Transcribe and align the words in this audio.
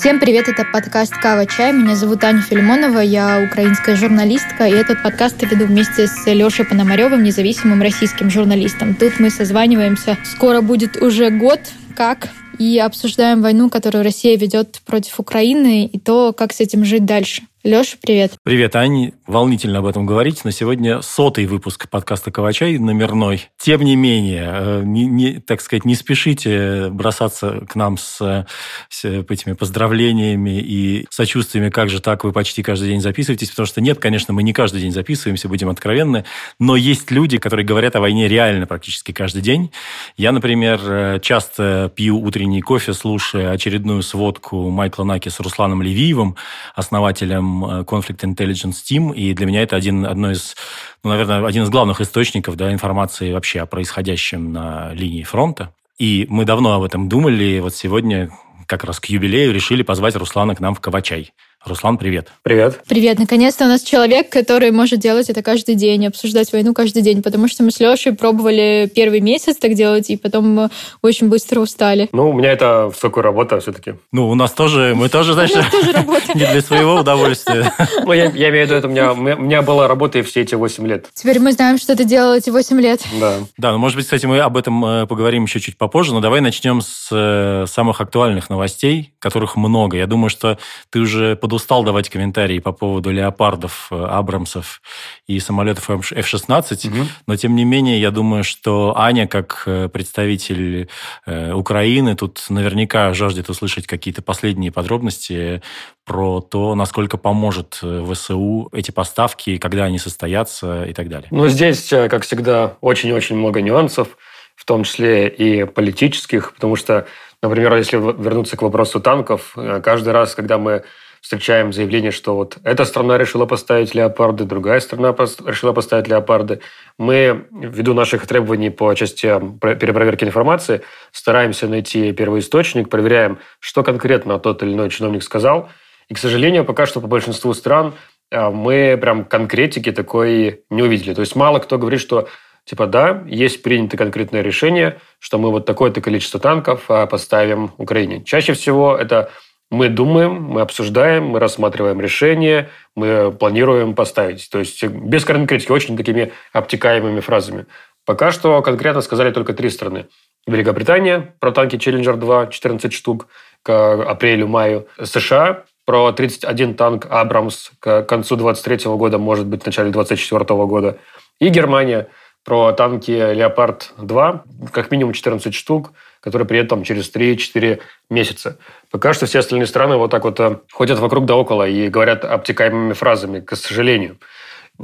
Всем 0.00 0.20
привет, 0.20 0.46
это 0.48 0.64
подкаст 0.64 1.12
«Кава 1.12 1.44
Чай». 1.44 1.72
Меня 1.72 1.96
зовут 1.96 2.22
Аня 2.22 2.40
Филимонова, 2.40 3.00
я 3.00 3.44
украинская 3.44 3.96
журналистка, 3.96 4.68
и 4.68 4.70
этот 4.70 5.02
подкаст 5.02 5.42
я 5.42 5.48
веду 5.48 5.66
вместе 5.66 6.06
с 6.06 6.24
Лешей 6.24 6.64
Пономаревым, 6.64 7.24
независимым 7.24 7.82
российским 7.82 8.30
журналистом. 8.30 8.94
Тут 8.94 9.18
мы 9.18 9.28
созваниваемся. 9.28 10.16
Скоро 10.24 10.60
будет 10.60 11.02
уже 11.02 11.30
год, 11.30 11.58
как 11.96 12.28
и 12.60 12.78
обсуждаем 12.78 13.42
войну, 13.42 13.70
которую 13.70 14.04
Россия 14.04 14.38
ведет 14.38 14.80
против 14.86 15.18
Украины, 15.18 15.86
и 15.86 15.98
то, 15.98 16.32
как 16.32 16.52
с 16.52 16.60
этим 16.60 16.84
жить 16.84 17.04
дальше. 17.04 17.42
Леша, 17.64 17.96
привет. 18.00 18.34
Привет, 18.44 18.76
Ань. 18.76 19.10
Волнительно 19.26 19.80
об 19.80 19.86
этом 19.86 20.06
говорить, 20.06 20.44
но 20.44 20.52
сегодня 20.52 21.02
сотый 21.02 21.46
выпуск 21.46 21.88
подкаста 21.90 22.30
«Кавачай» 22.30 22.78
номерной. 22.78 23.48
Тем 23.58 23.80
не 23.80 23.96
менее, 23.96 24.48
э, 24.48 24.82
не, 24.84 25.06
не, 25.06 25.40
так 25.40 25.60
сказать, 25.60 25.84
не 25.84 25.96
спешите 25.96 26.88
бросаться 26.88 27.66
к 27.68 27.74
нам 27.74 27.98
с, 27.98 28.46
с 28.88 29.04
этими 29.04 29.54
поздравлениями 29.54 30.60
и 30.60 31.06
сочувствиями, 31.10 31.68
как 31.70 31.90
же 31.90 32.00
так, 32.00 32.22
вы 32.22 32.30
почти 32.30 32.62
каждый 32.62 32.90
день 32.90 33.00
записываетесь, 33.00 33.50
потому 33.50 33.66
что 33.66 33.80
нет, 33.80 33.98
конечно, 33.98 34.32
мы 34.32 34.44
не 34.44 34.52
каждый 34.52 34.80
день 34.80 34.92
записываемся, 34.92 35.48
будем 35.48 35.68
откровенны, 35.68 36.24
но 36.60 36.76
есть 36.76 37.10
люди, 37.10 37.38
которые 37.38 37.66
говорят 37.66 37.96
о 37.96 38.00
войне 38.00 38.28
реально 38.28 38.68
практически 38.68 39.10
каждый 39.10 39.42
день. 39.42 39.72
Я, 40.16 40.30
например, 40.30 40.80
э, 40.84 41.18
часто 41.20 41.90
пью 41.92 42.22
утренний 42.22 42.62
кофе, 42.62 42.92
слушая 42.92 43.50
очередную 43.50 44.02
сводку 44.02 44.70
Майкла 44.70 45.02
Наки 45.02 45.28
с 45.28 45.40
Русланом 45.40 45.82
Левиевым, 45.82 46.36
основателем 46.76 47.47
там 47.48 47.64
Conflict 47.82 48.20
Intelligence 48.22 48.82
Team, 48.84 49.14
и 49.14 49.34
для 49.34 49.46
меня 49.46 49.62
это 49.62 49.76
один, 49.76 50.04
одно 50.06 50.30
из, 50.30 50.56
ну, 51.02 51.10
наверное, 51.10 51.46
один 51.46 51.64
из 51.64 51.70
главных 51.70 52.00
источников 52.00 52.56
да, 52.56 52.72
информации 52.72 53.32
вообще 53.32 53.60
о 53.60 53.66
происходящем 53.66 54.52
на 54.52 54.92
линии 54.92 55.22
фронта. 55.22 55.72
И 55.98 56.26
мы 56.28 56.44
давно 56.44 56.74
об 56.74 56.82
этом 56.82 57.08
думали, 57.08 57.44
и 57.44 57.60
вот 57.60 57.74
сегодня 57.74 58.30
как 58.66 58.84
раз 58.84 59.00
к 59.00 59.06
юбилею 59.06 59.52
решили 59.52 59.82
позвать 59.82 60.14
Руслана 60.16 60.54
к 60.54 60.60
нам 60.60 60.74
в 60.74 60.80
Кавачай. 60.80 61.32
Руслан, 61.64 61.98
привет. 61.98 62.28
Привет. 62.42 62.80
Привет. 62.88 63.18
Наконец-то 63.18 63.64
у 63.64 63.68
нас 63.68 63.82
человек, 63.82 64.30
который 64.30 64.70
может 64.70 65.00
делать 65.00 65.28
это 65.28 65.42
каждый 65.42 65.74
день, 65.74 66.06
обсуждать 66.06 66.52
войну 66.52 66.72
каждый 66.72 67.02
день, 67.02 67.20
потому 67.20 67.48
что 67.48 67.64
мы 67.64 67.72
с 67.72 67.80
Лешей 67.80 68.12
пробовали 68.12 68.90
первый 68.94 69.20
месяц 69.20 69.56
так 69.56 69.74
делать, 69.74 70.08
и 70.08 70.16
потом 70.16 70.48
мы 70.54 70.70
очень 71.02 71.28
быстро 71.28 71.58
устали. 71.60 72.08
Ну, 72.12 72.30
у 72.30 72.32
меня 72.32 72.52
это 72.52 72.86
высокая 72.86 73.24
работа 73.24 73.58
все-таки. 73.58 73.94
Ну, 74.12 74.28
у 74.28 74.36
нас 74.36 74.52
тоже, 74.52 74.94
мы 74.94 75.08
тоже, 75.08 75.32
знаешь, 75.32 75.50
не 76.34 76.46
для 76.46 76.62
своего 76.62 76.94
удовольствия. 76.94 77.72
Ну, 78.04 78.12
я 78.12 78.28
имею 78.30 78.66
в 78.66 78.70
виду, 78.70 78.74
это 78.74 78.86
у 78.86 78.90
меня, 78.90 79.12
у 79.12 79.16
меня 79.16 79.60
была 79.60 79.88
работа 79.88 80.18
и 80.18 80.22
все 80.22 80.42
эти 80.42 80.54
8 80.54 80.86
лет. 80.86 81.08
Теперь 81.12 81.40
мы 81.40 81.52
знаем, 81.52 81.76
что 81.76 81.94
ты 81.96 82.04
делал 82.04 82.32
эти 82.32 82.48
8 82.48 82.80
лет. 82.80 83.02
Да. 83.20 83.34
Да, 83.58 83.72
ну, 83.72 83.78
может 83.78 83.96
быть, 83.96 84.06
кстати, 84.06 84.24
мы 84.24 84.38
об 84.38 84.56
этом 84.56 84.84
э, 84.84 85.06
поговорим 85.06 85.44
еще 85.44 85.60
чуть 85.60 85.76
попозже, 85.76 86.14
но 86.14 86.20
давай 86.20 86.40
начнем 86.40 86.80
с 86.80 87.08
э, 87.10 87.66
самых 87.66 88.00
актуальных 88.00 88.48
новостей, 88.48 89.12
которых 89.18 89.56
много. 89.56 89.96
Я 89.96 90.06
думаю, 90.06 90.30
что 90.30 90.58
ты 90.90 91.00
уже 91.00 91.36
подустал 91.48 91.82
давать 91.82 92.10
комментарии 92.10 92.58
по 92.58 92.72
поводу 92.72 93.10
леопардов, 93.10 93.88
э, 93.90 93.96
Абрамсов 93.96 94.82
и 95.26 95.40
самолетов 95.40 95.88
F-16, 95.88 96.88
угу. 96.88 97.08
но 97.26 97.36
тем 97.36 97.56
не 97.56 97.64
менее, 97.64 97.98
я 97.98 98.10
думаю, 98.10 98.44
что 98.44 98.92
Аня, 98.98 99.26
как 99.26 99.62
э, 99.64 99.88
представитель 99.88 100.90
э, 101.24 101.52
Украины, 101.54 102.14
тут 102.16 102.44
наверняка 102.50 103.14
жаждет 103.14 103.48
услышать 103.48 103.86
какие-то 103.86 104.20
последние 104.20 104.70
подробности 104.70 105.62
про 106.04 106.42
то, 106.42 106.74
насколько 106.74 107.16
поможет 107.16 107.80
ВСУ 108.12 108.68
эти 108.72 108.90
поставки, 108.90 109.56
когда 109.56 109.84
они 109.84 109.98
состоятся 109.98 110.84
и 110.84 110.92
так 110.92 111.08
далее. 111.08 111.28
Ну, 111.30 111.48
здесь, 111.48 111.88
как 111.88 112.24
всегда, 112.24 112.76
очень-очень 112.82 113.36
много 113.36 113.62
нюансов, 113.62 114.08
в 114.54 114.66
том 114.66 114.84
числе 114.84 115.28
и 115.28 115.64
политических, 115.64 116.52
потому 116.52 116.76
что 116.76 117.06
Например, 117.40 117.76
если 117.76 117.96
вернуться 117.96 118.56
к 118.56 118.62
вопросу 118.62 119.00
танков, 119.00 119.54
каждый 119.84 120.12
раз, 120.12 120.34
когда 120.34 120.58
мы 120.58 120.82
встречаем 121.20 121.72
заявление, 121.72 122.10
что 122.10 122.36
вот 122.36 122.58
эта 122.64 122.84
страна 122.84 123.18
решила 123.18 123.46
поставить 123.46 123.94
леопарды, 123.94 124.44
другая 124.44 124.80
страна 124.80 125.14
решила 125.46 125.72
поставить 125.72 126.08
леопарды. 126.08 126.60
Мы, 126.98 127.46
ввиду 127.50 127.94
наших 127.94 128.26
требований 128.26 128.70
по 128.70 128.94
части 128.94 129.26
перепроверки 129.60 130.24
информации, 130.24 130.82
стараемся 131.12 131.68
найти 131.68 132.12
первоисточник, 132.12 132.88
проверяем, 132.88 133.38
что 133.60 133.82
конкретно 133.82 134.38
тот 134.38 134.62
или 134.62 134.72
иной 134.72 134.90
чиновник 134.90 135.22
сказал. 135.22 135.68
И, 136.08 136.14
к 136.14 136.18
сожалению, 136.18 136.64
пока 136.64 136.86
что 136.86 137.00
по 137.00 137.06
большинству 137.06 137.52
стран 137.54 137.94
э, 138.30 138.48
мы 138.50 138.98
прям 139.00 139.24
конкретики 139.24 139.92
такой 139.92 140.62
не 140.70 140.82
увидели. 140.82 141.14
То 141.14 141.20
есть 141.20 141.36
мало 141.36 141.58
кто 141.58 141.78
говорит, 141.78 142.00
что 142.00 142.28
Типа, 142.68 142.86
да, 142.86 143.24
есть 143.26 143.62
принято 143.62 143.96
конкретное 143.96 144.42
решение, 144.42 145.00
что 145.20 145.38
мы 145.38 145.50
вот 145.50 145.64
такое-то 145.64 146.02
количество 146.02 146.38
танков 146.38 146.84
а, 146.90 147.06
поставим 147.06 147.70
Украине. 147.78 148.22
Чаще 148.24 148.52
всего 148.52 148.94
это 148.94 149.30
мы 149.70 149.88
думаем, 149.88 150.42
мы 150.42 150.60
обсуждаем, 150.62 151.26
мы 151.26 151.40
рассматриваем 151.40 152.00
решение, 152.00 152.70
мы 152.94 153.32
планируем 153.32 153.94
поставить. 153.94 154.48
То 154.50 154.58
есть 154.58 154.82
без 154.84 155.24
конкретики, 155.24 155.70
очень 155.70 155.96
такими 155.96 156.32
обтекаемыми 156.52 157.20
фразами. 157.20 157.66
Пока 158.04 158.32
что 158.32 158.62
конкретно 158.62 159.02
сказали 159.02 159.30
только 159.30 159.52
три 159.52 159.68
страны. 159.68 160.06
Великобритания 160.46 161.34
про 161.40 161.52
танки 161.52 161.76
Challenger 161.76 162.16
2, 162.16 162.46
14 162.46 162.92
штук 162.92 163.26
к 163.62 164.02
апрелю-маю. 164.02 164.88
США 165.02 165.64
про 165.84 166.12
31 166.12 166.74
танк 166.74 167.06
Абрамс 167.10 167.70
к 167.80 168.02
концу 168.04 168.36
23 168.36 168.90
года, 168.92 169.18
может 169.18 169.46
быть, 169.46 169.62
в 169.62 169.66
начале 169.66 169.90
24 169.90 170.44
года. 170.64 170.98
И 171.38 171.48
Германия– 171.48 172.08
про 172.48 172.72
танки 172.72 173.10
«Леопард-2», 173.10 174.70
как 174.72 174.90
минимум 174.90 175.12
14 175.12 175.54
штук, 175.54 175.92
которые 176.20 176.46
приедут 176.46 176.84
через 176.84 177.14
3-4 177.14 177.80
месяца. 178.10 178.58
Пока 178.90 179.12
что 179.12 179.26
все 179.26 179.40
остальные 179.40 179.66
страны 179.66 179.96
вот 179.96 180.10
так 180.10 180.24
вот 180.24 180.40
э, 180.40 180.58
ходят 180.72 180.98
вокруг 180.98 181.26
да 181.26 181.36
около 181.36 181.66
и 181.68 181.88
говорят 181.88 182.24
обтекаемыми 182.24 182.92
фразами, 182.92 183.40
к 183.40 183.56
сожалению. 183.56 184.18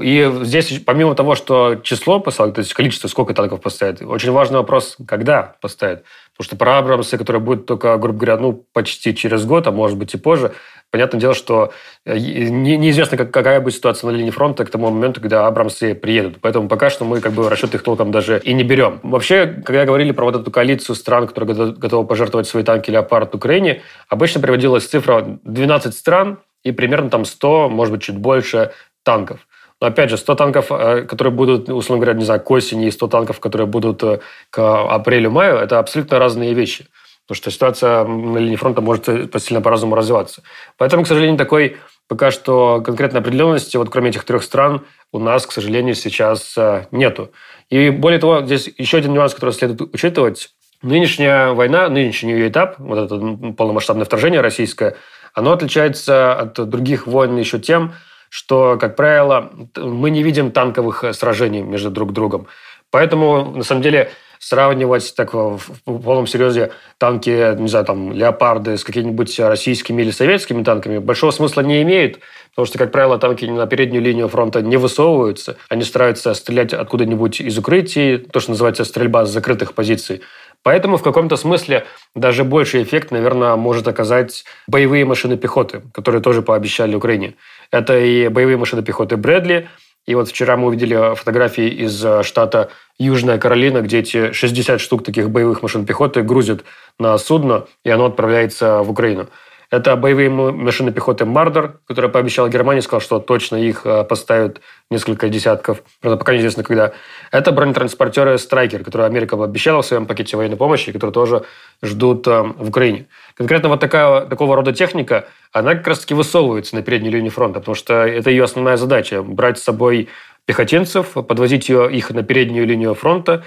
И 0.00 0.28
здесь, 0.43 0.81
помимо 0.84 1.15
того, 1.15 1.37
что 1.37 1.77
число 1.77 2.19
поставят, 2.19 2.56
то 2.56 2.61
есть 2.61 2.75
количество, 2.75 3.06
сколько 3.06 3.33
танков 3.33 3.61
поставят, 3.61 4.03
очень 4.03 4.33
важный 4.33 4.59
вопрос, 4.59 4.97
когда 5.06 5.55
поставят. 5.61 6.05
Потому 6.33 6.47
что 6.47 6.56
про 6.56 6.78
Абрамсы, 6.78 7.17
которые 7.17 7.41
будут 7.41 7.67
только, 7.67 7.97
грубо 7.99 8.19
говоря, 8.19 8.37
ну, 8.39 8.65
почти 8.73 9.15
через 9.15 9.44
год, 9.44 9.69
а 9.69 9.71
может 9.71 9.97
быть 9.97 10.12
и 10.15 10.19
позже, 10.19 10.53
понятное 10.94 11.21
дело, 11.21 11.34
что 11.34 11.72
э, 12.05 12.16
неизвестно, 12.16 13.16
какая 13.16 13.60
будет 13.60 13.75
ситуация 13.75 14.12
на 14.12 14.16
линии 14.16 14.31
фронта 14.31 14.65
к 14.65 14.71
тому 14.71 14.91
моменту, 14.91 15.21
когда 15.21 15.49
Абрамсы 15.49 15.93
приедут. 15.97 16.37
Поэтому 16.41 16.69
пока 16.69 16.88
что 16.88 17.05
мы 17.05 17.21
как 17.21 17.32
бы 17.32 17.50
расчет 17.50 17.75
их 17.75 17.82
толком 17.82 18.12
даже 18.12 18.38
и 18.38 18.53
не 18.55 18.62
берем. 18.62 19.00
Вообще, 19.03 19.47
когда 19.47 19.87
говорили 19.87 20.12
про 20.12 20.27
вот 20.27 20.37
эту 20.37 20.53
коалицию 20.53 20.94
стран, 20.94 21.27
которые 21.27 21.72
готовы 21.72 22.06
пожертвовать 22.06 22.47
свои 22.47 22.62
танки 22.62 22.93
«Леопард» 22.93 23.34
Украине, 23.34 23.82
обычно 24.09 24.41
приводилась 24.41 24.87
цифра 24.87 25.41
12 25.43 25.93
стран 25.93 26.38
и 26.62 26.71
примерно 26.71 27.11
там 27.11 27.25
100, 27.25 27.71
может 27.71 27.93
быть, 27.93 28.03
чуть 28.03 28.16
больше 28.16 28.71
танков. 29.03 29.41
Но 29.81 29.88
опять 29.88 30.11
же, 30.11 30.16
100 30.16 30.34
танков, 30.37 30.66
э, 30.71 31.03
которые 31.03 31.32
будут, 31.32 31.69
условно 31.69 32.05
говоря, 32.05 32.16
не 32.16 32.25
знаю, 32.25 32.41
к 32.41 32.49
осени, 32.53 32.87
и 32.87 32.93
100 32.93 33.09
танков, 33.09 33.41
которые 33.41 33.66
будут 33.66 34.00
э, 34.05 34.21
к 34.50 34.94
апрелю-маю, 34.94 35.56
это 35.56 35.81
абсолютно 35.81 36.21
разные 36.21 36.55
вещи. 36.55 36.87
Потому 37.27 37.37
что 37.37 37.51
ситуация 37.51 38.05
на 38.05 38.39
линии 38.39 38.57
фронта 38.57 38.81
может 38.81 39.07
сильно 39.43 39.62
по-разному 39.62 39.95
развиваться. 39.95 40.43
Поэтому, 40.77 41.05
к 41.05 41.07
сожалению, 41.09 41.39
такой 41.39 41.79
пока 42.09 42.31
что 42.31 42.83
конкретной 42.85 43.21
определенности, 43.21 43.77
вот 43.77 43.91
кроме 43.91 44.11
этих 44.11 44.25
трех 44.25 44.43
стран, 44.43 44.83
у 45.12 45.19
нас, 45.19 45.47
к 45.47 45.53
сожалению, 45.53 45.95
сейчас 45.95 46.55
э, 46.57 46.87
нету. 46.91 47.31
И 47.71 47.91
более 47.91 48.19
того, 48.19 48.43
здесь 48.43 48.71
еще 48.77 48.99
один 48.99 49.15
нюанс, 49.15 49.35
который 49.35 49.53
следует 49.53 49.81
учитывать. 49.95 50.51
Нынешняя 50.83 51.53
война, 51.53 51.89
нынешний 51.89 52.33
ее 52.33 52.49
этап, 52.49 52.79
вот 52.79 52.99
это 52.99 53.19
полномасштабное 53.55 54.05
вторжение 54.05 54.43
российское, 54.43 54.97
оно 55.33 55.53
отличается 55.53 56.35
от 56.35 56.69
других 56.69 57.06
войн 57.06 57.37
еще 57.37 57.59
тем, 57.59 57.95
что, 58.29 58.77
как 58.79 58.97
правило, 58.97 59.51
мы 59.77 60.11
не 60.11 60.23
видим 60.23 60.51
танковых 60.51 61.05
сражений 61.12 61.62
между 61.62 61.91
друг 61.91 62.12
другом. 62.12 62.49
Поэтому, 62.91 63.53
на 63.56 63.65
самом 63.65 63.81
деле, 63.81 64.11
сравнивать 64.44 65.15
так 65.16 65.32
в 65.32 65.59
полном 65.87 66.27
серьезе 66.27 66.72
танки, 66.99 67.59
не 67.59 67.69
знаю, 67.69 67.87
там, 67.87 68.12
леопарды 68.12 68.77
с 68.77 68.84
какими-нибудь 68.84 69.38
российскими 69.41 70.02
или 70.02 70.11
советскими 70.11 70.62
танками 70.62 70.99
большого 70.99 71.31
смысла 71.31 71.62
не 71.62 71.81
имеет, 71.81 72.20
потому 72.50 72.67
что, 72.67 72.76
как 72.76 72.93
правило, 72.93 73.19
танки 73.19 73.46
на 73.46 73.67
переднюю 73.67 74.02
линию 74.02 74.29
фронта 74.29 74.61
не 74.61 74.76
высовываются. 74.76 75.56
Они 75.70 75.82
стараются 75.82 76.35
стрелять 76.35 76.75
откуда-нибудь 76.75 77.41
из 77.41 77.56
укрытий, 77.56 78.19
то, 78.19 78.41
что 78.41 78.50
называется 78.50 78.85
стрельба 78.85 79.25
с 79.25 79.31
закрытых 79.31 79.73
позиций. 79.73 80.20
Поэтому 80.62 80.99
в 80.99 81.02
каком-то 81.02 81.37
смысле 81.37 81.85
даже 82.14 82.44
больший 82.44 82.82
эффект, 82.82 83.11
наверное, 83.11 83.56
может 83.56 83.88
оказать 83.88 84.44
боевые 84.67 85.05
машины 85.05 85.37
пехоты, 85.37 85.82
которые 85.93 86.20
тоже 86.20 86.43
пообещали 86.43 86.94
Украине. 86.94 87.35
Это 87.70 87.99
и 87.99 88.29
боевые 88.29 88.56
машины 88.56 88.82
пехоты 88.82 89.17
Брэдли, 89.17 89.69
и 90.06 90.15
вот 90.15 90.29
вчера 90.29 90.56
мы 90.56 90.69
увидели 90.69 91.15
фотографии 91.15 91.69
из 91.69 92.05
э, 92.05 92.23
штата 92.23 92.71
Южная 92.99 93.39
Каролина, 93.39 93.81
где 93.81 94.01
эти 94.01 94.33
60 94.33 94.81
штук 94.81 95.03
таких 95.03 95.31
боевых 95.31 95.62
машин 95.62 95.87
пехоты 95.87 96.23
грузят 96.23 96.65
на 96.99 97.17
судно, 97.19 97.67
и 97.85 97.91
оно 97.91 98.06
отправляется 98.06 98.83
в 98.83 98.91
Украину. 98.91 99.29
Это 99.75 99.97
боевые 99.97 100.31
машины 100.31 100.93
пехоты 100.93 101.25
«Мардер», 101.25 101.81
которые 101.88 102.09
пообещал 102.09 102.49
Германии, 102.49 102.81
сказал, 102.81 103.00
что 103.00 103.19
точно 103.19 103.56
их 103.56 103.85
э, 103.85 104.05
поставят 104.05 104.61
несколько 104.88 105.29
десятков, 105.29 105.82
правда, 106.00 106.17
пока 106.17 106.32
неизвестно 106.32 106.62
когда. 106.62 106.93
Это 107.32 107.50
бронетранспортеры 107.50 108.38
«Страйкер», 108.38 108.85
которые 108.85 109.06
Америка 109.06 109.43
обещала 109.43 109.82
в 109.82 109.87
своем 109.87 110.06
пакете 110.06 110.37
военной 110.37 110.56
помощи, 110.56 110.93
которые 110.93 111.12
тоже 111.12 111.43
ждут 111.82 112.25
э, 112.29 112.43
в 112.56 112.69
Украине. 112.69 113.06
Конкретно 113.37 113.69
вот 113.69 113.81
такая, 113.81 114.26
такого 114.26 114.55
рода 114.55 114.73
техника, 114.73 115.26
она 115.53 115.75
как 115.75 115.88
раз-таки 115.88 116.15
высовывается 116.15 116.76
на 116.76 116.82
переднюю 116.82 117.12
линию 117.15 117.32
фронта, 117.32 117.59
потому 117.59 117.75
что 117.75 117.94
это 117.94 118.31
ее 118.31 118.44
основная 118.44 118.76
задача– 118.76 119.23
брать 119.25 119.59
с 119.59 119.65
собой 119.65 120.09
пехотинцев, 120.47 121.15
подвозить 121.15 121.69
ее, 121.69 121.93
их 121.93 122.11
на 122.11 122.23
переднюю 122.23 122.65
линию 122.65 122.94
фронта, 122.94 123.43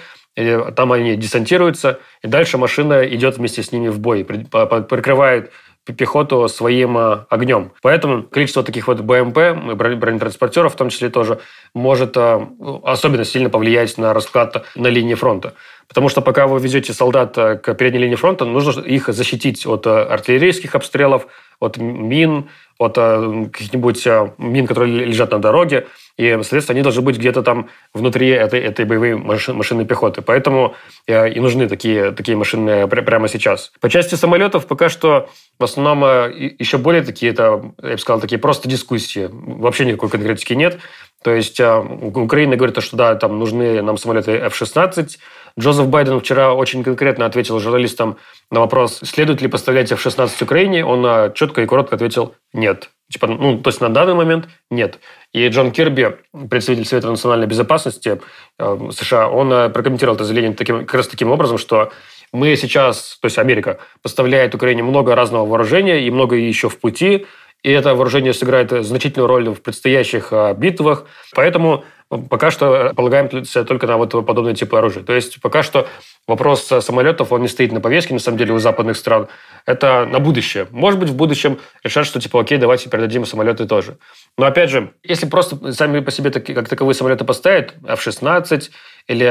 там 0.76 0.92
они 0.92 1.16
десантируются, 1.16 2.00
и 2.22 2.28
дальше 2.28 2.58
машина 2.58 3.02
идет 3.08 3.38
вместе 3.38 3.64
с 3.64 3.72
ними 3.72 3.88
в 3.88 4.00
бой, 4.00 4.24
прикрывает 4.24 5.52
пехоту 5.94 6.48
своим 6.48 6.98
э, 6.98 7.26
огнем. 7.30 7.72
Поэтому 7.82 8.24
количество 8.24 8.64
таких 8.64 8.88
вот 8.88 9.02
БМП, 9.02 9.38
бронетранспортеров 9.76 10.74
в 10.74 10.78
том 10.78 10.90
числе 10.90 11.10
тоже, 11.10 11.40
может 11.74 12.18
э, 12.18 12.48
особенно 12.84 13.26
сильно 13.26 13.50
повлиять 13.50 13.98
на 13.98 14.14
расклад 14.14 14.66
на 14.76 14.88
линии 14.88 15.16
фронта. 15.16 15.54
Потому 15.88 16.10
что 16.10 16.22
пока 16.22 16.48
вы 16.48 16.60
везете 16.60 16.94
солдат 16.94 17.38
э, 17.38 17.58
к 17.58 17.74
передней 17.76 18.00
линии 18.00 18.16
фронта, 18.16 18.46
нужно 18.46 18.82
их 18.82 19.08
защитить 19.08 19.66
от 19.66 19.88
артиллерийских 19.88 20.76
обстрелов, 20.76 21.28
от 21.60 21.78
мин, 21.78 22.50
от 22.78 22.96
каких-нибудь 22.96 24.08
мин, 24.38 24.68
которые 24.68 25.06
лежат 25.06 25.32
на 25.32 25.40
дороге. 25.40 25.88
И, 26.18 26.32
соответственно, 26.42 26.78
они 26.78 26.82
должны 26.82 27.04
быть 27.04 27.18
где-то 27.18 27.44
там 27.44 27.70
внутри 27.94 28.30
этой, 28.30 28.60
этой 28.60 28.86
боевой 28.86 29.16
машины, 29.16 29.58
машины 29.58 29.86
пехоты. 29.86 30.24
Поэтому 30.24 30.76
э, 31.06 31.30
и 31.30 31.40
нужны 31.40 31.70
такие, 31.70 32.12
такие 32.12 32.36
машины 32.36 32.88
прямо 32.88 33.28
сейчас. 33.28 33.72
По 33.80 33.90
части 33.90 34.16
самолетов 34.16 34.66
пока 34.66 34.90
что 34.90 35.30
в 35.60 35.64
основном 35.64 36.04
э, 36.04 36.56
еще 36.58 36.80
более 36.80 37.04
такие, 37.04 37.32
это, 37.32 37.72
я 37.84 37.92
бы 37.92 37.98
сказал, 38.00 38.20
такие 38.20 38.40
просто 38.40 38.68
дискуссии. 38.68 39.30
Вообще 39.32 39.86
никакой 39.86 40.10
конкретики 40.10 40.54
нет. 40.54 40.80
То 41.22 41.32
есть 41.32 41.60
э, 41.60 41.78
Украина 41.78 42.56
говорит, 42.56 42.82
что 42.82 42.98
да, 42.98 43.14
там 43.14 43.38
нужны 43.38 43.84
нам 43.84 43.98
самолеты 43.98 44.32
F-16. 44.32 45.18
Джозеф 45.60 45.88
Байден 45.88 46.20
вчера 46.20 46.54
очень 46.54 46.84
конкретно 46.84 47.26
ответил 47.26 47.60
журналистам 47.60 48.18
на 48.52 48.60
вопрос, 48.60 49.00
следует 49.04 49.42
ли 49.42 49.48
поставлять 49.48 49.92
F-16 49.92 50.44
Украине. 50.44 50.86
Он 50.86 51.34
четко 51.34 51.62
и 51.62 51.66
коротко 51.66 51.96
ответил 51.96 52.36
«нет». 52.54 52.90
Типа, 53.12 53.28
ну, 53.28 53.58
то 53.60 53.70
есть 53.70 53.80
на 53.80 53.90
данный 53.90 54.16
момент 54.16 54.50
нет. 54.70 55.00
И 55.32 55.48
Джон 55.48 55.72
Кирби, 55.72 56.18
представитель 56.50 56.86
Совета 56.86 57.10
национальной 57.10 57.48
безопасности 57.48 58.20
э, 58.60 58.90
США, 58.92 59.30
он 59.30 59.52
э, 59.54 59.70
прокомментировал 59.70 60.16
это 60.16 60.26
заявление 60.26 60.54
таким, 60.54 60.80
как 60.80 60.94
раз 60.94 61.08
таким 61.08 61.32
образом, 61.32 61.58
что 61.58 61.94
мы 62.34 62.54
сейчас, 62.58 63.18
то 63.22 63.28
есть 63.28 63.38
Америка, 63.38 63.80
поставляет 64.02 64.56
Украине 64.56 64.84
много 64.84 65.16
разного 65.16 65.46
вооружения 65.46 66.06
и 66.06 66.12
много 66.12 66.36
еще 66.36 66.68
в 66.68 66.78
пути, 66.80 67.26
и 67.64 67.72
это 67.72 67.96
вооружение 67.96 68.34
сыграет 68.34 68.72
значительную 68.86 69.28
роль 69.28 69.50
в 69.50 69.62
предстоящих 69.62 70.30
э, 70.32 70.54
битвах. 70.56 71.06
Поэтому 71.36 71.84
пока 72.30 72.52
что 72.52 72.94
полагаемся 72.96 73.64
только 73.66 73.88
на 73.88 73.98
вот 73.98 74.12
подобные 74.26 74.56
типы 74.56 74.78
оружия. 74.78 75.04
То 75.04 75.14
есть 75.14 75.42
пока 75.42 75.64
что 75.64 75.88
вопрос 76.28 76.66
самолетов, 76.66 77.32
он 77.32 77.42
не 77.42 77.48
стоит 77.48 77.72
на 77.72 77.82
повестке, 77.82 78.14
на 78.14 78.20
самом 78.20 78.38
деле, 78.38 78.54
у 78.54 78.60
западных 78.60 78.96
стран. 78.96 79.28
Это 79.66 80.06
на 80.06 80.20
будущее. 80.20 80.68
Может 80.72 81.00
быть, 81.00 81.10
в 81.10 81.16
будущем 81.16 81.60
решат, 81.84 82.06
что 82.06 82.22
типа, 82.22 82.40
окей, 82.40 82.58
давайте 82.58 82.90
передадим 82.90 83.26
самолеты 83.26 83.66
тоже. 83.66 83.98
Но 84.38 84.46
опять 84.46 84.70
же, 84.70 84.94
если 85.04 85.26
просто 85.26 85.74
сами 85.74 86.00
по 86.00 86.12
себе 86.12 86.30
такие, 86.30 86.56
как 86.56 86.70
таковые 86.70 86.96
самолеты 86.96 87.26
поставят, 87.26 87.74
F-16 87.86 88.70
или 89.08 89.26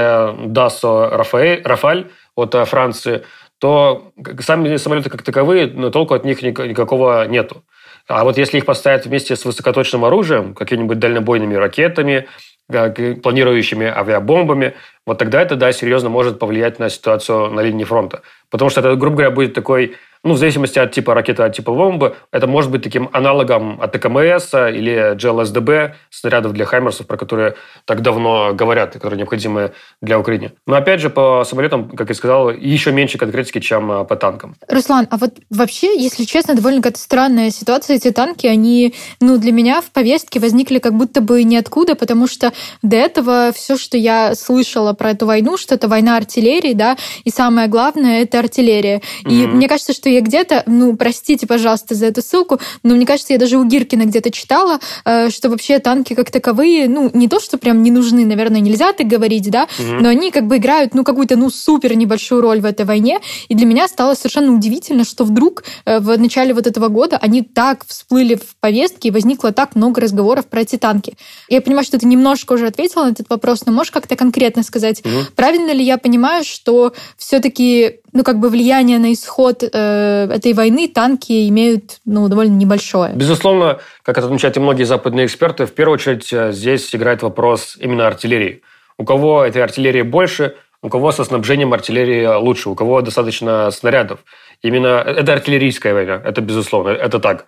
Dassault 0.49 1.26
Rafale 1.64 2.11
от 2.34 2.55
э, 2.55 2.64
Франции, 2.64 3.25
то 3.58 4.12
сами 4.40 4.76
самолеты 4.76 5.08
как 5.08 5.22
таковые, 5.22 5.67
но 5.67 5.90
толку 5.90 6.12
от 6.12 6.25
них 6.25 6.43
никакого 6.43 7.26
нету. 7.26 7.62
А 8.08 8.25
вот 8.25 8.38
если 8.38 8.58
их 8.58 8.64
поставят 8.64 9.06
вместе 9.06 9.35
с 9.35 9.44
высокоточным 9.44 10.05
оружием, 10.05 10.55
какими-нибудь 10.55 10.99
дальнобойными 10.99 11.55
ракетами, 11.55 12.29
планирующими 12.69 13.87
авиабомбами, 13.87 14.75
вот 15.06 15.19
тогда 15.19 15.43
это, 15.43 15.56
да, 15.56 15.73
серьезно 15.73 16.08
может 16.08 16.38
повлиять 16.38 16.79
на 16.79 16.88
ситуацию 16.88 17.50
на 17.50 17.61
линии 17.61 17.85
фронта. 17.85 18.23
Потому 18.50 18.70
что 18.70 18.81
это, 18.81 18.94
грубо 18.97 19.17
говоря, 19.17 19.31
будет 19.31 19.55
такой 19.55 19.97
ну, 20.26 20.34
в 20.34 20.38
зависимости 20.38 20.78
от 20.78 20.93
типа 20.93 21.14
ракеты, 21.14 21.43
от 21.43 21.55
типа 21.55 21.73
бомбы, 21.73 22.17
это 22.32 22.46
может 22.46 22.70
быть 22.70 22.82
таким 22.82 23.08
аналогом 23.12 23.81
от 23.81 23.93
ТКМС 23.93 24.52
или 24.55 25.14
GLSDB, 25.14 25.93
снарядов 26.11 26.52
для 26.52 26.64
Хаймерсов, 26.64 27.06
про 27.06 27.17
которые 27.17 27.55
так 27.84 28.02
давно 28.02 28.52
говорят, 28.55 28.93
которые 28.93 29.19
необходимы 29.19 29.73
для 30.02 30.19
Украины. 30.19 30.52
Но 30.67 30.76
опять 30.76 31.00
же, 31.00 31.11
по 31.11 31.44
самолетам, 31.44 31.90
как 31.90 32.08
я 32.08 32.14
сказал, 32.14 32.50
еще 32.50 32.93
меньше 32.93 33.19
конкретики, 33.19 33.61
чем 33.61 33.90
а, 33.90 34.05
по 34.05 34.17
танкам. 34.17 34.56
Руслан, 34.69 35.06
а 35.11 35.17
вот 35.17 35.34
вообще, 35.50 35.99
если 35.99 36.25
честно, 36.25 36.55
довольно 36.55 36.82
какая-то 36.82 37.00
странная 37.00 37.50
ситуация. 37.50 37.96
Эти 37.96 38.11
танки, 38.11 38.46
они, 38.46 38.94
ну, 39.20 39.38
для 39.38 39.52
меня 39.52 39.81
в 39.81 39.90
повестке 39.90 40.40
возникли 40.40 40.79
как 40.79 40.94
будто 40.94 41.20
бы 41.20 41.44
ниоткуда, 41.44 41.94
потому 41.94 42.26
что 42.26 42.52
до 42.82 42.96
этого 42.96 43.52
все, 43.55 43.76
что 43.76 43.96
я 43.96 44.34
слышала 44.34 44.93
про 44.93 45.11
эту 45.11 45.26
войну, 45.26 45.56
что 45.56 45.75
это 45.75 45.88
война 45.88 46.17
артиллерии, 46.17 46.72
да, 46.72 46.96
и 47.25 47.31
самое 47.31 47.69
главное, 47.69 48.22
это 48.22 48.38
артиллерия. 48.38 48.96
Mm-hmm. 48.96 49.31
И 49.31 49.46
мне 49.46 49.69
кажется, 49.69 49.93
что 49.93 50.08
я 50.16 50.22
где-то, 50.22 50.62
ну, 50.66 50.96
простите, 50.96 51.46
пожалуйста, 51.46 51.94
за 51.94 52.06
эту 52.06 52.22
ссылку, 52.22 52.58
но 52.82 52.94
мне 52.94 53.06
кажется, 53.06 53.34
я 53.34 53.38
даже 53.38 53.58
у 53.58 53.64
Гиркина 53.64 54.04
где-то 54.06 54.30
читала, 54.30 54.80
э, 55.04 55.30
что 55.30 55.50
вообще 55.50 55.78
танки 55.78 56.14
как 56.14 56.30
таковые, 56.30 56.88
ну, 56.88 57.10
не 57.12 57.28
то, 57.28 57.38
что 57.38 57.58
прям 57.58 57.82
не 57.82 57.90
нужны, 57.90 58.24
наверное, 58.24 58.60
нельзя 58.60 58.92
так 58.92 59.06
говорить, 59.06 59.50
да, 59.50 59.64
угу. 59.78 60.00
но 60.00 60.08
они 60.08 60.30
как 60.30 60.46
бы 60.46 60.56
играют, 60.56 60.94
ну, 60.94 61.04
какую-то, 61.04 61.36
ну, 61.36 61.50
супер 61.50 61.94
небольшую 61.94 62.40
роль 62.40 62.60
в 62.60 62.64
этой 62.64 62.86
войне. 62.86 63.20
И 63.48 63.54
для 63.54 63.66
меня 63.66 63.88
стало 63.88 64.14
совершенно 64.14 64.54
удивительно, 64.54 65.04
что 65.04 65.24
вдруг 65.24 65.64
э, 65.84 65.98
в 66.00 66.19
начале 66.19 66.54
вот 66.54 66.66
этого 66.66 66.88
года 66.88 67.19
они 67.19 67.42
так 67.42 67.84
всплыли 67.86 68.36
в 68.36 68.56
повестке, 68.60 69.08
и 69.08 69.10
возникло 69.10 69.52
так 69.52 69.76
много 69.76 70.00
разговоров 70.00 70.46
про 70.46 70.62
эти 70.62 70.76
танки. 70.76 71.14
Я 71.48 71.60
понимаю, 71.60 71.84
что 71.84 71.98
ты 71.98 72.06
немножко 72.06 72.54
уже 72.54 72.66
ответила 72.66 73.04
на 73.04 73.10
этот 73.10 73.28
вопрос, 73.28 73.66
но 73.66 73.72
можешь 73.72 73.90
как-то 73.90 74.16
конкретно 74.16 74.62
сказать, 74.62 75.00
угу. 75.04 75.26
правильно 75.34 75.72
ли 75.72 75.84
я 75.84 75.98
понимаю, 75.98 76.42
что 76.44 76.94
все-таки 77.19 78.00
ну, 78.16 78.24
как 78.24 78.40
бы 78.40 78.48
влияние 78.48 78.98
на 78.98 79.12
исход 79.12 79.62
э, 79.62 79.69
этой 80.06 80.53
войны 80.53 80.88
танки 80.88 81.49
имеют, 81.49 82.00
ну, 82.05 82.29
довольно 82.29 82.55
небольшое. 82.55 83.12
Безусловно, 83.14 83.79
как 84.03 84.19
это 84.19 84.26
отмечают 84.26 84.56
и 84.56 84.61
многие 84.61 84.85
западные 84.85 85.26
эксперты, 85.26 85.67
в 85.67 85.73
первую 85.73 85.94
очередь 85.94 86.32
э, 86.32 86.53
здесь 86.53 86.94
играет 86.94 87.23
вопрос 87.23 87.76
именно 87.81 88.06
артиллерии. 88.06 88.62
У 88.99 89.05
кого 89.05 89.44
этой 89.44 89.62
артиллерии 89.62 90.03
больше, 90.03 90.56
у 90.82 90.88
кого 90.88 91.12
со 91.12 91.25
снабжением 91.25 91.73
артиллерии 91.73 92.26
лучше, 92.26 92.70
у 92.70 92.75
кого 92.75 93.00
достаточно 93.03 93.70
снарядов. 93.70 94.20
Именно 94.62 95.03
э, 95.05 95.12
это 95.12 95.32
артиллерийская 95.32 95.94
война, 95.94 96.20
это 96.25 96.41
безусловно, 96.41 96.91
это 96.91 97.19
так. 97.19 97.47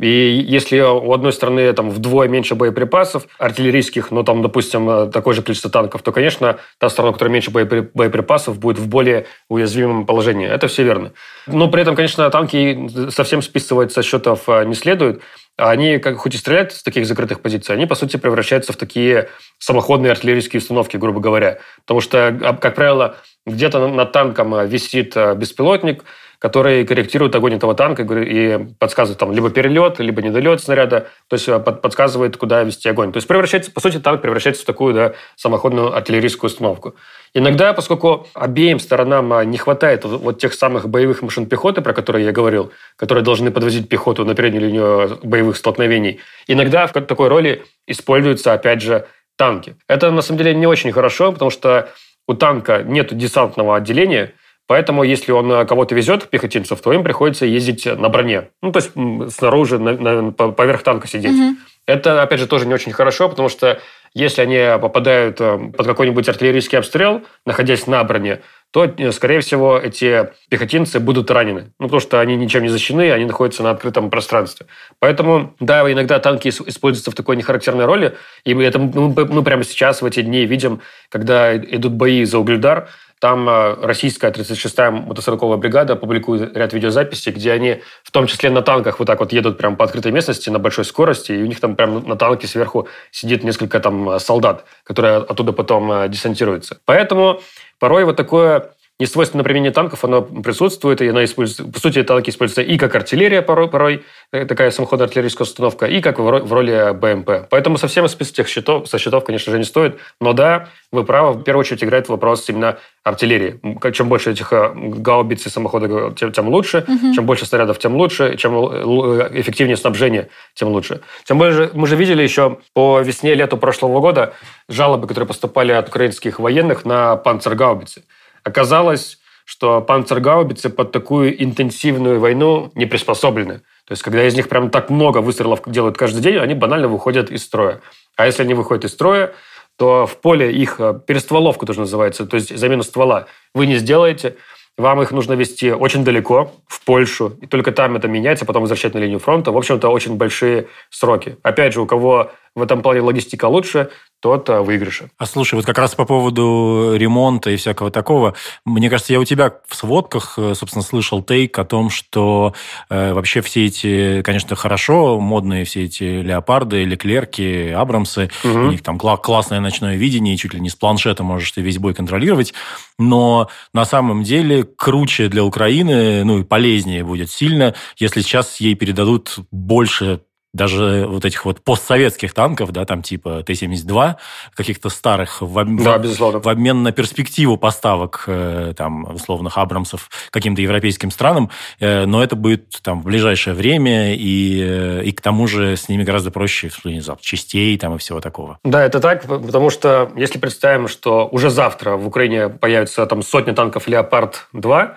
И 0.00 0.44
если 0.46 0.78
у 0.80 1.12
одной 1.12 1.32
страны 1.32 1.72
там 1.72 1.90
вдвое 1.90 2.28
меньше 2.28 2.54
боеприпасов 2.54 3.26
артиллерийских, 3.38 4.10
но 4.12 4.22
там, 4.22 4.42
допустим, 4.42 4.88
э, 4.88 5.10
такое 5.10 5.34
же 5.34 5.42
количество 5.42 5.70
танков, 5.70 6.02
то, 6.02 6.12
конечно, 6.12 6.58
та 6.78 6.88
страна, 6.88 7.10
у 7.10 7.12
которой 7.12 7.30
меньше 7.30 7.50
боеприпасов, 7.50 8.58
будет 8.58 8.78
в 8.78 8.86
более 8.86 9.26
уязвимом 9.48 10.06
положении. 10.06 10.46
Это 10.46 10.68
все 10.68 10.84
верно. 10.84 11.12
Но 11.46 11.68
при 11.68 11.82
этом, 11.82 11.96
конечно, 11.96 12.30
танки 12.30 13.10
совсем 13.10 13.42
списывать 13.42 13.92
со 13.92 14.02
счетов 14.02 14.48
э, 14.48 14.64
не 14.64 14.74
следует. 14.74 15.20
Они, 15.56 15.98
как, 15.98 16.18
хоть 16.18 16.36
и 16.36 16.38
стреляют 16.38 16.72
с 16.72 16.84
таких 16.84 17.04
закрытых 17.04 17.40
позиций, 17.40 17.74
они, 17.74 17.86
по 17.86 17.96
сути, 17.96 18.16
превращаются 18.16 18.72
в 18.72 18.76
такие 18.76 19.28
самоходные 19.58 20.12
артиллерийские 20.12 20.60
установки, 20.60 20.96
грубо 20.96 21.18
говоря. 21.18 21.58
Потому 21.84 22.00
что, 22.00 22.56
как 22.60 22.76
правило, 22.76 23.16
где-то 23.44 23.88
над 23.88 24.12
танком 24.12 24.54
э, 24.54 24.66
висит 24.68 25.16
беспилотник, 25.36 26.04
который 26.38 26.84
корректирует 26.86 27.34
огонь 27.34 27.54
этого 27.54 27.74
танка 27.74 28.02
и 28.02 28.58
подсказывает 28.78 29.18
там 29.18 29.32
либо 29.32 29.50
перелет, 29.50 29.98
либо 29.98 30.22
недолет 30.22 30.60
снаряда, 30.62 31.08
то 31.28 31.34
есть 31.34 31.48
э, 31.48 31.58
подсказывает, 31.58 32.36
куда 32.36 32.62
вести 32.62 32.88
огонь. 32.88 33.12
То 33.12 33.16
есть 33.16 33.26
превращается, 33.26 33.72
по 33.72 33.80
сути, 33.80 33.98
танк 33.98 34.22
превращается 34.22 34.62
в 34.62 34.66
такую 34.66 34.94
да, 34.94 35.14
самоходную 35.34 35.94
артиллерийскую 35.94 36.48
установку. 36.48 36.94
Иногда, 37.34 37.72
поскольку 37.72 38.28
обеим 38.34 38.78
сторонам 38.78 39.32
э, 39.32 39.44
не 39.46 39.58
хватает 39.58 40.04
вот 40.04 40.38
тех 40.38 40.54
самых 40.54 40.88
боевых 40.88 41.22
машин 41.22 41.46
пехоты, 41.46 41.80
про 41.80 41.92
которые 41.92 42.24
я 42.24 42.32
говорил, 42.32 42.70
которые 42.94 43.24
должны 43.24 43.50
подвозить 43.50 43.88
пехоту 43.88 44.24
на 44.24 44.36
переднюю 44.36 44.64
линию 44.64 45.18
боевых 45.24 45.56
столкновений, 45.56 46.20
иногда 46.46 46.86
в 46.86 46.92
такой 46.92 47.28
роли 47.28 47.64
используются, 47.88 48.52
опять 48.52 48.80
же, 48.80 49.06
танки. 49.36 49.74
Это, 49.88 50.12
на 50.12 50.22
самом 50.22 50.38
деле, 50.38 50.54
не 50.54 50.68
очень 50.68 50.92
хорошо, 50.92 51.32
потому 51.32 51.50
что 51.50 51.88
у 52.28 52.34
танка 52.34 52.84
нет 52.84 53.16
десантного 53.16 53.74
отделения– 53.74 54.34
Поэтому, 54.68 55.02
если 55.02 55.32
он 55.32 55.50
э, 55.50 55.64
кого-то 55.64 55.94
везет, 55.94 56.28
пехотинцев, 56.28 56.80
то 56.80 56.92
им 56.92 57.02
приходится 57.02 57.46
ездить 57.46 57.86
на 57.86 58.10
броне. 58.10 58.50
Ну, 58.62 58.70
то 58.70 58.80
есть 58.80 58.92
снаружи, 59.34 59.78
на, 59.78 59.94
на, 59.94 60.30
поверх 60.30 60.82
танка 60.82 61.08
сидеть. 61.08 61.34
Угу. 61.34 61.56
Это, 61.86 62.22
опять 62.22 62.38
же, 62.38 62.46
тоже 62.46 62.66
не 62.66 62.74
очень 62.74 62.92
хорошо, 62.92 63.30
потому 63.30 63.48
что 63.48 63.80
если 64.12 64.42
они 64.42 64.78
попадают 64.78 65.40
э, 65.40 65.70
под 65.74 65.86
какой-нибудь 65.86 66.28
артиллерийский 66.28 66.76
обстрел, 66.76 67.22
находясь 67.46 67.86
на 67.86 68.04
броне, 68.04 68.40
то, 68.70 68.84
э, 68.84 69.12
скорее 69.12 69.40
всего, 69.40 69.78
эти 69.78 70.28
пехотинцы 70.50 71.00
будут 71.00 71.30
ранены. 71.30 71.72
Ну, 71.78 71.86
потому 71.86 72.00
что 72.00 72.20
они 72.20 72.36
ничем 72.36 72.62
не 72.62 72.68
защищены, 72.68 73.10
они 73.10 73.24
находятся 73.24 73.62
на 73.62 73.70
открытом 73.70 74.10
пространстве. 74.10 74.66
Поэтому, 74.98 75.54
да, 75.60 75.90
иногда 75.90 76.18
танки 76.18 76.48
используются 76.48 77.10
в 77.10 77.14
такой 77.14 77.36
нехарактерной 77.36 77.86
роли. 77.86 78.16
И 78.44 78.54
это 78.54 78.78
мы, 78.78 79.08
мы 79.14 79.42
прямо 79.42 79.64
сейчас, 79.64 80.02
в 80.02 80.04
эти 80.04 80.20
дни, 80.20 80.44
видим, 80.44 80.82
когда 81.08 81.56
идут 81.56 81.92
бои 81.92 82.24
за 82.24 82.38
Угледар, 82.38 82.90
Там 83.20 83.48
э, 83.48 83.74
российская 83.82 84.30
36-я 84.30 84.90
мотострелковая 84.90 85.58
бригада 85.58 85.96
публикует 85.96 86.56
ряд 86.56 86.72
видеозаписей, 86.72 87.32
где 87.32 87.52
они 87.52 87.82
в 88.02 88.10
том 88.10 88.26
числе 88.26 88.50
на 88.50 88.62
танках 88.62 88.98
вот 88.98 89.06
так 89.06 89.20
вот 89.20 89.32
едут 89.32 89.58
прямо 89.58 89.76
по 89.76 89.84
открытой 89.84 90.12
местности 90.12 90.50
на 90.50 90.58
большой 90.58 90.84
скорости, 90.84 91.32
и 91.32 91.42
у 91.42 91.46
них 91.46 91.60
там 91.60 91.76
прямо 91.76 92.00
на 92.00 92.16
танке 92.16 92.46
сверху 92.46 92.88
сидит 93.10 93.44
несколько 93.44 93.80
там 93.80 94.18
солдат, 94.20 94.64
которые 94.84 95.16
оттуда 95.18 95.52
потом 95.52 95.90
э, 95.90 96.08
десантируются. 96.08 96.78
Поэтому 96.84 97.40
порой 97.78 98.04
вот 98.04 98.16
такое 98.16 98.70
несвойственное 99.00 99.44
применение 99.44 99.70
танков, 99.70 100.04
оно 100.04 100.22
присутствует, 100.22 101.00
и 101.00 101.08
оно 101.08 101.22
используется, 101.22 101.72
по 101.72 101.78
сути, 101.78 102.02
танки 102.02 102.30
используются 102.30 102.62
и 102.62 102.76
как 102.78 102.94
артиллерия 102.94 103.42
порой, 103.42 103.68
порой 103.68 104.04
э, 104.32 104.44
такая 104.44 104.70
самоходная 104.70 105.06
артиллерийская 105.06 105.46
установка, 105.46 105.86
и 105.86 106.00
как 106.00 106.18
в 106.18 106.52
роли 106.52 106.92
БМП. 106.92 107.48
Поэтому 107.48 107.78
совсем 107.78 108.08
список 108.08 108.34
тех 108.34 108.48
счетов, 108.48 108.88
со 108.88 108.98
счетов, 108.98 109.24
конечно 109.24 109.52
же, 109.52 109.58
не 109.58 109.64
стоит. 109.64 109.98
Но 110.20 110.32
да, 110.32 110.68
вы 110.90 111.04
правы, 111.04 111.34
в 111.34 111.42
первую 111.44 111.60
очередь 111.60 111.84
играет 111.84 112.08
вопрос 112.08 112.48
именно 112.48 112.78
артиллерии. 113.04 113.60
Чем 113.92 114.08
больше 114.08 114.32
этих 114.32 114.52
э, 114.52 114.72
гаубиц 114.74 115.46
и 115.46 115.50
самоходов, 115.50 116.16
тем, 116.16 116.32
тем 116.32 116.48
лучше. 116.48 116.84
Угу. 116.88 117.14
Чем 117.14 117.26
больше 117.26 117.46
снарядов, 117.46 117.78
тем 117.78 117.94
лучше. 117.94 118.36
Чем 118.36 118.54
эффективнее 118.54 119.76
снабжение, 119.76 120.28
тем 120.54 120.68
лучше. 120.68 121.02
Тем 121.24 121.38
более, 121.38 121.70
мы 121.72 121.86
же 121.86 121.94
видели 121.94 122.22
еще 122.22 122.58
по 122.72 123.00
весне-лету 123.00 123.56
прошлого 123.56 124.00
года 124.00 124.34
жалобы, 124.68 125.06
которые 125.06 125.28
поступали 125.28 125.72
от 125.72 125.88
украинских 125.88 126.40
военных 126.40 126.84
на 126.84 127.16
панцергаубицы. 127.16 128.02
Оказалось, 128.48 129.18
что 129.44 129.80
панцергаубицы 129.80 130.70
под 130.70 130.92
такую 130.92 131.42
интенсивную 131.42 132.18
войну 132.18 132.70
не 132.74 132.86
приспособлены. 132.86 133.60
То 133.84 133.92
есть, 133.92 134.02
когда 134.02 134.26
из 134.26 134.34
них 134.34 134.48
прям 134.48 134.70
так 134.70 134.90
много 134.90 135.18
выстрелов 135.18 135.60
делают 135.66 135.96
каждый 135.96 136.20
день, 136.20 136.36
они 136.36 136.54
банально 136.54 136.88
выходят 136.88 137.30
из 137.30 137.44
строя. 137.44 137.80
А 138.16 138.26
если 138.26 138.42
они 138.42 138.54
выходят 138.54 138.84
из 138.84 138.92
строя, 138.92 139.32
то 139.76 140.06
в 140.06 140.16
поле 140.16 140.52
их 140.52 140.80
э, 140.80 141.00
перестволовка 141.06 141.64
тоже 141.64 141.80
называется, 141.80 142.26
то 142.26 142.36
есть 142.36 142.56
замену 142.56 142.82
ствола, 142.82 143.26
вы 143.54 143.66
не 143.66 143.76
сделаете, 143.76 144.34
вам 144.78 145.02
их 145.02 145.10
нужно 145.10 145.32
вести 145.34 145.72
очень 145.72 146.04
далеко, 146.04 146.52
в 146.66 146.84
Польшу, 146.84 147.36
и 147.42 147.46
только 147.46 147.72
там 147.72 147.96
это 147.96 148.08
меняется, 148.08 148.46
потом 148.46 148.62
возвращать 148.62 148.94
на 148.94 148.98
линию 148.98 149.18
фронта. 149.18 149.50
В 149.50 149.56
общем-то, 149.58 149.88
очень 149.88 150.14
большие 150.14 150.68
сроки. 150.88 151.36
Опять 151.42 151.74
же, 151.74 151.82
у 151.82 151.86
кого 151.86 152.30
в 152.54 152.62
этом 152.62 152.82
плане 152.82 153.00
логистика 153.00 153.46
лучше, 153.46 153.90
тот 154.20 154.48
э, 154.48 154.60
выигрыше. 154.60 155.10
А 155.16 155.26
слушай, 155.26 155.54
вот 155.54 155.64
как 155.64 155.78
раз 155.78 155.94
по 155.94 156.04
поводу 156.04 156.94
ремонта 156.96 157.50
и 157.50 157.56
всякого 157.56 157.90
такого, 157.90 158.34
мне 158.64 158.90
кажется, 158.90 159.12
я 159.12 159.20
у 159.20 159.24
тебя 159.24 159.54
в 159.66 159.76
сводках, 159.76 160.34
э, 160.38 160.54
собственно, 160.54 160.82
слышал 160.82 161.22
тейк 161.22 161.56
о 161.58 161.64
том, 161.64 161.88
что 161.88 162.52
э, 162.90 163.12
вообще 163.12 163.42
все 163.42 163.66
эти, 163.66 164.22
конечно, 164.22 164.56
хорошо, 164.56 165.20
модные 165.20 165.64
все 165.64 165.84
эти 165.84 166.02
леопарды, 166.02 166.82
леклерки, 166.84 167.70
абрамсы, 167.70 168.30
угу. 168.42 168.58
у 168.58 168.70
них 168.72 168.82
там 168.82 168.96
кла- 168.96 169.18
классное 169.18 169.60
ночное 169.60 169.96
видение, 169.96 170.36
чуть 170.36 170.54
ли 170.54 170.60
не 170.60 170.68
с 170.68 170.74
планшета 170.74 171.22
можешь 171.22 171.52
ты 171.52 171.60
весь 171.60 171.78
бой 171.78 171.94
контролировать, 171.94 172.54
но 172.98 173.48
на 173.72 173.84
самом 173.84 174.24
деле 174.24 174.67
круче 174.76 175.28
для 175.28 175.44
Украины, 175.44 176.24
ну 176.24 176.40
и 176.40 176.44
полезнее 176.44 177.04
будет 177.04 177.30
сильно, 177.30 177.74
если 177.96 178.20
сейчас 178.20 178.60
ей 178.60 178.74
передадут 178.74 179.36
больше 179.50 180.22
даже 180.54 181.06
вот 181.06 181.24
этих 181.24 181.44
вот 181.44 181.62
постсоветских 181.62 182.32
танков, 182.32 182.72
да, 182.72 182.84
там 182.84 183.02
типа 183.02 183.42
Т-72, 183.42 184.16
каких-то 184.54 184.88
старых, 184.88 185.42
в, 185.42 185.58
об... 185.58 185.82
да, 185.82 185.98
безусловно. 185.98 186.40
в 186.40 186.48
обмен 186.48 186.82
на 186.82 186.92
перспективу 186.92 187.58
поставок 187.58 188.24
э, 188.26 188.72
там 188.76 189.14
условных 189.14 189.58
Абрамсов 189.58 190.08
каким-то 190.30 190.62
европейским 190.62 191.10
странам, 191.10 191.50
э, 191.80 192.06
но 192.06 192.22
это 192.22 192.34
будет 192.34 192.80
там 192.82 193.02
в 193.02 193.04
ближайшее 193.04 193.54
время, 193.54 194.14
и, 194.14 194.60
э, 194.62 195.04
и 195.04 195.12
к 195.12 195.20
тому 195.20 195.46
же 195.46 195.76
с 195.76 195.88
ними 195.88 196.02
гораздо 196.02 196.30
проще 196.30 196.70
в 196.70 197.20
частей 197.20 197.76
там 197.78 197.96
и 197.96 197.98
всего 197.98 198.20
такого. 198.20 198.58
Да, 198.64 198.82
это 198.82 199.00
так, 199.00 199.26
потому 199.26 199.68
что 199.68 200.10
если 200.16 200.38
представим, 200.38 200.88
что 200.88 201.28
уже 201.30 201.50
завтра 201.50 201.96
в 201.96 202.06
Украине 202.06 202.48
появится 202.48 203.04
там 203.04 203.22
сотня 203.22 203.54
танков 203.54 203.86
«Леопард-2», 203.86 204.94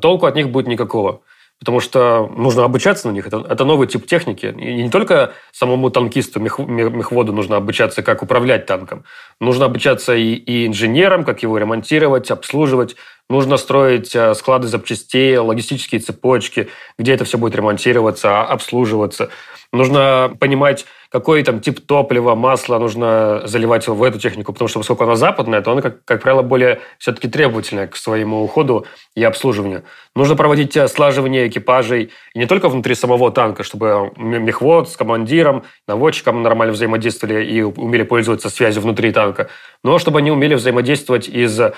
толку 0.00 0.26
от 0.26 0.34
них 0.34 0.48
будет 0.50 0.66
никакого 0.66 1.20
потому 1.58 1.80
что 1.80 2.30
нужно 2.36 2.64
обучаться 2.64 3.08
на 3.08 3.12
них. 3.12 3.26
Это, 3.26 3.44
это 3.48 3.64
новый 3.64 3.88
тип 3.88 4.06
техники. 4.06 4.46
И 4.46 4.82
не 4.82 4.90
только 4.90 5.32
самому 5.52 5.90
танкисту, 5.90 6.40
мех, 6.40 6.58
мехводу 6.58 7.32
нужно 7.32 7.56
обучаться, 7.56 8.02
как 8.02 8.22
управлять 8.22 8.66
танком. 8.66 9.04
Нужно 9.40 9.64
обучаться 9.64 10.14
и, 10.14 10.34
и 10.34 10.66
инженерам, 10.66 11.24
как 11.24 11.42
его 11.42 11.58
ремонтировать, 11.58 12.30
обслуживать. 12.30 12.96
Нужно 13.30 13.58
строить 13.58 14.16
э, 14.16 14.34
склады 14.34 14.68
запчастей, 14.68 15.36
логистические 15.36 16.00
цепочки, 16.00 16.68
где 16.98 17.12
это 17.12 17.24
все 17.24 17.36
будет 17.36 17.54
ремонтироваться, 17.54 18.42
обслуживаться. 18.42 19.28
Нужно 19.70 20.34
понимать, 20.40 20.86
какой 21.10 21.42
там 21.42 21.60
тип 21.60 21.80
топлива, 21.86 22.34
масла 22.34 22.78
нужно 22.78 23.42
заливать 23.44 23.86
в 23.86 24.02
эту 24.02 24.18
технику, 24.18 24.54
потому 24.54 24.68
что 24.68 24.78
поскольку 24.80 25.04
она 25.04 25.14
западная, 25.14 25.60
то 25.60 25.72
она, 25.72 25.82
как, 25.82 26.02
как 26.06 26.22
правило, 26.22 26.40
более 26.40 26.80
все-таки 26.98 27.28
требовательная 27.28 27.86
к 27.86 27.96
своему 27.96 28.42
уходу 28.42 28.86
и 29.14 29.22
обслуживанию. 29.22 29.84
Нужно 30.14 30.36
проводить 30.36 30.74
э, 30.74 30.88
слаживание 30.88 31.48
экипажей 31.48 32.12
и 32.32 32.38
не 32.38 32.46
только 32.46 32.70
внутри 32.70 32.94
самого 32.94 33.30
танка, 33.30 33.62
чтобы 33.62 34.10
мехвод 34.16 34.88
с 34.88 34.96
командиром, 34.96 35.64
наводчиком 35.86 36.42
нормально 36.42 36.72
взаимодействовали 36.72 37.44
и 37.44 37.60
умели 37.60 38.04
пользоваться 38.04 38.48
связью 38.48 38.80
внутри 38.80 39.12
танка, 39.12 39.50
но 39.84 39.98
чтобы 39.98 40.20
они 40.20 40.30
умели 40.30 40.54
взаимодействовать 40.54 41.28
и 41.28 41.46
с 41.46 41.74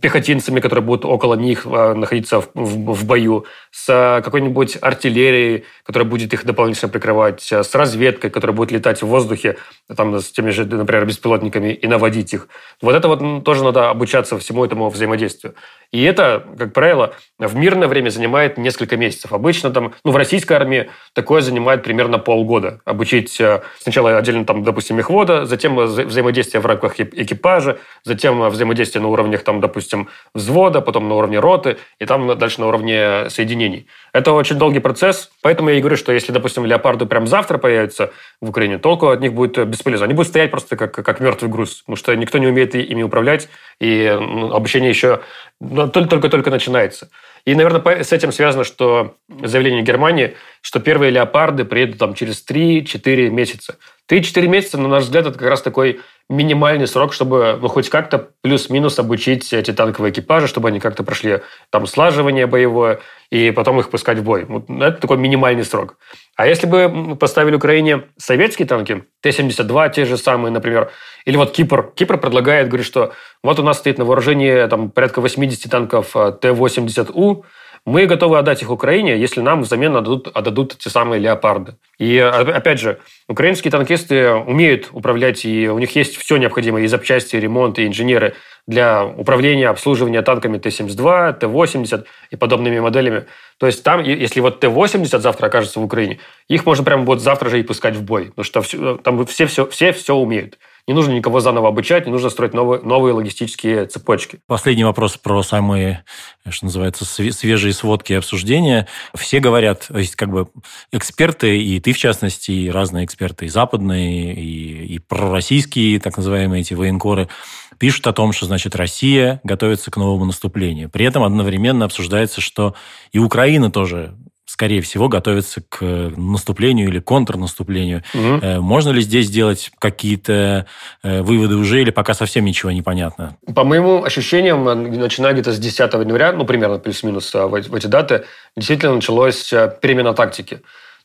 пехотинцами, 0.00 0.60
которые 0.60 0.84
будут 0.84 1.04
около 1.04 1.34
них 1.34 1.64
э, 1.64 1.94
находиться 1.94 2.40
в, 2.40 2.48
в, 2.54 2.94
в 2.94 3.06
бою, 3.06 3.46
с 3.70 3.88
э, 3.88 4.22
какой-нибудь 4.22 4.76
артиллерией, 4.80 5.64
которая 5.84 6.08
будет 6.08 6.32
их 6.34 6.44
дополнительно 6.44 6.88
прикрывать, 6.88 7.52
с 7.52 7.74
разведкой, 7.74 8.30
которая 8.30 8.56
будет 8.56 8.72
летать 8.72 9.02
в 9.02 9.06
воздухе, 9.06 9.56
там, 9.94 10.18
с 10.18 10.30
теми 10.32 10.50
же, 10.50 10.64
например, 10.64 11.06
беспилотниками 11.06 11.72
и 11.72 11.86
наводить 11.86 12.34
их. 12.34 12.48
Вот 12.82 12.94
это 12.94 13.06
вот 13.06 13.44
тоже 13.44 13.62
надо 13.62 13.90
обучаться 13.90 14.36
всему 14.38 14.64
этому 14.64 14.90
взаимодействию. 14.90 15.54
И 15.92 16.02
это, 16.02 16.44
как 16.58 16.72
правило, 16.72 17.14
в 17.38 17.54
мирное 17.54 17.88
время 17.88 18.10
занимает 18.10 18.58
несколько 18.58 18.96
месяцев. 18.96 19.32
Обычно 19.32 19.70
там, 19.70 19.94
ну, 20.04 20.10
в 20.10 20.16
российской 20.16 20.54
армии 20.54 20.90
такое 21.14 21.40
занимает 21.40 21.84
примерно 21.84 22.18
полгода. 22.18 22.80
Обучить 22.84 23.40
э, 23.40 23.62
сначала 23.78 24.16
отдельно, 24.18 24.44
там, 24.44 24.64
допустим, 24.64 24.96
мехвода, 24.96 25.46
затем 25.46 25.76
взаимодействие 25.76 26.60
в 26.60 26.66
рамках 26.66 26.98
экипажа, 26.98 27.78
затем 28.02 28.48
взаимодействие 28.48 29.02
на 29.02 29.08
уровнях, 29.08 29.44
там, 29.44 29.60
допустим, 29.68 30.08
взвода, 30.34 30.80
потом 30.80 31.08
на 31.08 31.14
уровне 31.14 31.38
роты, 31.38 31.76
и 32.00 32.06
там 32.06 32.36
дальше 32.38 32.60
на 32.60 32.66
уровне 32.66 33.30
соединений. 33.30 33.86
Это 34.12 34.32
очень 34.32 34.56
долгий 34.56 34.80
процесс, 34.80 35.30
поэтому 35.42 35.70
я 35.70 35.76
и 35.76 35.80
говорю, 35.80 35.96
что 35.96 36.12
если, 36.12 36.32
допустим, 36.32 36.64
леопарды 36.64 37.06
прям 37.06 37.26
завтра 37.26 37.58
появятся 37.58 38.10
в 38.40 38.48
Украине, 38.48 38.78
толку 38.78 39.08
от 39.08 39.20
них 39.20 39.32
будет 39.32 39.68
бесполезно. 39.68 40.06
Они 40.06 40.14
будут 40.14 40.28
стоять 40.28 40.50
просто 40.50 40.76
как, 40.76 40.92
как 40.92 41.20
мертвый 41.20 41.50
груз, 41.50 41.82
потому 41.82 41.96
что 41.96 42.14
никто 42.16 42.38
не 42.38 42.46
умеет 42.46 42.74
ими 42.74 43.02
управлять, 43.02 43.48
и 43.80 44.16
ну, 44.20 44.52
обучение 44.52 44.90
еще 44.90 45.20
только-только 45.60 46.50
начинается. 46.50 47.10
И, 47.44 47.54
наверное, 47.54 48.02
с 48.02 48.12
этим 48.12 48.32
связано, 48.32 48.64
что 48.64 49.14
заявление 49.42 49.82
Германии, 49.82 50.34
что 50.60 50.80
первые 50.80 51.10
леопарды 51.10 51.64
приедут 51.64 51.98
там 51.98 52.14
через 52.14 52.44
3-4 52.46 53.30
месяца. 53.30 53.78
3-4 54.10 54.46
месяца, 54.48 54.78
на 54.78 54.88
наш 54.88 55.04
взгляд, 55.04 55.26
это 55.26 55.38
как 55.38 55.48
раз 55.48 55.62
такой 55.62 56.00
минимальный 56.28 56.86
срок, 56.86 57.14
чтобы 57.14 57.58
ну, 57.60 57.68
хоть 57.68 57.88
как-то 57.88 58.30
плюс-минус 58.42 58.98
обучить 58.98 59.52
эти 59.52 59.72
танковые 59.72 60.12
экипажи, 60.12 60.46
чтобы 60.46 60.68
они 60.68 60.78
как-то 60.78 61.02
прошли 61.02 61.40
там 61.70 61.86
слаживание 61.86 62.46
боевое, 62.46 63.00
и 63.30 63.50
потом 63.50 63.80
их 63.80 63.90
пускать 63.90 64.18
в 64.18 64.22
бой. 64.22 64.44
Вот 64.44 64.68
это 64.68 65.00
такой 65.00 65.16
минимальный 65.16 65.64
срок. 65.64 65.96
А 66.36 66.46
если 66.46 66.66
бы 66.66 67.16
поставили 67.16 67.56
Украине 67.56 68.04
советские 68.18 68.68
танки, 68.68 69.04
Т-72, 69.22 69.92
те 69.92 70.04
же 70.04 70.16
самые, 70.18 70.52
например, 70.52 70.90
или 71.24 71.36
вот 71.36 71.52
Кипр. 71.52 71.92
Кипр 71.94 72.18
предлагает, 72.18 72.68
говорит, 72.68 72.86
что 72.86 73.12
вот 73.42 73.58
у 73.58 73.62
нас 73.62 73.78
стоит 73.78 73.98
на 73.98 74.04
вооружении 74.04 74.66
там, 74.68 74.90
порядка 74.90 75.20
80 75.20 75.70
танков 75.70 76.14
э, 76.14 76.32
Т-80У, 76.32 77.44
мы 77.88 78.06
готовы 78.06 78.38
отдать 78.38 78.62
их 78.62 78.70
Украине, 78.70 79.16
если 79.16 79.40
нам 79.40 79.62
взамен 79.62 79.96
отдадут, 79.96 80.28
отдадут 80.28 80.76
те 80.78 80.90
самые 80.90 81.20
леопарды. 81.20 81.76
И 81.98 82.18
опять 82.18 82.78
же, 82.78 82.98
украинские 83.28 83.70
танкисты 83.70 84.30
умеют 84.30 84.90
управлять, 84.92 85.44
и 85.44 85.68
у 85.68 85.78
них 85.78 85.96
есть 85.96 86.16
все 86.16 86.36
необходимое, 86.36 86.82
и 86.82 86.86
запчасти, 86.86 87.36
и 87.36 87.40
ремонт, 87.40 87.78
и 87.78 87.86
инженеры 87.86 88.34
для 88.66 89.06
управления, 89.06 89.70
обслуживания 89.70 90.20
танками 90.20 90.58
Т-72, 90.58 91.38
Т-80 91.38 92.04
и 92.30 92.36
подобными 92.36 92.78
моделями. 92.78 93.24
То 93.58 93.66
есть 93.66 93.82
там, 93.82 94.02
если 94.02 94.40
вот 94.40 94.60
Т-80 94.60 95.18
завтра 95.18 95.46
окажется 95.46 95.80
в 95.80 95.84
Украине, 95.84 96.18
их 96.46 96.66
можно 96.66 96.84
прямо 96.84 97.04
вот 97.04 97.22
завтра 97.22 97.48
же 97.48 97.58
и 97.58 97.62
пускать 97.62 97.96
в 97.96 98.02
бой, 98.02 98.32
потому 98.36 98.64
что 98.64 98.98
там 98.98 99.24
все 99.26 99.46
все, 99.46 99.66
все, 99.66 99.92
все 99.92 100.14
умеют. 100.14 100.58
Не 100.88 100.94
нужно 100.94 101.12
никого 101.12 101.40
заново 101.40 101.68
обучать, 101.68 102.06
не 102.06 102.12
нужно 102.12 102.30
строить 102.30 102.54
новые, 102.54 102.80
новые 102.80 103.12
логистические 103.12 103.84
цепочки. 103.84 104.40
Последний 104.46 104.84
вопрос 104.84 105.18
про 105.18 105.42
самые, 105.42 106.02
что 106.48 106.64
называется, 106.64 107.04
свежие 107.04 107.74
сводки 107.74 108.14
и 108.14 108.16
обсуждения. 108.16 108.88
Все 109.14 109.38
говорят, 109.38 109.86
то 109.88 109.98
есть 109.98 110.16
как 110.16 110.30
бы 110.30 110.48
эксперты, 110.90 111.62
и 111.62 111.78
ты 111.78 111.92
в 111.92 111.98
частности, 111.98 112.52
и 112.52 112.70
разные 112.70 113.04
эксперты, 113.04 113.44
и 113.44 113.48
западные, 113.48 114.34
и, 114.34 114.94
и 114.94 114.98
пророссийские, 114.98 116.00
так 116.00 116.16
называемые 116.16 116.62
эти 116.62 116.72
военкоры, 116.72 117.28
пишут 117.76 118.06
о 118.06 118.14
том, 118.14 118.32
что, 118.32 118.46
значит, 118.46 118.74
Россия 118.74 119.42
готовится 119.44 119.90
к 119.90 119.96
новому 119.98 120.24
наступлению. 120.24 120.88
При 120.88 121.04
этом 121.04 121.22
одновременно 121.22 121.84
обсуждается, 121.84 122.40
что 122.40 122.74
и 123.12 123.18
Украина 123.18 123.70
тоже 123.70 124.14
скорее 124.58 124.80
всего, 124.80 125.08
готовятся 125.08 125.62
к 125.68 125.84
наступлению 126.16 126.88
или 126.88 126.98
контрнаступлению. 126.98 128.02
Угу. 128.12 128.60
Можно 128.60 128.90
ли 128.90 129.00
здесь 129.00 129.26
сделать 129.26 129.70
какие-то 129.78 130.66
выводы 131.04 131.54
уже 131.54 131.80
или 131.80 131.90
пока 131.92 132.12
совсем 132.12 132.44
ничего 132.44 132.72
не 132.72 132.82
понятно? 132.82 133.36
По 133.54 133.62
моему 133.62 134.02
ощущениям, 134.02 134.64
начиная 134.64 135.32
где-то 135.32 135.52
с 135.52 135.60
10 135.60 135.78
января, 135.78 136.32
ну, 136.32 136.44
примерно 136.44 136.80
плюс-минус 136.80 137.32
в 137.32 137.54
эти 137.54 137.86
даты, 137.86 138.24
действительно 138.56 138.96
началась 138.96 139.48
перемена 139.80 140.12
тактики. 140.12 140.60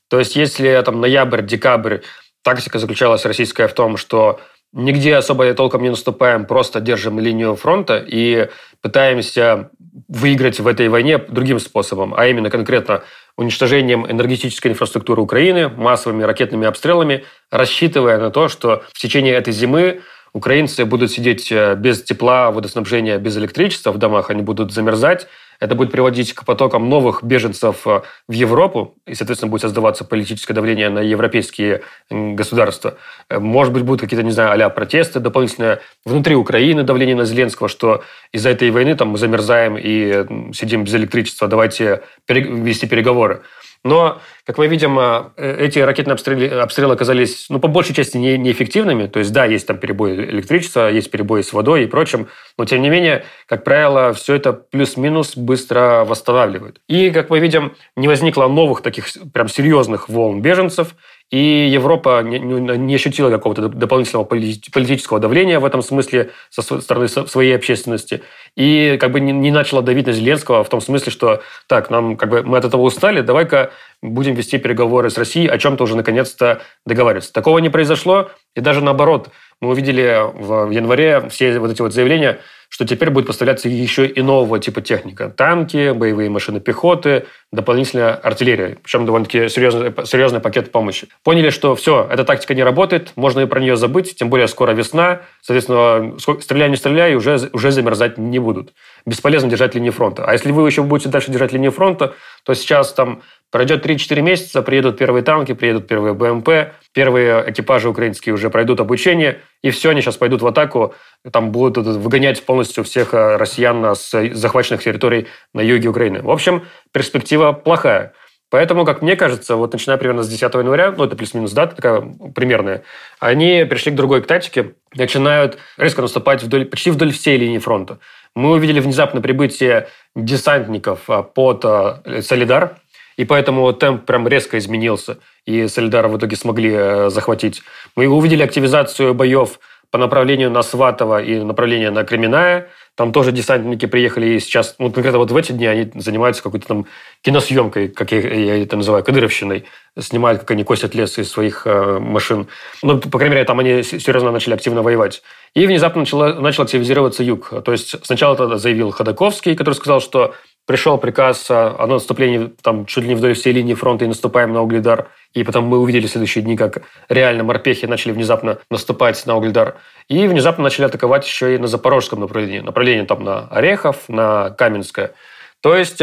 То 0.07 0.17
есть, 0.17 0.35
если 0.35 0.81
там 0.83 0.99
ноябрь, 0.99 1.43
декабрь, 1.43 1.99
тактика 2.41 2.79
заключалась 2.79 3.23
российская 3.23 3.67
в 3.67 3.73
том, 3.73 3.97
что 3.97 4.39
нигде 4.73 5.15
особо 5.15 5.53
толком 5.53 5.83
не 5.83 5.89
наступаем, 5.89 6.45
просто 6.45 6.79
держим 6.79 7.19
линию 7.19 7.55
фронта 7.55 8.03
и 8.03 8.49
пытаемся 8.81 9.69
выиграть 10.07 10.59
в 10.59 10.67
этой 10.67 10.89
войне 10.89 11.17
другим 11.17 11.59
способом, 11.59 12.13
а 12.15 12.27
именно 12.27 12.49
конкретно 12.49 13.03
уничтожением 13.37 14.09
энергетической 14.09 14.69
инфраструктуры 14.69 15.21
Украины, 15.21 15.69
массовыми 15.69 16.23
ракетными 16.23 16.67
обстрелами, 16.67 17.25
рассчитывая 17.51 18.19
на 18.19 18.31
то, 18.31 18.47
что 18.47 18.83
в 18.91 18.99
течение 18.99 19.33
этой 19.33 19.53
зимы 19.53 20.01
украинцы 20.33 20.85
будут 20.85 21.11
сидеть 21.11 21.51
э, 21.51 21.75
без 21.75 22.01
тепла, 22.03 22.51
водоснабжения, 22.51 23.17
без 23.19 23.37
электричества 23.37 23.91
в 23.91 23.97
домах, 23.97 24.29
они 24.29 24.41
будут 24.41 24.71
замерзать, 24.71 25.27
это 25.63 25.75
будет 25.75 25.91
приводить 25.91 26.33
к 26.33 26.43
потокам 26.43 26.89
новых 26.89 27.23
беженцев 27.23 27.87
э, 27.87 28.01
в 28.27 28.31
Европу, 28.33 28.95
и, 29.07 29.15
соответственно, 29.15 29.49
будет 29.49 29.61
создаваться 29.61 30.03
политическое 30.03 30.53
давление 30.53 30.89
на 30.89 30.99
европейские 30.99 31.83
государства. 32.09 32.97
Э, 33.29 33.39
может 33.39 33.71
быть, 33.71 33.83
будут 33.83 34.01
какие-то, 34.01 34.23
не 34.23 34.31
знаю, 34.31 34.61
а 34.61 34.69
протесты 34.69 35.21
дополнительные 35.21 35.79
внутри 36.03 36.35
Украины, 36.35 36.83
давление 36.83 37.15
на 37.15 37.23
Зеленского, 37.23 37.69
что 37.69 38.03
из-за 38.33 38.49
этой 38.49 38.71
войны 38.71 38.95
там 38.95 39.09
мы 39.09 39.17
замерзаем 39.17 39.77
и 39.77 40.53
сидим 40.53 40.83
без 40.83 40.95
электричества, 40.95 41.47
давайте 41.47 42.01
вести 42.27 42.85
переговоры. 42.85 43.43
Но, 43.83 44.21
как 44.45 44.57
мы 44.57 44.67
видим, 44.67 44.97
э, 44.97 45.31
эти 45.37 45.79
ракетные 45.79 46.13
обстрелы, 46.13 46.47
обстрелы 46.47 46.93
оказались, 46.93 47.47
ну, 47.49 47.59
по 47.59 47.67
большей 47.67 47.93
части 47.93 48.17
не, 48.17 48.37
неэффективными. 48.37 49.07
То 49.07 49.19
есть, 49.19 49.33
да, 49.33 49.45
есть 49.45 49.67
там 49.67 49.77
перебои 49.77 50.13
электричества, 50.13 50.89
есть 50.89 51.11
перебои 51.11 51.41
с 51.41 51.51
водой 51.51 51.83
и 51.83 51.87
прочим, 51.87 52.27
но, 52.57 52.65
тем 52.65 52.81
не 52.81 52.89
менее, 52.89 53.25
как 53.47 53.63
правило, 53.63 54.13
все 54.13 54.35
это 54.35 54.53
плюс-минус 54.53 55.35
быстро 55.35 56.05
восстанавливают. 56.05 56.79
И, 56.87 57.11
как 57.11 57.29
мы 57.29 57.39
видим, 57.39 57.75
не 57.95 58.07
возникло 58.07 58.47
новых 58.47 58.81
таких 58.81 59.07
прям 59.33 59.47
серьезных 59.47 60.09
волн 60.09 60.41
беженцев– 60.41 60.95
и 61.33 61.67
Европа 61.67 62.21
не, 62.21 62.37
не 62.37 62.93
ощутила 62.93 63.31
какого-то 63.31 63.67
дополнительного 63.67 64.23
политического 64.23 65.19
давления 65.19 65.59
в 65.59 65.65
этом 65.65 65.81
смысле 65.81 66.29
со 66.51 66.61
стороны 66.61 67.07
своей 67.07 67.55
общественности. 67.55 68.21
И 68.55 68.97
как 69.01 69.11
бы 69.11 69.19
не 69.19 69.49
начала 69.49 69.81
давить 69.81 70.05
на 70.05 70.13
Зеленского 70.13 70.63
в 70.63 70.69
том 70.69 70.79
смысле, 70.79 71.11
что 71.11 71.41
так, 71.65 71.89
нам 71.89 72.17
как 72.17 72.29
бы 72.29 72.43
мы 72.43 72.59
от 72.59 72.65
этого 72.65 72.83
устали, 72.83 73.21
давай-ка 73.21 73.71
будем 74.03 74.35
вести 74.35 74.59
переговоры 74.59 75.09
с 75.09 75.17
Россией, 75.17 75.47
о 75.47 75.57
чем-то 75.57 75.85
уже 75.85 75.95
наконец-то 75.95 76.61
договариваться. 76.85 77.33
Такого 77.33 77.57
не 77.57 77.69
произошло, 77.69 78.29
и 78.53 78.61
даже 78.61 78.81
наоборот, 78.81 79.29
мы 79.59 79.69
увидели 79.69 80.21
в 80.35 80.69
январе 80.69 81.29
все 81.29 81.57
вот 81.57 81.71
эти 81.71 81.81
вот 81.81 81.93
заявления, 81.93 82.41
что 82.73 82.87
теперь 82.87 83.11
будет 83.11 83.27
поставляться 83.27 83.69
еще 83.69 84.07
и 84.07 84.21
нового 84.23 84.57
типа 84.57 84.81
техника. 84.81 85.29
Танки, 85.29 85.91
боевые 85.91 86.31
машины 86.31 86.59
пехоты, 86.59 87.27
дополнительная 87.51 88.15
артиллерия. 88.15 88.79
Причем 88.81 89.05
довольно-таки 89.05 89.47
серьезный, 89.47 89.93
серьезный 90.07 90.39
пакет 90.39 90.71
помощи. 90.71 91.07
Поняли, 91.23 91.51
что 91.51 91.75
все, 91.75 92.07
эта 92.09 92.23
тактика 92.23 92.55
не 92.55 92.63
работает, 92.63 93.11
можно 93.15 93.41
и 93.41 93.45
про 93.45 93.59
нее 93.59 93.75
забыть, 93.75 94.15
тем 94.15 94.31
более 94.31 94.47
скоро 94.47 94.71
весна, 94.71 95.21
соответственно, 95.41 96.17
стреляй, 96.17 96.67
не 96.67 96.75
стреляй, 96.75 97.13
уже, 97.13 97.47
уже 97.53 97.69
замерзать 97.69 98.17
не 98.17 98.39
будут. 98.39 98.73
Бесполезно 99.05 99.51
держать 99.51 99.75
линию 99.75 99.91
фронта. 99.91 100.25
А 100.25 100.33
если 100.33 100.51
вы 100.51 100.67
еще 100.67 100.81
будете 100.81 101.09
дальше 101.09 101.29
держать 101.29 101.53
линию 101.53 101.71
фронта, 101.71 102.15
то 102.43 102.55
сейчас 102.55 102.91
там 102.91 103.21
Пройдет 103.53 103.85
3-4 103.85 104.21
месяца, 104.21 104.63
приедут 104.63 104.97
первые 104.97 105.21
танки, 105.21 105.53
приедут 105.53 105.87
первые 105.87 106.15
БМП, 106.15 106.73
первые 106.91 107.51
экипажи 107.51 107.87
украинские 107.87 108.33
уже 108.33 108.49
пройдут 108.49 108.79
обучение, 108.79 109.41
и 109.61 109.69
все, 109.69 109.91
они 109.91 110.01
сейчас 110.01 110.17
пойдут 110.17 110.41
в 110.41 110.47
атаку, 110.47 110.95
там 111.31 111.51
будут 111.51 111.85
выгонять 111.85 112.43
полностью 112.47 112.83
всех 112.83 113.13
э, 113.13 113.35
россиян 113.37 113.95
с 113.95 114.33
захваченных 114.33 114.81
территорий 114.81 115.27
на 115.53 115.61
юге 115.61 115.89
Украины. 115.89 116.23
В 116.23 116.31
общем, 116.31 116.63
перспектива 116.91 117.51
плохая. 117.51 118.13
Поэтому, 118.49 118.85
как 118.85 119.03
мне 119.03 119.15
кажется, 119.15 119.55
вот 119.55 119.71
начиная 119.71 119.97
примерно 119.99 120.23
с 120.23 120.29
10 120.29 120.51
января, 120.55 120.91
ну, 120.97 121.03
это 121.03 121.15
плюс-минус 121.15 121.51
дата 121.51 121.75
такая 121.75 122.01
примерная, 122.33 122.81
они 123.19 123.67
пришли 123.69 123.91
к 123.91 123.95
другой 123.95 124.21
тактике, 124.21 124.73
начинают 124.95 125.59
резко 125.77 126.01
наступать 126.01 126.41
вдоль, 126.41 126.65
почти 126.65 126.89
вдоль 126.89 127.11
всей 127.11 127.37
линии 127.37 127.59
фронта. 127.59 127.99
Мы 128.33 128.53
увидели 128.53 128.79
внезапно 128.79 129.21
прибытие 129.21 129.89
десантников 130.15 131.07
а, 131.07 131.21
под 131.21 131.63
э, 131.65 132.23
Солидар, 132.23 132.77
и 133.17 133.25
поэтому 133.25 133.71
темп 133.73 134.05
прям 134.05 134.27
резко 134.27 134.57
изменился, 134.57 135.17
и 135.45 135.67
Солидара 135.67 136.07
в 136.07 136.17
итоге 136.17 136.35
смогли 136.35 136.71
э, 136.73 137.09
захватить. 137.09 137.61
Мы 137.95 138.07
увидели 138.07 138.43
активизацию 138.43 139.13
боев 139.13 139.59
по 139.93 139.99
направлению 139.99 140.49
на 140.49 140.63
Сватово 140.63 141.21
и 141.21 141.39
направлению 141.43 141.91
на 141.91 142.03
Кременная. 142.03 142.69
Там 142.95 143.11
тоже 143.11 143.31
десантники 143.31 143.85
приехали, 143.85 144.25
и 144.25 144.39
сейчас, 144.39 144.73
ну, 144.79 144.91
конкретно 144.91 145.19
вот 145.19 145.29
в 145.29 145.37
эти 145.37 145.51
дни 145.51 145.67
они 145.67 145.91
занимаются 145.93 146.41
какой-то 146.41 146.67
там 146.67 146.85
киносъемкой, 147.21 147.89
как 147.89 148.11
я, 148.11 148.19
я 148.21 148.63
это 148.63 148.75
называю, 148.75 149.03
кадыровщиной. 149.03 149.65
Снимают, 149.99 150.39
как 150.39 150.49
они 150.49 150.63
косят 150.63 150.95
лес 150.95 151.19
из 151.19 151.29
своих 151.31 151.67
э, 151.67 151.99
машин. 151.99 152.47
Ну, 152.81 152.99
по 152.99 153.19
крайней 153.19 153.35
мере, 153.35 153.45
там 153.45 153.59
они 153.59 153.83
серьезно 153.83 154.31
начали 154.31 154.55
активно 154.55 154.81
воевать. 154.81 155.21
И 155.53 155.67
внезапно 155.67 156.01
начало, 156.01 156.33
начал 156.33 156.63
активизироваться 156.63 157.21
юг. 157.21 157.53
То 157.63 157.71
есть 157.71 157.95
сначала 158.03 158.35
тогда 158.35 158.57
заявил 158.57 158.89
Ходаковский, 158.89 159.55
который 159.55 159.75
сказал, 159.75 160.01
что 160.01 160.33
пришел 160.65 160.97
приказ 160.97 161.47
о 161.49 161.85
наступлении 161.87 162.53
там 162.61 162.85
чуть 162.85 163.03
ли 163.03 163.09
не 163.09 163.15
вдоль 163.15 163.33
всей 163.33 163.53
линии 163.53 163.73
фронта 163.73 164.05
и 164.05 164.07
наступаем 164.07 164.53
на 164.53 164.61
Угледар. 164.61 165.09
И 165.33 165.43
потом 165.43 165.65
мы 165.65 165.79
увидели 165.79 166.07
в 166.07 166.11
следующие 166.11 166.43
дни, 166.43 166.55
как 166.55 166.83
реально 167.09 167.43
морпехи 167.43 167.85
начали 167.85 168.11
внезапно 168.11 168.59
наступать 168.69 169.25
на 169.25 169.35
Угледар. 169.35 169.75
И 170.07 170.27
внезапно 170.27 170.63
начали 170.63 170.85
атаковать 170.85 171.25
еще 171.25 171.55
и 171.55 171.57
на 171.57 171.67
запорожском 171.67 172.19
направлении. 172.19 172.59
Направление 172.59 173.05
там 173.05 173.23
на 173.23 173.47
Орехов, 173.47 174.07
на 174.07 174.51
Каменское. 174.51 175.13
То 175.61 175.75
есть, 175.75 176.01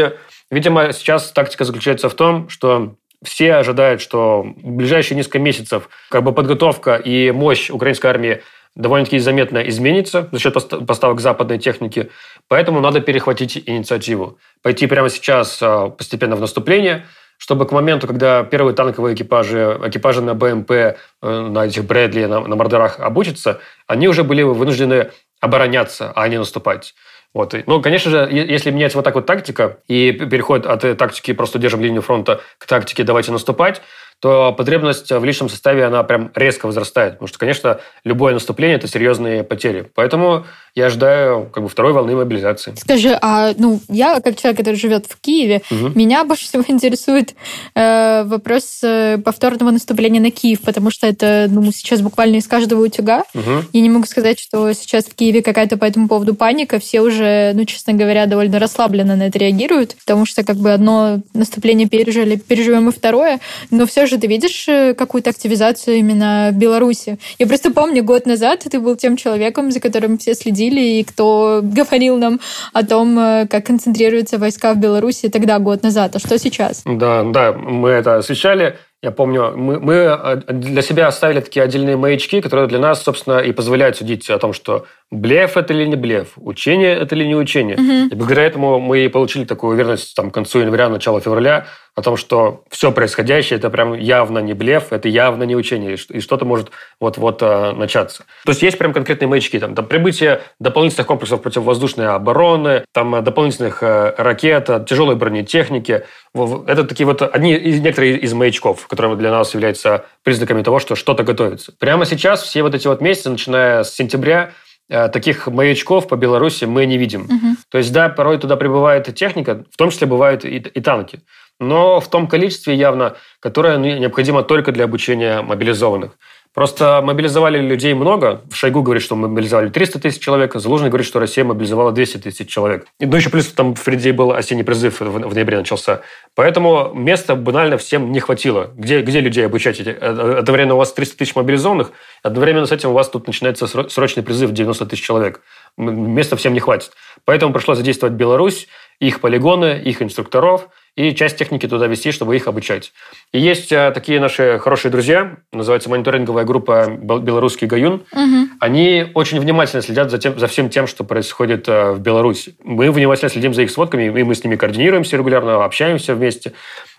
видимо, 0.49 0.91
сейчас 0.91 1.31
тактика 1.31 1.63
заключается 1.63 2.09
в 2.09 2.13
том, 2.13 2.49
что 2.49 2.95
все 3.23 3.53
ожидают, 3.53 4.01
что 4.01 4.41
в 4.41 4.71
ближайшие 4.71 5.15
несколько 5.15 5.39
месяцев 5.39 5.89
как 6.09 6.23
бы 6.23 6.33
подготовка 6.33 6.95
и 6.95 7.31
мощь 7.31 7.69
украинской 7.69 8.07
армии 8.07 8.41
довольно-таки 8.75 9.19
заметно 9.19 9.59
изменится 9.67 10.29
за 10.31 10.39
счет 10.39 10.53
поставок 10.85 11.19
западной 11.19 11.59
техники. 11.59 12.09
Поэтому 12.47 12.79
надо 12.79 13.01
перехватить 13.01 13.61
инициативу. 13.65 14.37
Пойти 14.61 14.87
прямо 14.87 15.09
сейчас 15.09 15.59
а, 15.61 15.89
постепенно 15.89 16.35
в 16.35 16.41
наступление, 16.41 17.05
чтобы 17.37 17.65
к 17.65 17.71
моменту, 17.71 18.07
когда 18.07 18.43
первые 18.43 18.75
танковые 18.75 19.15
экипажи, 19.15 19.79
экипажи 19.85 20.21
на 20.21 20.35
БМП, 20.35 20.71
э, 20.71 20.95
на 21.21 21.65
этих 21.65 21.85
Брэдли, 21.85 22.25
на, 22.25 22.39
на 22.41 22.55
Мордорах 22.55 22.99
обучатся, 22.99 23.59
они 23.87 24.07
уже 24.07 24.23
были 24.23 24.43
вынуждены 24.43 25.09
обороняться, 25.39 26.11
а 26.15 26.27
не 26.27 26.37
наступать. 26.37 26.93
Вот. 27.33 27.55
Ну, 27.65 27.81
конечно 27.81 28.11
же, 28.11 28.29
если 28.31 28.71
меняется 28.71 28.97
вот 28.97 29.05
так 29.05 29.15
вот 29.15 29.25
тактика 29.25 29.79
и 29.87 30.11
переход 30.11 30.65
от 30.65 30.81
тактики 30.97 31.33
«просто 31.33 31.59
держим 31.59 31.81
линию 31.81 32.01
фронта» 32.01 32.41
к 32.57 32.67
тактике 32.67 33.03
«давайте 33.03 33.31
наступать», 33.31 33.81
то 34.21 34.53
потребность 34.53 35.11
в 35.11 35.23
личном 35.23 35.49
составе, 35.49 35.83
она 35.83 36.03
прям 36.03 36.31
резко 36.35 36.67
возрастает. 36.67 37.13
Потому 37.13 37.27
что, 37.27 37.39
конечно, 37.39 37.79
любое 38.03 38.33
наступление– 38.33 38.77
это 38.77 38.87
серьезные 38.87 39.43
потери. 39.43 39.89
Поэтому 39.95 40.45
я 40.75 40.85
ожидаю 40.85 41.49
как 41.51 41.63
бы 41.63 41.69
второй 41.69 41.91
волны 41.91 42.15
мобилизации. 42.15 42.73
Скажи, 42.77 43.17
а 43.21 43.53
ну 43.57 43.81
я 43.89 44.21
как 44.21 44.37
человек, 44.37 44.59
который 44.59 44.75
живет 44.75 45.05
в 45.05 45.19
Киеве, 45.19 45.63
угу. 45.69 45.91
меня 45.95 46.23
больше 46.23 46.45
всего 46.45 46.63
интересует 46.67 47.35
э, 47.75 48.23
вопрос 48.25 48.79
э, 48.83 49.17
повторного 49.17 49.71
наступления 49.71 50.21
на 50.21 50.31
Киев, 50.31 50.61
потому 50.61 50.91
что 50.91 51.07
это 51.07 51.47
ну 51.49 51.71
сейчас 51.71 52.01
буквально 52.01 52.37
из 52.37 52.47
каждого 52.47 52.85
утюга. 52.85 53.23
Угу. 53.33 53.65
Я 53.73 53.81
не 53.81 53.89
могу 53.89 54.05
сказать, 54.05 54.39
что 54.39 54.71
сейчас 54.73 55.05
в 55.05 55.15
Киеве 55.15 55.41
какая-то 55.41 55.77
по 55.77 55.85
этому 55.85 56.07
поводу 56.07 56.35
паника. 56.35 56.79
Все 56.79 57.01
уже, 57.01 57.51
ну 57.53 57.65
честно 57.65 57.93
говоря, 57.93 58.25
довольно 58.25 58.57
расслабленно 58.59 59.17
на 59.17 59.23
это 59.23 59.39
реагируют, 59.39 59.95
потому 59.95 60.25
что 60.25 60.43
как 60.43 60.55
бы 60.55 60.71
одно 60.71 61.19
наступление 61.33 61.89
пережили, 61.89 62.37
переживем 62.37 62.87
и 62.87 62.91
второе, 62.93 63.39
но 63.71 63.85
все 63.85 64.05
же 64.05 64.10
ты 64.17 64.27
видишь 64.27 64.67
э, 64.67 64.93
какую-то 64.93 65.31
активизацию 65.31 65.97
именно 65.97 66.49
в 66.51 66.57
Беларуси. 66.57 67.17
Я 67.39 67.47
просто 67.47 67.71
помню 67.71 68.03
год 68.03 68.25
назад 68.25 68.61
ты 68.61 68.79
был 68.79 68.95
тем 68.95 69.17
человеком, 69.17 69.71
за 69.71 69.79
которым 69.79 70.17
все 70.17 70.33
следили 70.33 70.51
следили, 70.51 70.99
и 70.99 71.03
кто 71.03 71.61
говорил 71.63 72.17
нам 72.17 72.39
о 72.73 72.83
том, 72.83 73.17
э, 73.17 73.47
как 73.47 73.65
концентрируются 73.65 74.37
войска 74.37 74.73
в 74.73 74.77
Беларуси 74.77 75.29
тогда, 75.29 75.59
год 75.59 75.83
назад. 75.83 76.15
А 76.15 76.19
что 76.19 76.37
сейчас? 76.37 76.83
Да, 76.85 77.23
да, 77.23 77.53
мы 77.53 77.89
это 77.89 78.17
освещали. 78.17 78.77
Я 79.01 79.11
помню, 79.11 79.53
мы, 79.57 79.79
мы 79.79 79.93
э, 79.93 80.41
для 80.47 80.81
себя 80.81 81.07
оставили 81.07 81.39
такие 81.39 81.63
отдельные 81.63 81.97
маячки, 81.97 82.41
которые 82.41 82.67
для 82.67 82.79
нас, 82.79 83.01
собственно, 83.03 83.39
и 83.39 83.51
позволяют 83.51 83.97
судить 83.97 84.29
о 84.29 84.37
том, 84.37 84.53
что 84.53 84.85
блеф 85.11 85.57
это 85.57 85.73
или 85.73 85.85
не 85.85 85.95
блеф, 85.95 86.29
учение 86.37 86.95
это 86.95 87.15
или 87.15 87.25
не 87.25 87.35
учение. 87.35 87.75
Угу. 87.75 88.13
И 88.13 88.15
благодаря 88.15 88.47
этому 88.47 88.79
мы 88.79 89.09
получили 89.09 89.43
такую 89.43 89.73
уверенность 89.73 90.15
там, 90.15 90.31
к 90.31 90.33
концу 90.33 90.59
января, 90.59 90.87
начало 90.87 91.19
февраля, 91.19 91.67
о 91.93 92.01
том, 92.01 92.15
что 92.15 92.63
все 92.69 92.93
происходящее 92.93 93.59
это 93.59 93.69
прям 93.69 93.93
явно 93.93 94.39
не 94.39 94.53
блеф, 94.53 94.93
это 94.93 95.09
явно 95.09 95.43
не 95.43 95.57
учение, 95.57 95.95
и 95.95 96.21
что-то 96.21 96.45
может 96.45 96.71
вот-вот 97.01 97.41
э, 97.41 97.73
начаться. 97.73 98.23
То 98.45 98.51
есть 98.51 98.61
есть 98.61 98.77
прям 98.77 98.93
конкретные 98.93 99.27
маячки, 99.27 99.59
там, 99.59 99.75
там 99.75 99.85
прибытие 99.85 100.41
дополнительных 100.59 101.05
комплексов 101.05 101.41
противовоздушной 101.41 102.07
обороны, 102.07 102.85
там 102.93 103.13
э, 103.15 103.21
дополнительных 103.21 103.83
э, 103.83 104.13
ракет, 104.17 104.69
тяжелой 104.87 105.17
бронетехники. 105.17 106.05
Это 106.33 106.85
такие 106.85 107.05
вот 107.05 107.21
одни 107.21 107.55
из 107.55 107.81
некоторые 107.81 108.17
из 108.17 108.31
маячков, 108.33 108.87
которые 108.87 109.17
для 109.17 109.31
нас 109.31 109.53
являются 109.53 110.05
признаками 110.23 110.63
того, 110.63 110.79
что 110.79 110.95
что-то 110.95 111.23
готовится. 111.23 111.73
Прямо 111.77 112.05
сейчас 112.05 112.41
все 112.41 112.63
вот 112.63 112.73
эти 112.73 112.87
вот 112.87 113.01
месяцы, 113.01 113.29
начиная 113.29 113.83
с 113.83 113.93
сентября, 113.93 114.51
Э, 114.51 114.70
таких 114.91 115.47
маячков 115.47 116.07
по 116.07 116.15
Беларуси 116.15 116.65
мы 116.65 116.85
не 116.85 116.97
видим. 116.97 117.23
Угу. 117.23 117.55
То 117.69 117.77
есть, 117.77 117.93
да, 117.93 118.09
порой 118.09 118.37
туда 118.37 118.57
прибывает 118.57 119.13
техника, 119.15 119.63
в 119.71 119.77
том 119.77 119.89
числе 119.89 120.05
бывают 120.07 120.43
и, 120.43 120.57
и 120.57 120.81
танки, 120.81 121.21
но 121.59 121.99
в 121.99 122.09
том 122.09 122.27
количестве 122.27 122.75
явно, 122.75 123.15
которое 123.39 123.77
необходимо 123.77 124.43
только 124.43 124.71
для 124.71 124.85
обучения 124.85 125.41
мобилизованных. 125.41 126.17
Просто 126.53 127.01
мобилизовали 127.01 127.59
людей 127.59 127.93
много. 127.93 128.41
Шойгу 128.51 128.81
говорит, 128.81 129.01
что 129.01 129.15
мобилизовали 129.15 129.69
300 129.69 129.99
тысяч 129.99 130.21
человек. 130.21 130.53
Залужный 130.53 130.89
говорит, 130.89 131.07
что 131.07 131.19
Россия 131.19 131.45
мобилизовала 131.45 131.93
200 131.93 132.17
тысяч 132.17 132.49
человек. 132.49 132.87
И, 132.99 133.05
ну, 133.05 133.15
еще 133.15 133.29
плюс 133.29 133.47
там 133.47 133.73
впереди 133.73 134.11
был 134.11 134.33
осенний 134.33 134.63
призыв 134.63 134.99
в, 134.99 135.05
в 135.05 135.33
ноябре 135.33 135.57
начался. 135.57 136.01
Поэтому 136.35 136.91
места 136.93 137.35
банально 137.35 137.77
всем 137.77 138.11
не 138.11 138.19
хватило. 138.19 138.71
Где, 138.75 139.01
где 139.01 139.21
людей 139.21 139.45
обучать? 139.45 139.79
Э, 139.79 139.93
одновременно 140.39 140.73
у 140.73 140.77
вас 140.77 140.91
300 140.91 141.17
тысяч 141.17 141.35
мобилизованных, 141.35 141.91
одновременно 142.21 142.65
с 142.65 142.71
этим 142.73 142.89
у 142.89 142.93
вас 142.93 143.07
тут 143.07 143.27
начинается 143.27 143.65
срочный 143.67 144.21
призыв 144.21 144.51
90 144.51 144.85
тысяч 144.87 145.05
человек. 145.05 145.41
Места 145.77 146.35
всем 146.35 146.53
не 146.53 146.59
хватит. 146.59 146.91
Поэтому 147.23 147.53
пришлось 147.53 147.77
задействовать 147.77 148.15
Беларусь, 148.15 148.67
их 148.99 149.21
полигоны, 149.21 149.81
их 149.81 150.01
инструкторов– 150.01 150.67
и 150.95 151.15
часть 151.15 151.37
техники 151.37 151.67
туда 151.67 151.87
вести, 151.87 152.11
чтобы 152.11 152.35
их 152.35 152.47
обучать. 152.47 152.91
И 153.31 153.39
есть 153.39 153.71
а, 153.71 153.91
такие 153.91 154.19
наши 154.19 154.59
хорошие 154.59 154.91
друзья, 154.91 155.37
называется 155.53 155.89
мониторинговая 155.89 156.43
группа 156.43 156.87
«Белорусский 156.89 157.67
Гаюн». 157.67 158.03
Угу. 158.11 158.49
Они 158.59 159.07
очень 159.13 159.39
внимательно 159.39 159.81
следят 159.81 160.11
за, 160.11 160.17
тем, 160.17 160.37
за 160.37 160.47
всем 160.47 160.69
тем, 160.69 160.87
что 160.87 161.03
происходит 161.03 161.65
а, 161.69 161.93
в 161.93 162.01
Беларуси. 162.01 162.55
Мы 162.63 162.91
внимательно 162.91 163.29
следим 163.29 163.53
за 163.53 163.61
их 163.63 163.71
сводками, 163.71 164.03
и 164.03 164.23
мы 164.23 164.35
с 164.35 164.43
ними 164.43 164.57
координируемся 164.57 165.15
регулярно, 165.17 165.63
общаемся 165.63 166.13
вместе. 166.13 166.53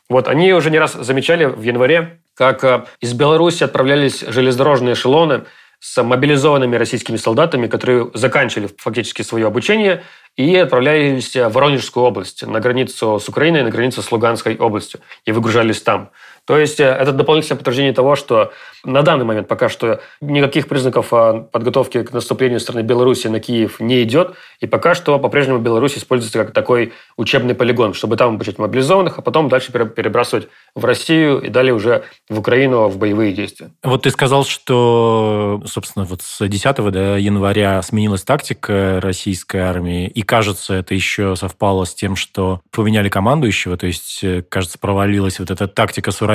Вот, 0.09 0.29
они 0.29 0.53
уже 0.53 0.71
не 0.71 0.79
раз 0.79 0.95
замечали 0.95 1.45
в 1.45 1.63
январе, 1.63 2.21
как 2.35 2.65
а, 2.65 2.87
из 3.01 3.13
Беларуси 3.13 3.63
отправлялись 3.63 4.21
железнодорожные 4.27 4.95
эшелоны 4.95 5.43
с 5.83 6.01
мобилизованными 6.01 6.77
российскими 6.77 7.17
солдатами, 7.17 7.67
которые 7.67 8.09
заканчивали 8.15 8.71
фактически 8.79 9.23
свое 9.23 9.49
обучение 9.49 10.05
и 10.37 10.55
отправлялись 10.55 11.35
в 11.35 11.49
Воронежскую 11.49 12.07
область, 12.07 12.47
на 12.47 12.61
границу 12.61 13.19
с 13.19 13.29
Украиной, 13.29 13.65
на 13.65 13.71
границу 13.71 14.01
с 14.01 14.13
Луганской 14.13 14.57
областью, 14.57 15.01
и 15.25 15.33
выгружались 15.33 15.83
там. 15.83 16.11
То 16.47 16.59
есть 16.59 16.81
э, 16.81 16.85
это 16.85 17.13
дополнительное 17.13 17.57
подтверждение 17.57 17.93
того, 17.93 18.17
что 18.17 18.53
на 18.85 19.03
данный 19.03 19.25
момент 19.25 19.47
пока 19.47 19.69
что 19.69 20.01
никаких 20.21 20.67
признаков 20.67 21.13
а, 21.13 21.41
подготовки 21.41 22.03
к 22.03 22.13
наступлению 22.13 22.59
страны 22.59 22.81
Беларуси 22.81 23.29
на 23.29 23.39
Киев 23.39 23.79
не 23.79 24.03
идет, 24.03 24.35
и 24.59 24.67
пока 24.67 24.97
что 24.97 25.21
по-прежнему 25.21 25.61
Беларусь 25.61 25.97
используется 25.97 26.41
как 26.41 26.53
такой 26.53 26.93
учебный 27.17 27.55
полигон, 27.55 27.95
чтобы 27.95 28.17
там 28.17 28.35
обучать 28.35 28.59
мобилизованных, 28.59 29.19
а 29.19 29.23
потом 29.23 29.49
дальше 29.49 29.71
перебрасывать 29.71 30.49
в 30.75 30.85
Россию 30.85 31.41
и 31.41 31.49
далее 31.49 31.75
уже 31.75 32.03
в 32.29 32.41
Украину 32.41 32.89
в 32.89 32.99
боевые 32.99 33.33
действия. 33.33 33.71
Вот 33.85 34.03
ты 34.03 34.11
сказал, 34.11 34.45
что, 34.45 35.63
собственно, 35.67 36.05
вот 36.05 36.23
с 36.23 36.45
10 36.45 36.91
до 36.91 37.19
января 37.19 37.81
сменилась 37.83 38.25
тактика 38.25 38.99
российской 39.01 39.59
армии, 39.59 40.09
и, 40.09 40.23
кажется, 40.23 40.75
это 40.75 40.93
еще 40.95 41.37
совпало 41.37 41.85
с 41.85 41.95
тем, 41.95 42.17
что 42.17 42.63
поменяли 42.73 43.09
командующего, 43.09 43.77
то 43.77 43.87
есть, 43.87 44.25
э, 44.25 44.43
кажется, 44.43 44.79
провалилась 44.81 45.39
вот 45.39 45.53
эта 45.53 45.69
тактика 45.69 46.11
Суровикина 46.11 46.32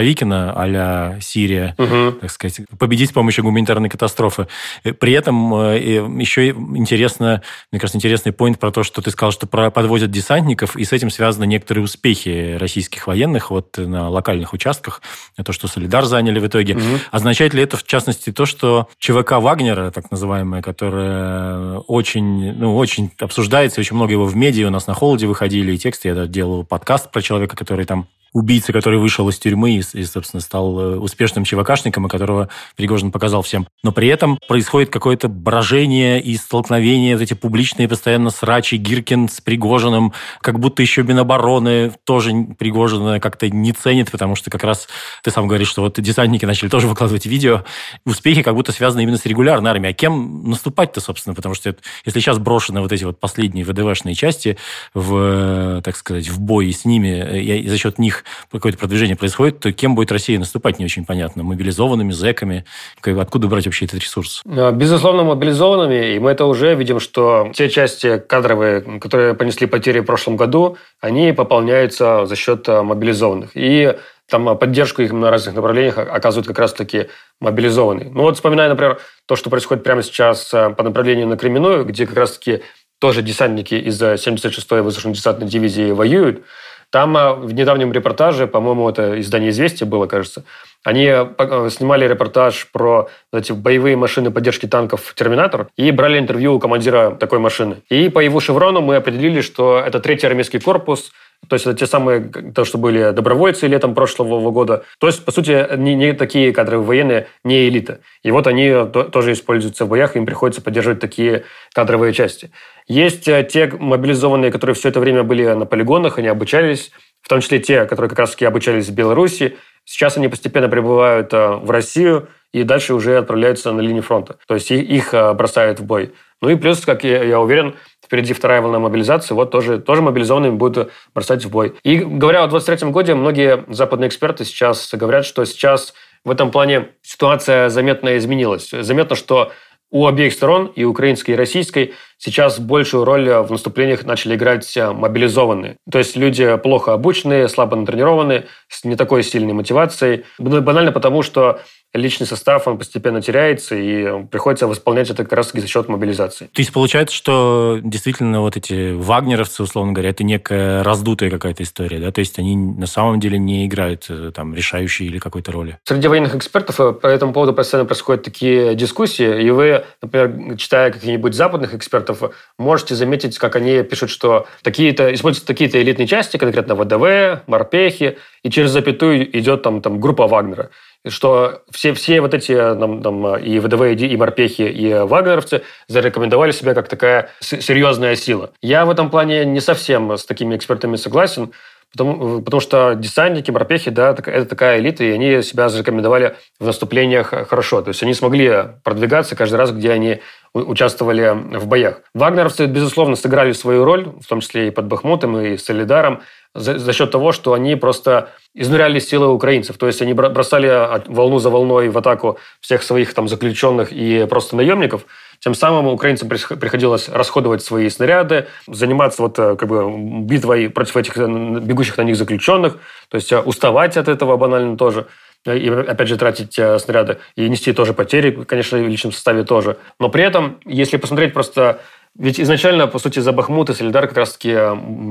а 0.55 1.19
Сирия, 1.21 1.75
угу. 1.77 2.13
так 2.19 2.31
сказать, 2.31 2.61
победить 2.77 3.09
с 3.09 3.13
помощью 3.13 3.43
гуманитарной 3.43 3.89
катастрофы. 3.89 4.47
Э, 4.83 4.93
при 4.93 5.13
этом 5.13 5.53
э, 5.55 5.79
еще 6.19 6.49
интересно, 6.49 7.41
мне 7.71 7.79
кажется, 7.79 7.97
интересный 7.97 8.31
поинт 8.31 8.59
про 8.59 8.71
то, 8.71 8.83
что 8.83 9.01
ты 9.01 9.11
сказал, 9.11 9.31
что 9.31 9.47
подвозят 9.47 10.11
десантников, 10.11 10.75
и 10.75 10.83
с 10.83 10.93
этим 10.93 11.09
связаны 11.09 11.45
некоторые 11.45 11.83
успехи 11.83 12.57
российских 12.57 13.07
военных 13.07 13.51
вот 13.51 13.77
на 13.77 14.09
локальных 14.09 14.53
участках, 14.53 15.01
то, 15.43 15.51
что 15.51 15.67
Солидар 15.67 16.05
заняли 16.05 16.39
в 16.39 16.47
итоге. 16.47 16.75
Угу. 16.75 16.83
Означает 17.11 17.53
ли 17.53 17.63
это, 17.63 17.77
в 17.77 17.83
частности, 17.83 18.31
то, 18.31 18.45
что 18.45 18.87
ЧВК 18.99 19.33
Вагнера, 19.33 19.91
так 19.91 20.11
называемая, 20.11 20.61
которая 20.61 21.79
очень, 21.79 22.53
ну, 22.53 22.75
очень 22.75 23.11
обсуждается, 23.19 23.79
очень 23.79 23.95
много 23.95 24.11
его 24.11 24.25
в 24.25 24.35
медиа, 24.35 24.67
у 24.67 24.71
нас 24.71 24.87
на 24.87 24.93
холоде 24.93 25.27
выходили 25.27 25.73
и 25.73 25.77
тексты, 25.77 26.09
я 26.09 26.27
делал 26.27 26.63
подкаст 26.63 27.11
про 27.11 27.21
человека, 27.21 27.55
который 27.55 27.85
там 27.85 28.07
убийца, 28.37 28.71
который 28.71 28.99
вышел 28.99 29.27
из 29.29 29.39
тюрьмы 29.39 29.77
и, 29.77 29.83
и, 29.93 30.03
собственно, 30.03 30.41
стал 30.41 30.79
э, 30.79 30.95
успешным 30.97 31.43
ЧВКшником, 31.43 32.05
и 32.05 32.09
которого 32.09 32.49
Пригожин 32.75 33.11
показал 33.11 33.41
всем. 33.41 33.67
Но 33.83 33.91
при 33.91 34.07
этом 34.09 34.37
происходит 34.47 34.91
какое-то 34.91 35.27
брожение 35.27 36.21
и 36.21 36.37
столкновение, 36.37 37.15
вот 37.15 37.23
эти 37.23 37.33
публичные 37.33 37.87
постоянно 37.87 38.29
срачи 38.29 38.75
Гиркин 38.75 39.27
с 39.27 39.41
Пригожиным, 39.41 40.13
как 40.41 40.59
будто 40.59 40.83
еще 40.83 41.01
Минобороны 41.01 41.91
тоже 42.03 42.31
Пригожина 42.59 43.19
как-то 43.19 43.49
не 43.49 43.71
ценит, 43.71 44.11
потому 44.11 44.35
что 44.35 44.51
как 44.51 44.63
раз 44.63 44.87
ты 45.23 45.31
сам 45.31 45.47
говоришь, 45.47 45.69
что 45.69 45.81
вот 45.81 45.99
десантники 45.99 46.45
начали 46.45 46.69
тоже 46.69 46.87
выкладывать 46.87 47.25
видео. 47.25 47.63
Успехи 48.05 48.43
как 48.43 48.53
будто 48.53 48.71
связаны 48.71 49.01
именно 49.01 49.17
с 49.17 49.25
регулярной 49.25 49.71
армией. 49.71 49.91
А 49.91 49.93
кем 49.93 50.47
наступать-то, 50.47 51.01
собственно? 51.01 51.33
Потому 51.33 51.55
что 51.55 51.75
если 52.05 52.19
сейчас 52.19 52.37
брошены 52.37 52.81
вот 52.81 52.91
эти 52.91 53.03
вот 53.03 53.19
последние 53.19 53.65
ВДВшные 53.65 54.13
части 54.13 54.57
в, 54.93 55.81
так 55.83 55.95
сказать, 55.95 56.29
в 56.29 56.39
бой 56.39 56.71
с 56.71 56.85
ними, 56.85 57.09
э, 57.09 57.39
и 57.39 57.67
за 57.67 57.77
счет 57.77 57.97
них 57.97 58.25
какое-то 58.51 58.77
продвижение 58.77 59.15
происходит, 59.15 59.59
то 59.59 59.71
кем 59.71 59.95
будет 59.95 60.11
Россия 60.11 60.39
наступать, 60.39 60.79
не 60.79 60.85
очень 60.85 61.05
понятно. 61.05 61.43
Мобилизованными, 61.43 62.11
зэками? 62.11 62.65
Откуда 63.03 63.47
брать 63.47 63.65
вообще 63.65 63.85
этот 63.85 63.99
ресурс? 63.99 64.41
А, 64.45 64.71
безусловно, 64.71 65.23
мобилизованными. 65.23 66.15
И 66.15 66.19
мы 66.19 66.31
это 66.31 66.45
уже 66.45 66.75
видим, 66.75 66.99
что 66.99 67.51
те 67.53 67.69
части 67.69 68.17
кадровые, 68.19 68.99
которые 68.99 69.33
понесли 69.33 69.67
потери 69.67 69.99
в 69.99 70.05
прошлом 70.05 70.37
году, 70.37 70.77
они 70.99 71.33
пополняются 71.33 72.25
за 72.25 72.35
счет 72.35 72.67
а, 72.69 72.83
мобилизованных. 72.83 73.51
И 73.55 73.95
там 74.29 74.57
поддержку 74.57 75.01
их 75.01 75.13
на 75.13 75.31
разных 75.31 75.55
направлениях 75.55 75.97
оказывают 75.97 76.47
как 76.47 76.59
раз-таки 76.59 77.07
мобилизованные. 77.39 78.09
Ну 78.09 78.23
вот 78.23 78.35
вспоминая, 78.35 78.69
например, 78.69 78.99
то, 79.25 79.35
что 79.35 79.49
происходит 79.49 79.83
прямо 79.83 80.03
сейчас 80.03 80.53
а, 80.53 80.71
по 80.71 80.83
направлению 80.83 81.27
на 81.27 81.37
Кременную, 81.37 81.85
где 81.85 82.05
как 82.05 82.17
раз-таки 82.17 82.61
тоже 82.99 83.21
десантники 83.21 83.75
из 83.75 84.01
76-й 84.01 84.81
воздушно-десантной 84.81 85.47
дивизии 85.47 85.91
воюют, 85.91 86.43
там 86.89 87.17
а, 87.17 87.33
в 87.33 87.53
недавнем 87.53 87.91
репортаже, 87.91 88.47
по-моему, 88.47 88.89
это 88.89 89.19
издание 89.19 89.49
«Известия» 89.49 89.85
было, 89.85 90.07
кажется, 90.07 90.45
они 90.83 91.05
э, 91.05 91.27
э, 91.37 91.69
снимали 91.69 92.07
репортаж 92.07 92.69
про 92.71 93.09
эти 93.33 93.51
боевые 93.51 93.97
машины 93.97 94.31
поддержки 94.31 94.67
танков 94.67 95.13
«Терминатор» 95.15 95.67
и 95.75 95.91
брали 95.91 96.17
интервью 96.17 96.55
у 96.55 96.59
командира 96.59 97.11
такой 97.11 97.39
машины. 97.39 97.77
И 97.89 98.07
по 98.07 98.19
его 98.19 98.39
шеврону 98.39 98.81
мы 98.81 98.95
определили, 98.95 99.41
что 99.41 99.83
это 99.85 99.99
третий 99.99 100.27
армейский 100.27 100.59
корпус, 100.59 101.11
то 101.47 101.53
есть 101.53 101.65
это 101.65 101.77
те 101.77 101.87
самые, 101.87 102.21
то, 102.53 102.65
что 102.65 102.77
были 102.77 103.11
добровольцы 103.11 103.67
летом 103.67 103.95
прошлого 103.95 104.51
года. 104.51 104.83
То 104.99 105.07
есть, 105.07 105.23
по 105.23 105.31
сути, 105.31 105.67
не, 105.77 105.95
не 105.95 106.13
такие 106.13 106.51
кадровые 106.51 106.85
военные, 106.85 107.27
не 107.43 107.69
элита. 107.69 107.99
И 108.23 108.31
вот 108.31 108.47
они 108.47 108.69
то, 108.69 109.03
тоже 109.03 109.31
используются 109.31 109.85
в 109.85 109.89
боях, 109.89 110.15
им 110.15 110.25
приходится 110.25 110.61
поддерживать 110.61 110.99
такие 110.99 111.45
кадровые 111.73 112.11
части. 112.13 112.51
Есть 112.87 113.27
э, 113.27 113.47
те 113.49 113.67
мобилизованные, 113.67 114.51
которые 114.51 114.75
все 114.75 114.89
это 114.89 114.99
время 114.99 115.23
были 115.23 115.45
на 115.45 115.65
полигонах, 115.65 116.17
они 116.17 116.27
обучались, 116.27 116.91
в 117.21 117.29
том 117.29 117.41
числе 117.41 117.59
те, 117.59 117.85
которые 117.85 118.09
как 118.09 118.19
раз-таки 118.19 118.45
обучались 118.45 118.87
в 118.87 118.93
Беларуси. 118.93 119.57
Сейчас 119.85 120.17
они 120.17 120.27
постепенно 120.27 120.67
прибывают 120.67 121.33
э, 121.33 121.51
в 121.51 121.71
Россию 121.71 122.27
и 122.51 122.63
дальше 122.63 122.93
уже 122.93 123.17
отправляются 123.17 123.71
на 123.71 123.81
линию 123.81 124.03
фронта. 124.03 124.37
То 124.47 124.55
есть 124.55 124.71
их 124.71 125.13
э, 125.13 125.33
бросают 125.33 125.79
в 125.79 125.85
бой. 125.85 126.13
Ну 126.41 126.49
и 126.49 126.55
плюс, 126.55 126.85
как 126.85 127.03
я, 127.03 127.23
я 127.23 127.39
уверен, 127.39 127.75
впереди 128.03 128.33
вторая 128.33 128.61
волна 128.61 128.79
мобилизации, 128.79 129.33
вот 129.33 129.51
тоже, 129.51 129.79
тоже 129.79 130.01
мобилизованные 130.01 130.51
будут 130.51 130.91
бросать 131.13 131.43
в 131.43 131.49
бой. 131.49 131.75
И 131.83 131.97
говоря 131.97 132.43
о 132.43 132.47
23 132.47 132.89
годе, 132.91 133.15
многие 133.15 133.65
западные 133.67 134.07
эксперты 134.07 134.45
сейчас 134.45 134.93
говорят, 134.93 135.25
что 135.25 135.43
сейчас 135.45 135.93
в 136.23 136.31
этом 136.31 136.51
плане 136.51 136.89
ситуация 137.01 137.69
заметно 137.69 138.17
изменилась. 138.17 138.69
Заметно, 138.69 139.15
что 139.15 139.51
у 139.89 140.05
обеих 140.05 140.33
сторон, 140.33 140.67
и 140.67 140.83
украинской, 140.83 141.31
и 141.31 141.35
российской, 141.35 141.93
сейчас 142.17 142.59
большую 142.59 143.05
роль 143.05 143.29
в 143.29 143.51
наступлениях 143.51 144.05
начали 144.05 144.35
играть 144.35 144.77
мобилизованные. 144.77 145.77
То 145.89 145.97
есть 145.97 146.15
люди 146.15 146.57
плохо 146.57 146.93
обученные, 146.93 147.47
слабо 147.47 147.75
натренированные, 147.75 148.45
с 148.67 148.83
не 148.83 148.95
такой 148.95 149.23
сильной 149.23 149.53
мотивацией. 149.53 150.23
Банально 150.39 150.91
потому, 150.91 151.23
что 151.23 151.59
личный 151.93 152.27
состав, 152.27 152.67
он 152.67 152.77
постепенно 152.77 153.21
теряется, 153.21 153.75
и 153.75 154.23
приходится 154.25 154.67
восполнять 154.67 155.09
это 155.09 155.23
как 155.23 155.33
раз 155.33 155.51
за 155.53 155.67
счет 155.67 155.87
мобилизации. 155.87 156.45
То 156.45 156.61
есть 156.61 156.71
получается, 156.71 157.15
что 157.15 157.79
действительно 157.83 158.41
вот 158.41 158.57
эти 158.57 158.93
вагнеровцы, 158.93 159.63
условно 159.63 159.93
говоря, 159.93 160.09
это 160.09 160.23
некая 160.23 160.83
раздутая 160.83 161.29
какая-то 161.29 161.63
история, 161.63 161.99
да? 161.99 162.11
То 162.11 162.19
есть 162.19 162.37
они 162.39 162.55
на 162.55 162.87
самом 162.87 163.19
деле 163.19 163.39
не 163.39 163.65
играют 163.65 164.05
э, 164.09 164.31
там 164.33 164.53
решающей 164.53 165.07
или 165.07 165.17
какой-то 165.17 165.51
роли? 165.51 165.79
Среди 165.85 166.07
военных 166.07 166.35
экспертов 166.35 166.79
э, 166.79 166.93
по 166.93 167.07
этому 167.07 167.33
поводу 167.33 167.53
постоянно 167.53 167.87
происходят 167.87 168.23
такие 168.23 168.75
дискуссии, 168.75 169.41
и 169.43 169.49
вы, 169.49 169.83
например, 170.01 170.57
читая 170.57 170.91
каких-нибудь 170.91 171.33
западных 171.33 171.73
экспертов, 171.73 172.06
экспертов, 172.07 172.35
можете 172.57 172.95
заметить, 172.95 173.37
как 173.37 173.55
они 173.55 173.83
пишут, 173.83 174.09
что 174.09 174.47
такие-то, 174.63 175.13
используются 175.13 175.47
такие-то 175.47 175.81
элитные 175.81 176.07
части, 176.07 176.37
конкретно 176.37 176.75
ВДВ, 176.75 177.47
морпехи, 177.47 178.17
и 178.43 178.49
через 178.49 178.71
запятую 178.71 179.37
идет 179.37 179.63
там, 179.63 179.81
там 179.81 179.99
группа 179.99 180.27
Вагнера 180.27 180.69
что 181.09 181.61
все, 181.71 181.93
все 181.93 182.19
вот 182.19 182.33
эти 182.33 182.53
там, 182.53 183.01
там, 183.01 183.37
и 183.37 183.59
ВДВ, 183.59 183.81
и 184.01 184.17
морпехи, 184.17 184.63
и 184.63 184.93
вагнеровцы 184.93 185.61
зарекомендовали 185.87 186.51
себя 186.51 186.73
как 186.73 186.89
такая 186.89 187.29
серьезная 187.39 188.15
сила. 188.15 188.51
Я 188.61 188.85
в 188.85 188.89
этом 188.89 189.09
плане 189.09 189.45
не 189.45 189.61
совсем 189.61 190.11
с 190.11 190.25
такими 190.25 190.57
экспертами 190.57 190.97
согласен, 190.97 191.53
потому, 191.91 192.41
потому 192.41 192.61
что 192.61 192.93
десантники, 192.93 193.51
морпехи, 193.51 193.91
да, 193.91 194.11
это 194.11 194.45
такая 194.45 194.79
элита, 194.79 195.03
и 195.03 195.11
они 195.11 195.41
себя 195.41 195.69
зарекомендовали 195.69 196.35
в 196.59 196.65
наступлениях 196.65 197.33
хорошо. 197.47 197.81
То 197.81 197.89
есть 197.89 198.03
они 198.03 198.13
смогли 198.13 198.65
продвигаться 198.83 199.35
каждый 199.35 199.55
раз, 199.55 199.71
где 199.71 199.91
они 199.91 200.21
участвовали 200.53 201.57
в 201.57 201.67
боях. 201.67 202.01
Вагнеровцы, 202.13 202.65
безусловно, 202.65 203.15
сыграли 203.15 203.51
свою 203.51 203.85
роль, 203.85 204.07
в 204.21 204.27
том 204.27 204.41
числе 204.41 204.67
и 204.67 204.71
под 204.71 204.85
Бахмутом, 204.85 205.39
и 205.39 205.57
Солидаром, 205.57 206.21
за, 206.53 206.79
за 206.79 206.93
счет 206.93 207.11
того, 207.11 207.31
что 207.31 207.53
они 207.53 207.75
просто 207.75 208.29
изнуряли 208.55 208.99
силы 208.99 209.27
украинцев. 209.27 209.77
То 209.77 209.87
есть 209.87 210.01
они 210.01 210.13
бросали 210.13 211.03
волну 211.07 211.39
за 211.39 211.49
волной 211.49 211.89
в 211.89 211.97
атаку 211.97 212.39
всех 212.59 212.83
своих 212.83 213.13
там 213.13 213.27
заключенных 213.27 213.91
и 213.91 214.25
просто 214.27 214.55
наемников. 214.55 215.05
Тем 215.39 215.53
самым 215.53 215.87
украинцам 215.87 216.29
приходилось 216.29 217.09
расходовать 217.09 217.63
свои 217.63 217.89
снаряды, 217.89 218.47
заниматься 218.67 219.21
вот 219.21 219.37
э, 219.37 219.55
как 219.55 219.69
бы 219.69 220.23
битвой 220.23 220.69
против 220.69 220.97
этих 220.97 221.17
э, 221.17 221.27
бегущих 221.27 221.97
на 221.97 222.01
них 222.01 222.15
заключенных, 222.15 222.77
то 223.09 223.15
есть 223.15 223.31
э, 223.31 223.39
уставать 223.39 223.97
от 223.97 224.07
этого 224.07 224.37
банально 224.37 224.77
тоже 224.77 225.07
и, 225.45 225.69
опять 225.69 226.07
же, 226.07 226.17
тратить 226.17 226.53
снаряды, 226.53 227.19
и 227.35 227.47
нести 227.47 227.71
тоже 227.71 227.93
потери, 227.93 228.31
конечно, 228.31 228.77
в 228.79 228.87
личном 228.87 229.13
составе 229.13 229.43
тоже. 229.43 229.77
Но 229.99 230.09
при 230.09 230.23
этом, 230.23 230.59
если 230.65 230.97
посмотреть 230.97 231.33
просто 231.33 231.79
ведь 232.17 232.39
изначально, 232.39 232.87
по 232.87 232.97
сути, 232.97 233.19
за 233.19 233.31
Бахмут 233.31 233.69
и 233.69 233.73
Солидар 233.73 234.07
как 234.07 234.17
раз-таки 234.17 234.57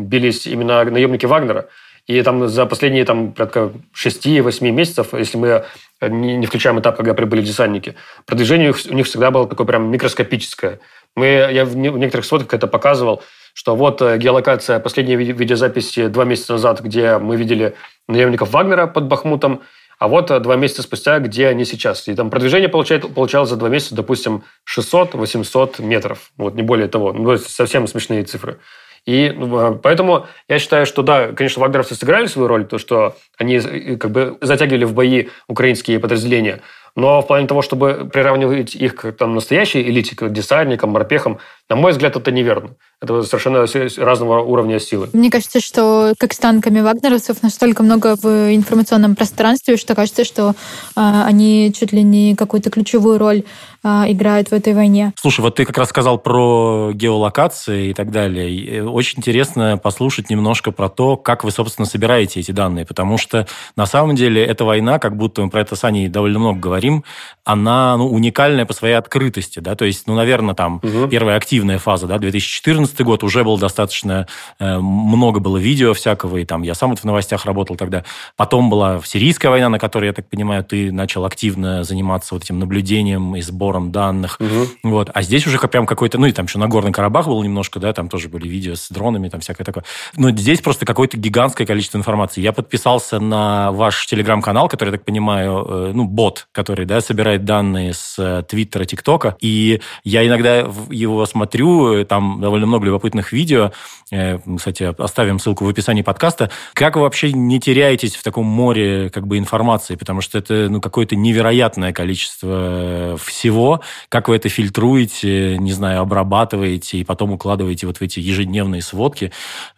бились 0.04 0.46
именно 0.46 0.84
наемники 0.84 1.24
Вагнера. 1.24 1.68
И 2.06 2.22
там 2.22 2.46
за 2.48 2.66
последние 2.66 3.04
там, 3.04 3.32
порядка 3.32 3.72
6-8 3.94 4.70
месяцев, 4.70 5.08
если 5.12 5.38
мы 5.38 5.64
не, 6.00 6.36
не 6.36 6.46
включаем 6.46 6.78
этап, 6.78 6.96
когда 6.96 7.14
прибыли 7.14 7.42
десантники, 7.42 7.96
продвижение 8.26 8.70
у 8.70 8.74
них, 8.74 8.86
у 8.88 8.94
них 8.94 9.06
всегда 9.06 9.30
было 9.30 9.48
такое 9.48 9.66
прям 9.66 9.90
микроскопическое. 9.90 10.78
Мы, 11.16 11.26
я 11.26 11.64
в 11.64 11.76
некоторых 11.76 12.26
сводках 12.26 12.54
это 12.54 12.68
показывал, 12.68 13.22
что 13.54 13.74
вот 13.74 14.02
э, 14.02 14.18
геолокация, 14.18 14.78
последняя 14.78 15.16
видеозаписи 15.16 16.08
два 16.08 16.24
месяца 16.24 16.52
назад, 16.52 16.80
где 16.82 17.16
мы 17.16 17.36
видели 17.36 17.74
наемников 18.06 18.50
Вагнера 18.50 18.86
под 18.86 19.06
Бахмутом, 19.06 19.62
а 19.98 20.08
вот 20.08 20.30
э, 20.30 20.38
два 20.40 20.56
месяца 20.56 20.82
спустя, 20.82 21.18
где 21.20 21.48
они 21.48 21.64
сейчас. 21.64 22.06
И 22.06 22.14
там 22.14 22.28
продвижение 22.28 22.68
получает, 22.68 23.12
получалось 23.14 23.48
за 23.48 23.56
два 23.56 23.70
месяца, 23.70 23.94
допустим, 23.94 24.44
600-800 24.78 25.82
метров. 25.82 26.30
Вот, 26.36 26.54
не 26.54 26.62
более 26.62 26.86
того. 26.88 27.12
Ну, 27.14 27.38
совсем 27.38 27.86
смешные 27.86 28.24
цифры. 28.24 28.58
И 29.06 29.32
ну, 29.34 29.76
поэтому 29.76 30.26
я 30.48 30.58
считаю, 30.58 30.84
что 30.84 31.02
да, 31.02 31.28
конечно, 31.28 31.62
вагнеровцы 31.62 31.94
сыграли 31.94 32.26
свою 32.26 32.48
роль, 32.48 32.66
то, 32.66 32.78
что 32.78 33.16
они 33.38 33.56
э, 33.56 33.96
как 33.96 34.10
бы 34.10 34.36
затягивали 34.40 34.84
в 34.84 34.94
бои 34.94 35.28
украинские 35.46 36.00
подразделения. 36.00 36.60
Но 36.96 37.20
в 37.20 37.26
плане 37.26 37.46
того, 37.46 37.62
чтобы 37.62 38.08
приравнивать 38.10 38.74
их 38.74 38.96
к 38.96 39.12
там, 39.12 39.34
настоящей 39.34 39.82
элите, 39.82 40.16
к 40.16 40.28
десантникам, 40.30 40.90
морпехам, 40.90 41.38
на 41.68 41.76
мой 41.76 41.92
взгляд, 41.92 42.16
это 42.16 42.32
неверно. 42.32 42.70
Это 43.02 43.22
совершенно 43.22 43.66
разного 44.02 44.40
уровня 44.40 44.78
силы. 44.80 45.10
Мне 45.12 45.30
кажется, 45.30 45.60
что 45.60 46.14
как 46.18 46.32
с 46.32 46.38
танками 46.38 46.80
вагнеровцев 46.80 47.42
настолько 47.42 47.82
много 47.82 48.16
в 48.16 48.54
информационном 48.54 49.14
пространстве, 49.14 49.76
что 49.76 49.94
кажется, 49.94 50.24
что 50.24 50.50
э, 50.50 50.52
они 50.94 51.72
чуть 51.78 51.92
ли 51.92 52.02
не 52.02 52.34
какую-то 52.34 52.70
ключевую 52.70 53.18
роль 53.18 53.42
э, 53.84 53.88
играют 54.08 54.48
в 54.48 54.52
этой 54.54 54.72
войне. 54.72 55.12
Слушай, 55.20 55.40
вот 55.40 55.56
ты 55.56 55.66
как 55.66 55.76
раз 55.76 55.90
сказал 55.90 56.16
про 56.16 56.92
геолокации 56.94 57.88
и 57.88 57.94
так 57.94 58.10
далее. 58.10 58.88
Очень 58.88 59.18
интересно 59.18 59.76
послушать 59.76 60.30
немножко 60.30 60.70
про 60.72 60.88
то, 60.88 61.18
как 61.18 61.44
вы, 61.44 61.50
собственно, 61.50 61.84
собираете 61.84 62.40
эти 62.40 62.52
данные, 62.52 62.86
потому 62.86 63.18
что 63.18 63.46
на 63.76 63.84
самом 63.84 64.16
деле 64.16 64.42
эта 64.42 64.64
война, 64.64 64.98
как 64.98 65.16
будто 65.16 65.42
мы 65.42 65.50
про 65.50 65.60
это 65.60 65.76
с 65.76 65.84
Аней 65.84 66.08
довольно 66.08 66.38
много 66.38 66.58
говорим, 66.86 67.04
она 67.44 67.96
ну, 67.96 68.08
уникальная 68.08 68.66
по 68.66 68.72
своей 68.72 68.94
открытости, 68.94 69.60
да, 69.60 69.76
то 69.76 69.84
есть, 69.84 70.08
ну, 70.08 70.16
наверное, 70.16 70.54
там 70.54 70.80
угу. 70.82 71.06
первая 71.08 71.36
активная 71.36 71.78
фаза, 71.78 72.08
да, 72.08 72.18
2014 72.18 73.00
год 73.02 73.22
уже 73.22 73.44
был 73.44 73.56
достаточно, 73.56 74.26
э, 74.58 74.78
много 74.78 75.38
было 75.38 75.56
видео 75.56 75.94
всякого, 75.94 76.38
и 76.38 76.44
там 76.44 76.62
я 76.62 76.74
сам 76.74 76.90
вот 76.90 76.98
в 76.98 77.04
новостях 77.04 77.46
работал 77.46 77.76
тогда. 77.76 78.04
Потом 78.36 78.68
была 78.68 79.00
сирийская 79.04 79.50
война, 79.50 79.68
на 79.68 79.78
которой, 79.78 80.06
я 80.06 80.12
так 80.12 80.28
понимаю, 80.28 80.64
ты 80.64 80.90
начал 80.90 81.24
активно 81.24 81.84
заниматься 81.84 82.34
вот 82.34 82.42
этим 82.42 82.58
наблюдением 82.58 83.36
и 83.36 83.40
сбором 83.42 83.92
данных, 83.92 84.38
угу. 84.40 84.66
вот, 84.82 85.10
а 85.14 85.22
здесь 85.22 85.46
уже 85.46 85.58
прям 85.58 85.86
какой-то, 85.86 86.18
ну, 86.18 86.26
и 86.26 86.32
там 86.32 86.46
еще 86.46 86.58
на 86.58 86.66
Горный 86.66 86.92
Карабах 86.92 87.26
был 87.26 87.40
немножко, 87.44 87.78
да, 87.78 87.92
там 87.92 88.08
тоже 88.08 88.28
были 88.28 88.48
видео 88.48 88.74
с 88.74 88.88
дронами, 88.88 89.28
там 89.28 89.40
всякое 89.40 89.64
такое, 89.64 89.84
но 90.16 90.30
здесь 90.30 90.60
просто 90.60 90.84
какое-то 90.84 91.16
гигантское 91.16 91.64
количество 91.64 91.98
информации. 91.98 92.40
Я 92.40 92.52
подписался 92.52 93.20
на 93.20 93.70
ваш 93.70 94.04
телеграм-канал, 94.06 94.68
который, 94.68 94.88
я 94.88 94.96
так 94.96 95.04
понимаю, 95.04 95.64
э, 95.68 95.92
ну, 95.94 96.04
бот, 96.04 96.48
который, 96.50 96.75
да, 96.84 97.00
собирает 97.00 97.44
данные 97.44 97.94
с 97.94 98.16
э, 98.18 98.42
Твиттера, 98.48 98.84
ТикТока, 98.84 99.36
и 99.40 99.80
я 100.04 100.26
иногда 100.26 100.68
его 100.90 101.24
смотрю, 101.26 102.04
там 102.04 102.40
довольно 102.40 102.66
много 102.66 102.86
любопытных 102.86 103.32
видео, 103.32 103.72
э, 104.10 104.38
кстати, 104.56 104.94
оставим 104.98 105.38
ссылку 105.38 105.64
в 105.64 105.68
описании 105.68 106.02
подкаста, 106.02 106.50
как 106.74 106.96
вы 106.96 107.02
вообще 107.02 107.32
не 107.32 107.60
теряетесь 107.60 108.16
в 108.16 108.22
таком 108.22 108.46
море 108.46 109.10
как 109.10 109.26
бы 109.26 109.38
информации, 109.38 109.96
потому 109.96 110.20
что 110.20 110.38
это 110.38 110.68
ну, 110.68 110.80
какое-то 110.80 111.16
невероятное 111.16 111.92
количество 111.92 113.16
всего, 113.22 113.80
как 114.08 114.28
вы 114.28 114.36
это 114.36 114.48
фильтруете, 114.48 115.56
не 115.58 115.72
знаю, 115.72 116.00
обрабатываете 116.00 116.98
и 116.98 117.04
потом 117.04 117.32
укладываете 117.32 117.86
вот 117.86 117.98
в 117.98 118.02
эти 118.02 118.20
ежедневные 118.20 118.82
сводки, 118.82 119.32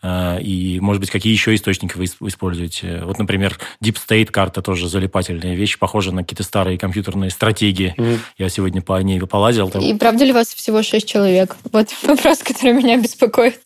и, 0.05 0.79
может 0.81 1.01
быть, 1.01 1.11
какие 1.11 1.33
еще 1.33 1.55
источники 1.55 1.97
вы 1.97 2.05
используете? 2.29 3.03
Вот, 3.05 3.19
например, 3.19 3.59
Deep 3.83 3.97
State 3.97 4.27
карта 4.27 4.63
тоже 4.63 4.89
залипательная 4.89 5.55
вещь, 5.55 5.79
похожа 5.79 6.13
на 6.13 6.23
какие-то 6.23 6.43
старые 6.43 6.78
компьютерные 6.79 7.31
стратегии. 7.31 7.95
Mm. 7.97 8.19
Я 8.39 8.49
сегодня 8.49 8.81
по 8.81 9.01
ней 9.03 9.21
полазил. 9.21 9.69
И 9.81 9.95
правда 9.95 10.25
ли 10.25 10.33
вас 10.33 10.49
всего 10.49 10.83
шесть 10.83 11.09
человек? 11.09 11.57
Вот 11.73 11.89
вопрос, 12.03 12.39
который 12.39 12.73
меня 12.73 12.97
беспокоит. 12.97 13.61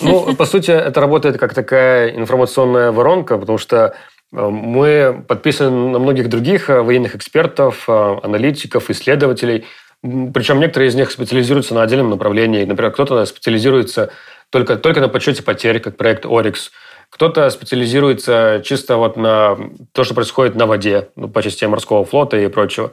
Ну, 0.00 0.34
по 0.34 0.46
сути, 0.46 0.70
это 0.70 1.00
работает 1.00 1.38
как 1.38 1.54
такая 1.54 2.16
информационная 2.16 2.92
воронка, 2.92 3.38
потому 3.38 3.58
что 3.58 3.94
э, 4.32 4.48
мы 4.48 5.24
подписаны 5.26 5.90
на 5.90 5.98
многих 5.98 6.28
других 6.28 6.70
э, 6.70 6.80
военных 6.82 7.14
экспертов, 7.14 7.84
э, 7.88 8.16
аналитиков, 8.22 8.90
исследователей. 8.90 9.64
Причем 10.02 10.58
некоторые 10.58 10.88
из 10.88 10.94
них 10.94 11.10
специализируются 11.10 11.74
на 11.74 11.82
отдельном 11.82 12.10
направлении. 12.10 12.64
Например, 12.64 12.90
кто-то 12.90 13.24
специализируется 13.24 14.10
только, 14.50 14.76
только 14.76 15.00
на 15.00 15.08
подсчете 15.08 15.42
потерь, 15.42 15.80
как 15.80 15.96
проект 15.96 16.26
«Орикс». 16.26 16.72
Кто-то 17.12 17.50
специализируется 17.50 18.62
чисто 18.64 18.96
вот 18.96 19.18
на 19.18 19.58
то, 19.92 20.02
что 20.02 20.14
происходит 20.14 20.54
на 20.54 20.64
воде, 20.64 21.10
ну, 21.14 21.28
по 21.28 21.42
части 21.42 21.66
морского 21.66 22.06
флота 22.06 22.38
и 22.38 22.48
прочего. 22.48 22.92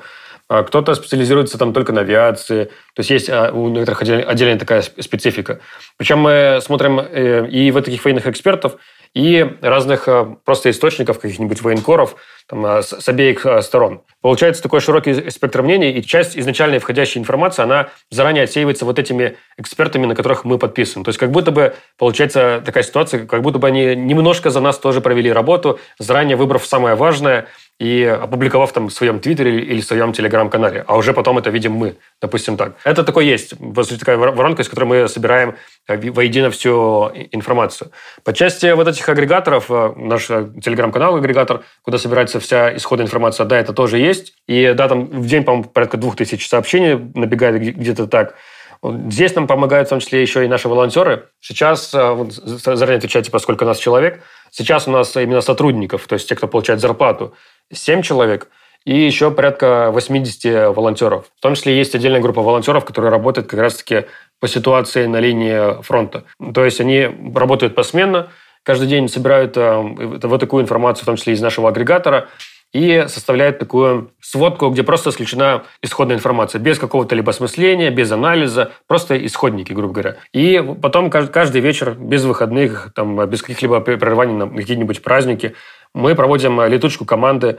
А 0.50 0.64
кто-то 0.64 0.94
специализируется 0.94 1.58
там 1.58 1.72
только 1.72 1.94
на 1.94 2.02
авиации. 2.02 2.66
То 2.66 3.00
есть 3.00 3.12
есть 3.12 3.30
а, 3.30 3.52
у 3.54 3.70
некоторых 3.70 4.02
отдельная 4.02 4.60
такая 4.60 4.82
специфика. 4.82 5.62
Причем 5.96 6.20
мы 6.20 6.60
смотрим 6.62 7.00
э, 7.00 7.48
и 7.48 7.72
в 7.72 7.82
таких 7.82 8.04
военных 8.04 8.28
экспертов, 8.28 8.76
и 9.14 9.56
разных 9.62 10.10
э, 10.10 10.36
просто 10.44 10.70
источников, 10.70 11.20
каких-нибудь 11.20 11.62
военкоров 11.62 12.18
там, 12.50 12.66
э, 12.66 12.82
с 12.82 13.08
обеих 13.08 13.46
сторон. 13.62 14.02
Получается 14.22 14.62
такой 14.62 14.82
широкий 14.82 15.30
спектр 15.30 15.62
мнений, 15.62 15.92
и 15.92 16.04
часть 16.04 16.38
изначальной 16.38 16.80
входящей 16.80 17.22
информации, 17.22 17.62
она 17.62 17.90
заранее 18.10 18.44
отсеивается 18.44 18.86
вот 18.86 19.00
этими 19.00 19.38
экспертами, 19.58 20.06
на 20.06 20.16
которых 20.16 20.44
мы 20.44 20.58
подписываем. 20.58 21.06
То 21.06 21.10
есть 21.10 21.20
как 21.20 21.32
будто 21.32 21.52
бы 21.52 21.76
получается 21.98 22.62
такая 22.66 22.84
ситуация, 22.84 23.26
как 23.26 23.42
будто 23.42 23.60
бы 23.60 23.68
они 23.68 23.96
немножко 23.96 24.50
за 24.50 24.60
нас 24.60 24.78
тоже 24.78 25.00
провели 25.00 25.32
работу, 25.32 25.80
заранее 26.00 26.36
выбрав 26.36 26.66
самое 26.66 26.96
важное– 26.96 27.48
и 27.80 28.04
опубликовав 28.04 28.74
там 28.74 28.90
в 28.90 28.94
своем 28.94 29.20
твиттере 29.20 29.62
или 29.62 29.80
в 29.80 29.86
своем 29.86 30.12
телеграм-канале. 30.12 30.84
А 30.86 30.98
уже 30.98 31.14
потом 31.14 31.38
это 31.38 31.50
видим 31.50 31.72
мы, 31.72 31.96
допустим 32.22 32.58
так. 32.58 32.74
Это 32.84 33.04
такое 33.04 33.24
есть. 33.24 33.54
Вот 33.58 33.88
такая 33.98 34.18
воронка, 34.18 34.62
из 34.62 34.70
которой 34.70 34.86
мы 34.86 35.08
собираем 35.08 35.56
э, 35.88 36.12
воедино 36.12 36.52
всю 36.52 37.10
информацию. 37.32 37.92
По 38.26 38.34
части 38.34 38.72
вот 38.74 38.88
этих 38.88 39.08
агрегаторов, 39.08 39.68
э, 39.70 39.94
наш 39.96 40.30
э, 40.30 40.50
телеграм-канал 40.62 41.16
агрегатор, 41.16 41.64
куда 41.82 41.98
собирается 41.98 42.42
вся 42.42 42.76
исходная 42.76 43.06
информация, 43.06 43.46
да, 43.46 43.58
это 43.58 43.72
тоже 43.72 43.98
есть. 43.98 44.34
И 44.48 44.74
да, 44.76 44.90
там 44.90 45.06
в 45.06 45.26
день, 45.26 45.46
по-моему, 45.46 45.70
порядка 45.70 45.96
двух 45.96 46.18
тысяч 46.18 46.50
сообщений 46.50 47.00
набегает 47.16 47.62
где-то 47.62 48.08
так. 48.08 48.36
Здесь 48.84 49.36
нам 49.36 49.48
помогают 49.48 49.88
в 49.88 49.90
том 49.90 50.00
числе 50.00 50.22
еще 50.22 50.46
и 50.46 50.48
наши 50.48 50.70
волонтеры. 50.70 51.28
Сейчас, 51.42 51.94
вот, 51.94 52.32
заранее 52.34 52.98
отвечайте, 52.98 53.30
поскольку 53.30 53.66
у 53.66 53.68
нас 53.68 53.78
человек, 53.78 54.24
сейчас 54.52 54.88
у 54.88 54.92
нас 54.92 55.16
именно 55.18 55.42
сотрудников, 55.42 56.08
то 56.08 56.14
есть 56.14 56.30
те, 56.30 56.36
кто 56.36 56.48
получает 56.48 56.80
зарплату, 56.80 57.34
7 57.74 58.02
человек 58.02 58.48
и 58.86 58.98
еще 58.98 59.32
порядка 59.32 59.92
80 59.92 60.76
волонтеров. 60.76 61.26
В 61.38 61.42
том 61.42 61.56
числе 61.56 61.78
есть 61.78 61.94
отдельная 61.96 62.22
группа 62.22 62.42
волонтеров, 62.42 62.86
которые 62.86 63.12
работают 63.12 63.48
как 63.48 63.60
раз-таки 63.60 64.06
по 64.40 64.48
ситуации 64.48 65.06
на 65.06 65.20
линии 65.20 65.82
фронта. 65.84 66.24
То 66.54 66.64
есть 66.64 66.80
они 66.80 67.10
работают 67.36 67.76
посменно, 67.76 68.30
каждый 68.64 68.88
день 68.88 69.10
собирают 69.10 69.58
э, 69.58 69.76
вот 70.24 70.40
такую 70.40 70.64
информацию, 70.64 71.04
в 71.04 71.06
том 71.06 71.18
числе 71.18 71.34
из 71.34 71.42
нашего 71.42 71.70
агрегатора, 71.70 72.30
и 72.72 73.06
составляет 73.08 73.58
такую 73.58 74.12
сводку, 74.22 74.70
где 74.70 74.84
просто 74.84 75.10
исключена 75.10 75.64
исходная 75.82 76.18
информация, 76.18 76.60
без 76.60 76.78
какого-то 76.78 77.16
либо 77.16 77.32
осмысления, 77.32 77.90
без 77.90 78.12
анализа, 78.12 78.72
просто 78.88 79.24
исходники, 79.26 79.74
грубо 79.74 79.94
говоря. 79.94 80.18
И 80.34 80.64
потом 80.82 81.10
каждый 81.10 81.62
вечер, 81.62 81.96
без 81.98 82.24
выходных, 82.26 82.92
там, 82.94 83.26
без 83.28 83.42
каких-либо 83.42 83.80
прерываний 83.80 84.34
на 84.36 84.50
какие-нибудь 84.50 85.02
праздники, 85.02 85.56
мы 85.96 86.14
проводим 86.14 86.64
летучку 86.66 87.06
команды 87.06 87.58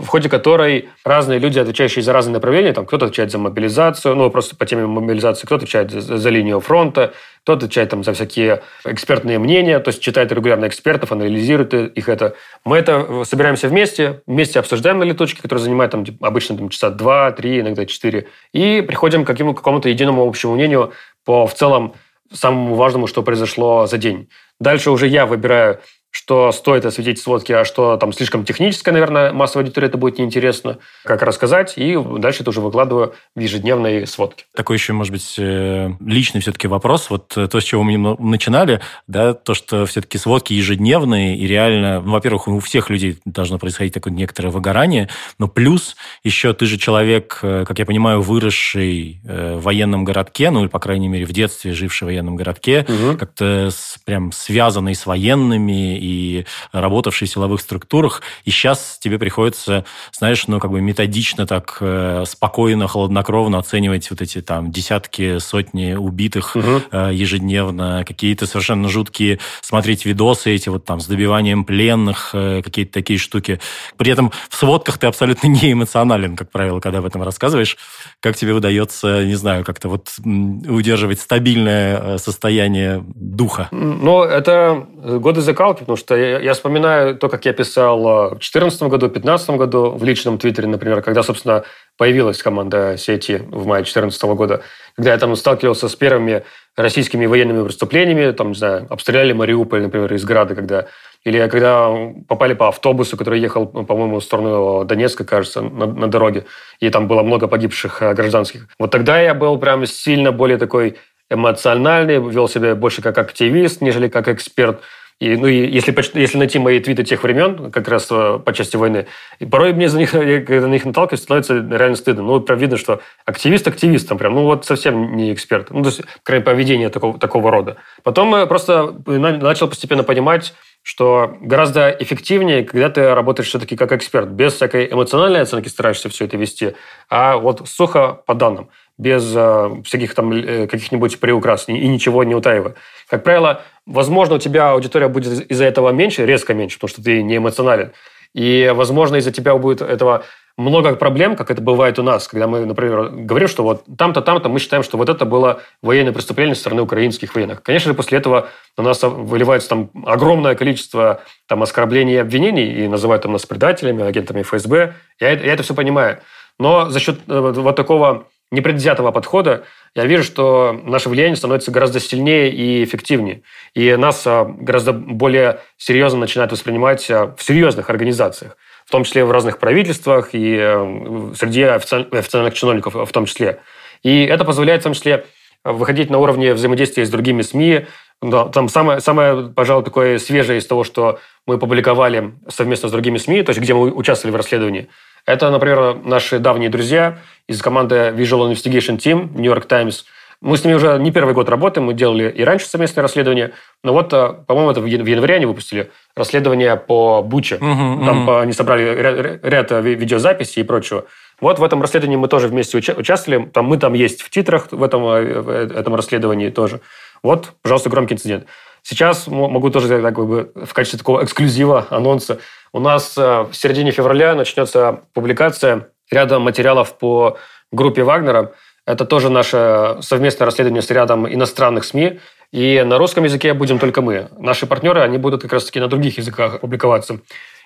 в 0.00 0.06
ходе 0.06 0.28
которой 0.28 0.88
разные 1.04 1.38
люди, 1.38 1.58
отвечающие 1.58 2.02
за 2.02 2.12
разные 2.12 2.34
направления, 2.34 2.72
там 2.72 2.86
кто-то 2.86 3.06
отвечает 3.06 3.30
за 3.30 3.38
мобилизацию, 3.38 4.16
ну, 4.16 4.30
просто 4.30 4.56
по 4.56 4.66
теме 4.66 4.86
мобилизации, 4.86 5.46
кто-то 5.46 5.64
отвечает 5.64 5.90
за, 5.90 6.16
за 6.16 6.30
линию 6.30 6.60
фронта, 6.60 7.12
кто-то 7.42 7.66
отвечает 7.66 7.90
там 7.90 8.02
за 8.02 8.12
всякие 8.12 8.62
экспертные 8.84 9.38
мнения, 9.38 9.78
то 9.78 9.88
есть 9.88 10.00
читает 10.00 10.32
регулярно 10.32 10.66
экспертов, 10.66 11.12
анализирует 11.12 11.74
их 11.74 12.08
это. 12.08 12.34
Мы 12.64 12.78
это 12.78 13.24
собираемся 13.24 13.68
вместе, 13.68 14.22
вместе 14.26 14.58
обсуждаем 14.58 14.98
на 14.98 15.04
летучке, 15.04 15.42
которая 15.42 15.62
занимает 15.62 15.90
там, 15.90 16.04
обычно 16.20 16.56
там, 16.56 16.68
часа 16.70 16.90
два, 16.90 17.30
три, 17.32 17.60
иногда 17.60 17.84
четыре, 17.86 18.28
и 18.52 18.80
приходим 18.80 19.24
к 19.24 19.28
какому-то 19.28 19.88
единому 19.88 20.26
общему 20.26 20.54
мнению 20.54 20.92
по 21.24 21.46
в 21.46 21.54
целом 21.54 21.94
самому 22.32 22.74
важному, 22.74 23.06
что 23.06 23.22
произошло 23.22 23.86
за 23.86 23.98
день. 23.98 24.28
Дальше 24.60 24.90
уже 24.90 25.06
я 25.06 25.26
выбираю 25.26 25.80
что 26.10 26.50
стоит 26.50 26.84
осветить 26.84 27.18
в 27.18 27.22
сводке, 27.22 27.56
а 27.56 27.64
что 27.64 27.96
там 27.96 28.12
слишком 28.12 28.44
техническое, 28.44 28.90
наверное, 28.92 29.32
массовой 29.32 29.64
аудитории 29.64 29.88
это 29.88 29.96
будет 29.96 30.18
неинтересно, 30.18 30.78
как 31.04 31.22
рассказать, 31.22 31.74
и 31.76 31.96
дальше 32.18 32.42
это 32.42 32.50
уже 32.50 32.60
выкладываю 32.60 33.14
в 33.36 33.40
ежедневные 33.40 34.06
сводки. 34.06 34.44
Такой 34.54 34.76
еще, 34.76 34.92
может 34.92 35.12
быть, 35.12 35.36
э, 35.38 35.90
личный 36.00 36.40
все-таки 36.40 36.66
вопрос. 36.66 37.10
Вот 37.10 37.36
э, 37.36 37.46
то, 37.46 37.60
с 37.60 37.64
чего 37.64 37.84
мы 37.84 38.16
начинали, 38.18 38.80
да, 39.06 39.34
то, 39.34 39.54
что 39.54 39.86
все-таки 39.86 40.18
сводки 40.18 40.52
ежедневные, 40.52 41.36
и 41.36 41.46
реально, 41.46 42.00
ну, 42.00 42.12
во-первых, 42.12 42.48
у 42.48 42.58
всех 42.58 42.90
людей 42.90 43.18
должно 43.24 43.58
происходить 43.58 43.94
такое 43.94 44.12
некоторое 44.12 44.50
выгорание, 44.50 45.08
но 45.38 45.46
плюс 45.46 45.96
еще 46.24 46.52
ты 46.54 46.66
же 46.66 46.76
человек, 46.76 47.38
э, 47.42 47.64
как 47.66 47.78
я 47.78 47.86
понимаю, 47.86 48.20
выросший 48.20 49.20
в 49.22 49.60
военном 49.60 50.04
городке, 50.04 50.50
ну, 50.50 50.62
или, 50.62 50.68
по 50.68 50.80
крайней 50.80 51.08
мере, 51.08 51.24
в 51.24 51.32
детстве 51.32 51.72
живший 51.72 52.04
в 52.04 52.06
военном 52.06 52.34
городке, 52.34 52.86
угу. 52.88 53.16
как-то 53.16 53.70
прям 54.04 54.32
связанный 54.32 54.94
с 54.94 55.06
военными, 55.06 55.99
и 56.00 56.46
работавший 56.72 57.28
в 57.28 57.30
силовых 57.30 57.60
структурах, 57.60 58.22
и 58.44 58.50
сейчас 58.50 58.98
тебе 59.00 59.18
приходится, 59.18 59.84
знаешь, 60.12 60.46
ну, 60.48 60.58
как 60.58 60.70
бы 60.70 60.80
методично 60.80 61.46
так 61.46 61.76
э, 61.80 62.24
спокойно, 62.26 62.88
холоднокровно 62.88 63.58
оценивать 63.58 64.10
вот 64.10 64.22
эти 64.22 64.40
там 64.40 64.70
десятки, 64.70 65.38
сотни 65.38 65.94
убитых 65.94 66.56
угу. 66.56 66.82
э, 66.90 67.10
ежедневно, 67.12 68.04
какие-то 68.06 68.46
совершенно 68.46 68.88
жуткие 68.88 69.38
смотреть 69.60 70.06
видосы 70.06 70.54
эти 70.54 70.68
вот 70.68 70.84
там 70.84 71.00
с 71.00 71.06
добиванием 71.06 71.64
пленных, 71.64 72.30
э, 72.32 72.62
какие-то 72.62 72.92
такие 72.92 73.18
штуки. 73.18 73.60
При 73.96 74.10
этом 74.10 74.32
в 74.48 74.56
сводках 74.56 74.98
ты 74.98 75.06
абсолютно 75.06 75.46
не 75.48 75.72
эмоционален, 75.72 76.36
как 76.36 76.50
правило, 76.50 76.80
когда 76.80 76.98
об 76.98 77.06
этом 77.06 77.22
рассказываешь. 77.22 77.76
Как 78.20 78.36
тебе 78.36 78.52
удается, 78.52 79.24
не 79.24 79.34
знаю, 79.34 79.64
как-то 79.64 79.88
вот 79.88 80.08
удерживать 80.24 81.20
стабильное 81.20 82.00
э, 82.00 82.18
состояние 82.18 83.04
духа? 83.14 83.68
Ну, 83.70 84.22
это 84.22 84.86
годы 85.02 85.40
закалки, 85.40 85.84
потому 85.90 85.96
что 85.96 86.16
я, 86.16 86.38
я 86.38 86.52
вспоминаю 86.52 87.16
то, 87.16 87.28
как 87.28 87.44
я 87.46 87.52
писал 87.52 88.00
в 88.00 88.28
2014 88.30 88.82
году, 88.82 89.06
в 89.06 89.12
2015 89.12 89.50
году 89.50 89.90
в 89.90 90.04
личном 90.04 90.38
твиттере, 90.38 90.68
например, 90.68 91.02
когда, 91.02 91.24
собственно, 91.24 91.64
появилась 91.96 92.40
команда 92.42 92.96
сети 92.96 93.42
в 93.50 93.66
мае 93.66 93.82
2014 93.82 94.22
года, 94.22 94.62
когда 94.94 95.12
я 95.12 95.18
там 95.18 95.34
сталкивался 95.34 95.88
с 95.88 95.96
первыми 95.96 96.44
российскими 96.76 97.26
военными 97.26 97.64
преступлениями, 97.64 98.30
там, 98.30 98.48
не 98.48 98.54
знаю, 98.54 98.86
обстреляли 98.88 99.32
Мариуполь, 99.32 99.82
например, 99.82 100.12
из 100.14 100.24
Града, 100.24 100.54
когда 100.54 100.86
или 101.24 101.48
когда 101.48 101.90
попали 102.28 102.54
по 102.54 102.68
автобусу, 102.68 103.16
который 103.16 103.40
ехал, 103.40 103.66
по-моему, 103.66 104.20
в 104.20 104.24
сторону 104.24 104.84
Донецка, 104.84 105.24
кажется, 105.24 105.60
на, 105.60 105.86
на 105.86 106.06
дороге, 106.06 106.46
и 106.78 106.88
там 106.88 107.08
было 107.08 107.22
много 107.22 107.48
погибших 107.48 108.00
э, 108.00 108.14
гражданских. 108.14 108.68
Вот 108.78 108.92
тогда 108.92 109.20
я 109.20 109.34
был 109.34 109.58
прям 109.58 109.84
сильно 109.86 110.30
более 110.30 110.56
такой 110.56 110.96
эмоциональный, 111.28 112.20
вел 112.30 112.48
себя 112.48 112.76
больше 112.76 113.02
как 113.02 113.18
активист, 113.18 113.80
нежели 113.80 114.08
как 114.08 114.28
эксперт. 114.28 114.80
И, 115.20 115.36
ну, 115.36 115.46
и 115.46 115.66
если, 115.66 115.94
если 116.18 116.38
найти 116.38 116.58
мои 116.58 116.80
твиты 116.80 117.04
тех 117.04 117.22
времен, 117.22 117.70
как 117.70 117.88
раз 117.88 118.08
э, 118.10 118.40
по 118.42 118.52
части 118.54 118.76
войны, 118.76 119.06
и 119.38 119.44
порой 119.44 119.74
мне 119.74 119.90
за 119.90 119.98
них, 119.98 120.10
когда 120.12 120.66
на 120.66 120.72
них 120.72 120.86
наталкиваюсь, 120.86 121.22
становится 121.22 121.54
реально 121.54 121.96
стыдно. 121.96 122.22
Ну, 122.22 122.40
прям 122.40 122.58
видно, 122.58 122.78
что 122.78 123.02
активист 123.26 123.68
активистом 123.68 124.16
прям, 124.16 124.34
ну, 124.34 124.44
вот 124.44 124.64
совсем 124.64 125.16
не 125.16 125.34
эксперт. 125.34 125.70
Ну, 125.70 125.82
то 125.82 125.90
есть, 125.90 126.00
кроме 126.22 126.40
поведения 126.40 126.88
такого, 126.88 127.18
такого 127.18 127.50
рода. 127.50 127.76
Потом 128.02 128.34
я 128.34 128.46
просто 128.46 128.94
начал 129.06 129.68
постепенно 129.68 130.04
понимать, 130.04 130.54
что 130.82 131.36
гораздо 131.42 131.90
эффективнее, 131.90 132.64
когда 132.64 132.88
ты 132.88 133.14
работаешь 133.14 133.48
все-таки 133.48 133.76
как 133.76 133.92
эксперт, 133.92 134.30
без 134.30 134.54
всякой 134.54 134.90
эмоциональной 134.90 135.42
оценки 135.42 135.68
стараешься 135.68 136.08
все 136.08 136.24
это 136.24 136.38
вести, 136.38 136.74
а 137.10 137.36
вот 137.36 137.68
сухо 137.68 138.22
по 138.26 138.34
данным 138.34 138.70
без 139.00 139.32
э, 139.34 139.70
всяких 139.84 140.14
там 140.14 140.30
э, 140.32 140.66
каких-нибудь 140.66 141.20
приукрас 141.20 141.68
и, 141.68 141.72
и 141.72 141.88
ничего 141.88 142.22
не 142.22 142.34
утаивая. 142.34 142.74
Как 143.08 143.24
правило, 143.24 143.62
возможно, 143.86 144.34
у 144.34 144.38
тебя 144.38 144.72
аудитория 144.72 145.08
будет 145.08 145.50
из-за 145.50 145.64
этого 145.64 145.90
меньше, 145.90 146.26
резко 146.26 146.52
меньше, 146.52 146.76
потому 146.76 146.90
что 146.90 147.02
ты 147.02 147.22
не 147.22 147.38
эмоционален. 147.38 147.92
И, 148.34 148.70
возможно, 148.74 149.16
из-за 149.16 149.32
тебя 149.32 149.56
будет 149.56 149.80
этого 149.80 150.24
много 150.58 150.94
проблем, 150.94 151.34
как 151.36 151.50
это 151.50 151.62
бывает 151.62 151.98
у 151.98 152.02
нас, 152.02 152.28
когда 152.28 152.46
мы, 152.46 152.66
например, 152.66 153.08
говорим, 153.08 153.48
что 153.48 153.62
вот 153.62 153.84
там-то, 153.96 154.20
там-то 154.20 154.50
мы 154.50 154.58
считаем, 154.58 154.82
что 154.82 154.98
вот 154.98 155.08
это 155.08 155.24
было 155.24 155.62
военное 155.82 156.12
преступление 156.12 156.54
со 156.54 156.60
стороны 156.60 156.82
украинских 156.82 157.34
военных. 157.34 157.62
Конечно 157.62 157.92
же, 157.92 157.96
после 157.96 158.18
этого 158.18 158.48
на 158.76 158.84
нас 158.84 159.02
выливается 159.02 159.70
там 159.70 159.90
огромное 160.04 160.54
количество 160.54 161.22
там, 161.48 161.62
оскорблений 161.62 162.14
и 162.14 162.18
обвинений, 162.18 162.84
и 162.84 162.88
называют 162.88 163.22
там 163.22 163.32
нас 163.32 163.46
предателями, 163.46 164.04
агентами 164.04 164.42
ФСБ. 164.42 164.92
Я, 165.18 165.30
я 165.30 165.54
это 165.54 165.62
все 165.62 165.74
понимаю. 165.74 166.18
Но 166.58 166.90
за 166.90 167.00
счет 167.00 167.20
э, 167.26 167.40
вот 167.56 167.74
такого 167.74 168.26
непредвзятого 168.50 169.12
подхода, 169.12 169.64
я 169.94 170.04
вижу, 170.06 170.24
что 170.24 170.78
наше 170.84 171.08
влияние 171.08 171.36
становится 171.36 171.70
гораздо 171.70 172.00
сильнее 172.00 172.50
и 172.50 172.84
эффективнее. 172.84 173.42
И 173.74 173.94
нас 173.96 174.26
а, 174.26 174.44
гораздо 174.44 174.92
более 174.92 175.60
серьезно 175.76 176.20
начинают 176.20 176.52
воспринимать 176.52 177.08
а, 177.10 177.34
в 177.36 177.42
серьезных 177.42 177.90
организациях, 177.90 178.56
в 178.86 178.90
том 178.90 179.04
числе 179.04 179.24
в 179.24 179.30
разных 179.30 179.58
правительствах 179.58 180.30
и 180.32 180.56
э, 180.58 181.32
среди 181.36 181.62
официальных 181.62 182.54
чиновников 182.54 182.94
в 182.94 183.12
том 183.12 183.26
числе. 183.26 183.60
И 184.02 184.24
это 184.24 184.44
позволяет 184.44 184.80
в 184.80 184.84
том 184.84 184.94
числе 184.94 185.26
выходить 185.62 186.10
на 186.10 186.18
уровне 186.18 186.54
взаимодействия 186.54 187.04
с 187.04 187.10
другими 187.10 187.42
СМИ. 187.42 187.86
Там 188.20 188.68
самое, 188.68 189.00
самое, 189.00 189.48
пожалуй, 189.50 189.84
такое 189.84 190.18
свежее 190.18 190.58
из 190.58 190.66
того, 190.66 190.82
что 190.82 191.20
мы 191.46 191.58
публиковали 191.58 192.32
совместно 192.48 192.88
с 192.88 192.92
другими 192.92 193.18
СМИ, 193.18 193.44
то 193.44 193.50
есть 193.50 193.60
где 193.60 193.74
мы 193.74 193.92
участвовали 193.92 194.32
в 194.32 194.36
расследовании– 194.36 194.88
это, 195.26 195.50
например, 195.50 195.96
наши 196.04 196.38
давние 196.38 196.70
друзья 196.70 197.18
из 197.46 197.60
команды 197.62 198.14
Visual 198.16 198.50
Investigation 198.50 198.96
Team, 198.96 199.30
New 199.34 199.52
York 199.52 199.66
Times. 199.66 200.04
Мы 200.40 200.56
с 200.56 200.64
ними 200.64 200.74
уже 200.74 200.98
не 200.98 201.10
первый 201.10 201.34
год 201.34 201.50
работаем, 201.50 201.86
мы 201.86 201.92
делали 201.92 202.30
и 202.30 202.42
раньше 202.44 202.66
совместные 202.66 203.02
расследования. 203.02 203.52
Но 203.84 203.92
вот, 203.92 204.10
э, 204.14 204.34
по-моему, 204.46 204.70
это 204.70 204.80
в 204.80 204.86
январе 204.86 205.34
они 205.34 205.44
выпустили 205.44 205.90
расследование 206.16 206.76
по 206.76 207.20
Буче. 207.22 207.56
Uh-huh, 207.56 208.06
Там 208.06 208.28
uh-huh. 208.28 208.40
они 208.42 208.52
собрали 208.54 208.82
ряд, 208.82 209.44
ряд 209.44 209.72
э, 209.72 209.82
видеозаписей 209.82 210.62
и 210.62 210.64
прочего. 210.64 211.04
Вот 211.42 211.58
в 211.58 211.64
этом 211.64 211.82
расследовании 211.82 212.16
мы 212.16 212.28
тоже 212.28 212.48
вместе 212.48 212.78
участвовали. 212.78 213.46
Там, 213.52 213.66
мы 213.66 213.76
там 213.76 213.92
есть 213.92 214.22
в 214.22 214.30
титрах 214.30 214.72
в 214.72 214.82
этом, 214.82 215.02
в 215.02 215.50
этом 215.50 215.94
расследовании 215.94 216.48
тоже. 216.48 216.80
Вот, 217.22 217.52
пожалуйста, 217.60 217.90
громкий 217.90 218.14
инцидент. 218.14 218.46
Сейчас 218.82 219.26
могу 219.26 219.70
тоже 219.70 220.00
как 220.00 220.14
бы, 220.14 220.52
в 220.54 220.72
качестве 220.72 220.98
такого 220.98 221.22
эксклюзива, 221.22 221.86
анонса 221.90 222.38
у 222.72 222.80
нас 222.80 223.16
э, 223.16 223.42
в 223.42 223.52
середине 223.52 223.90
февраля 223.90 224.34
начнется 224.34 225.00
публикация 225.12 225.88
ряда 226.10 226.38
материалов 226.38 226.98
по 226.98 227.38
группе 227.72 228.02
Вагнера. 228.02 228.52
Это 228.86 229.04
тоже 229.04 229.30
наше 229.30 229.98
совместное 230.00 230.46
расследование 230.46 230.82
с 230.82 230.90
рядом 230.90 231.32
иностранных 231.32 231.84
СМИ. 231.84 232.20
И 232.52 232.82
на 232.82 232.98
русском 232.98 233.24
языке 233.24 233.54
будем 233.54 233.78
только 233.78 234.02
мы. 234.02 234.28
Наши 234.38 234.66
партнеры, 234.66 235.00
они 235.00 235.18
будут 235.18 235.42
как 235.42 235.52
раз-таки 235.52 235.78
на 235.80 235.88
других 235.88 236.18
языках 236.18 236.60
публиковаться. 236.60 237.20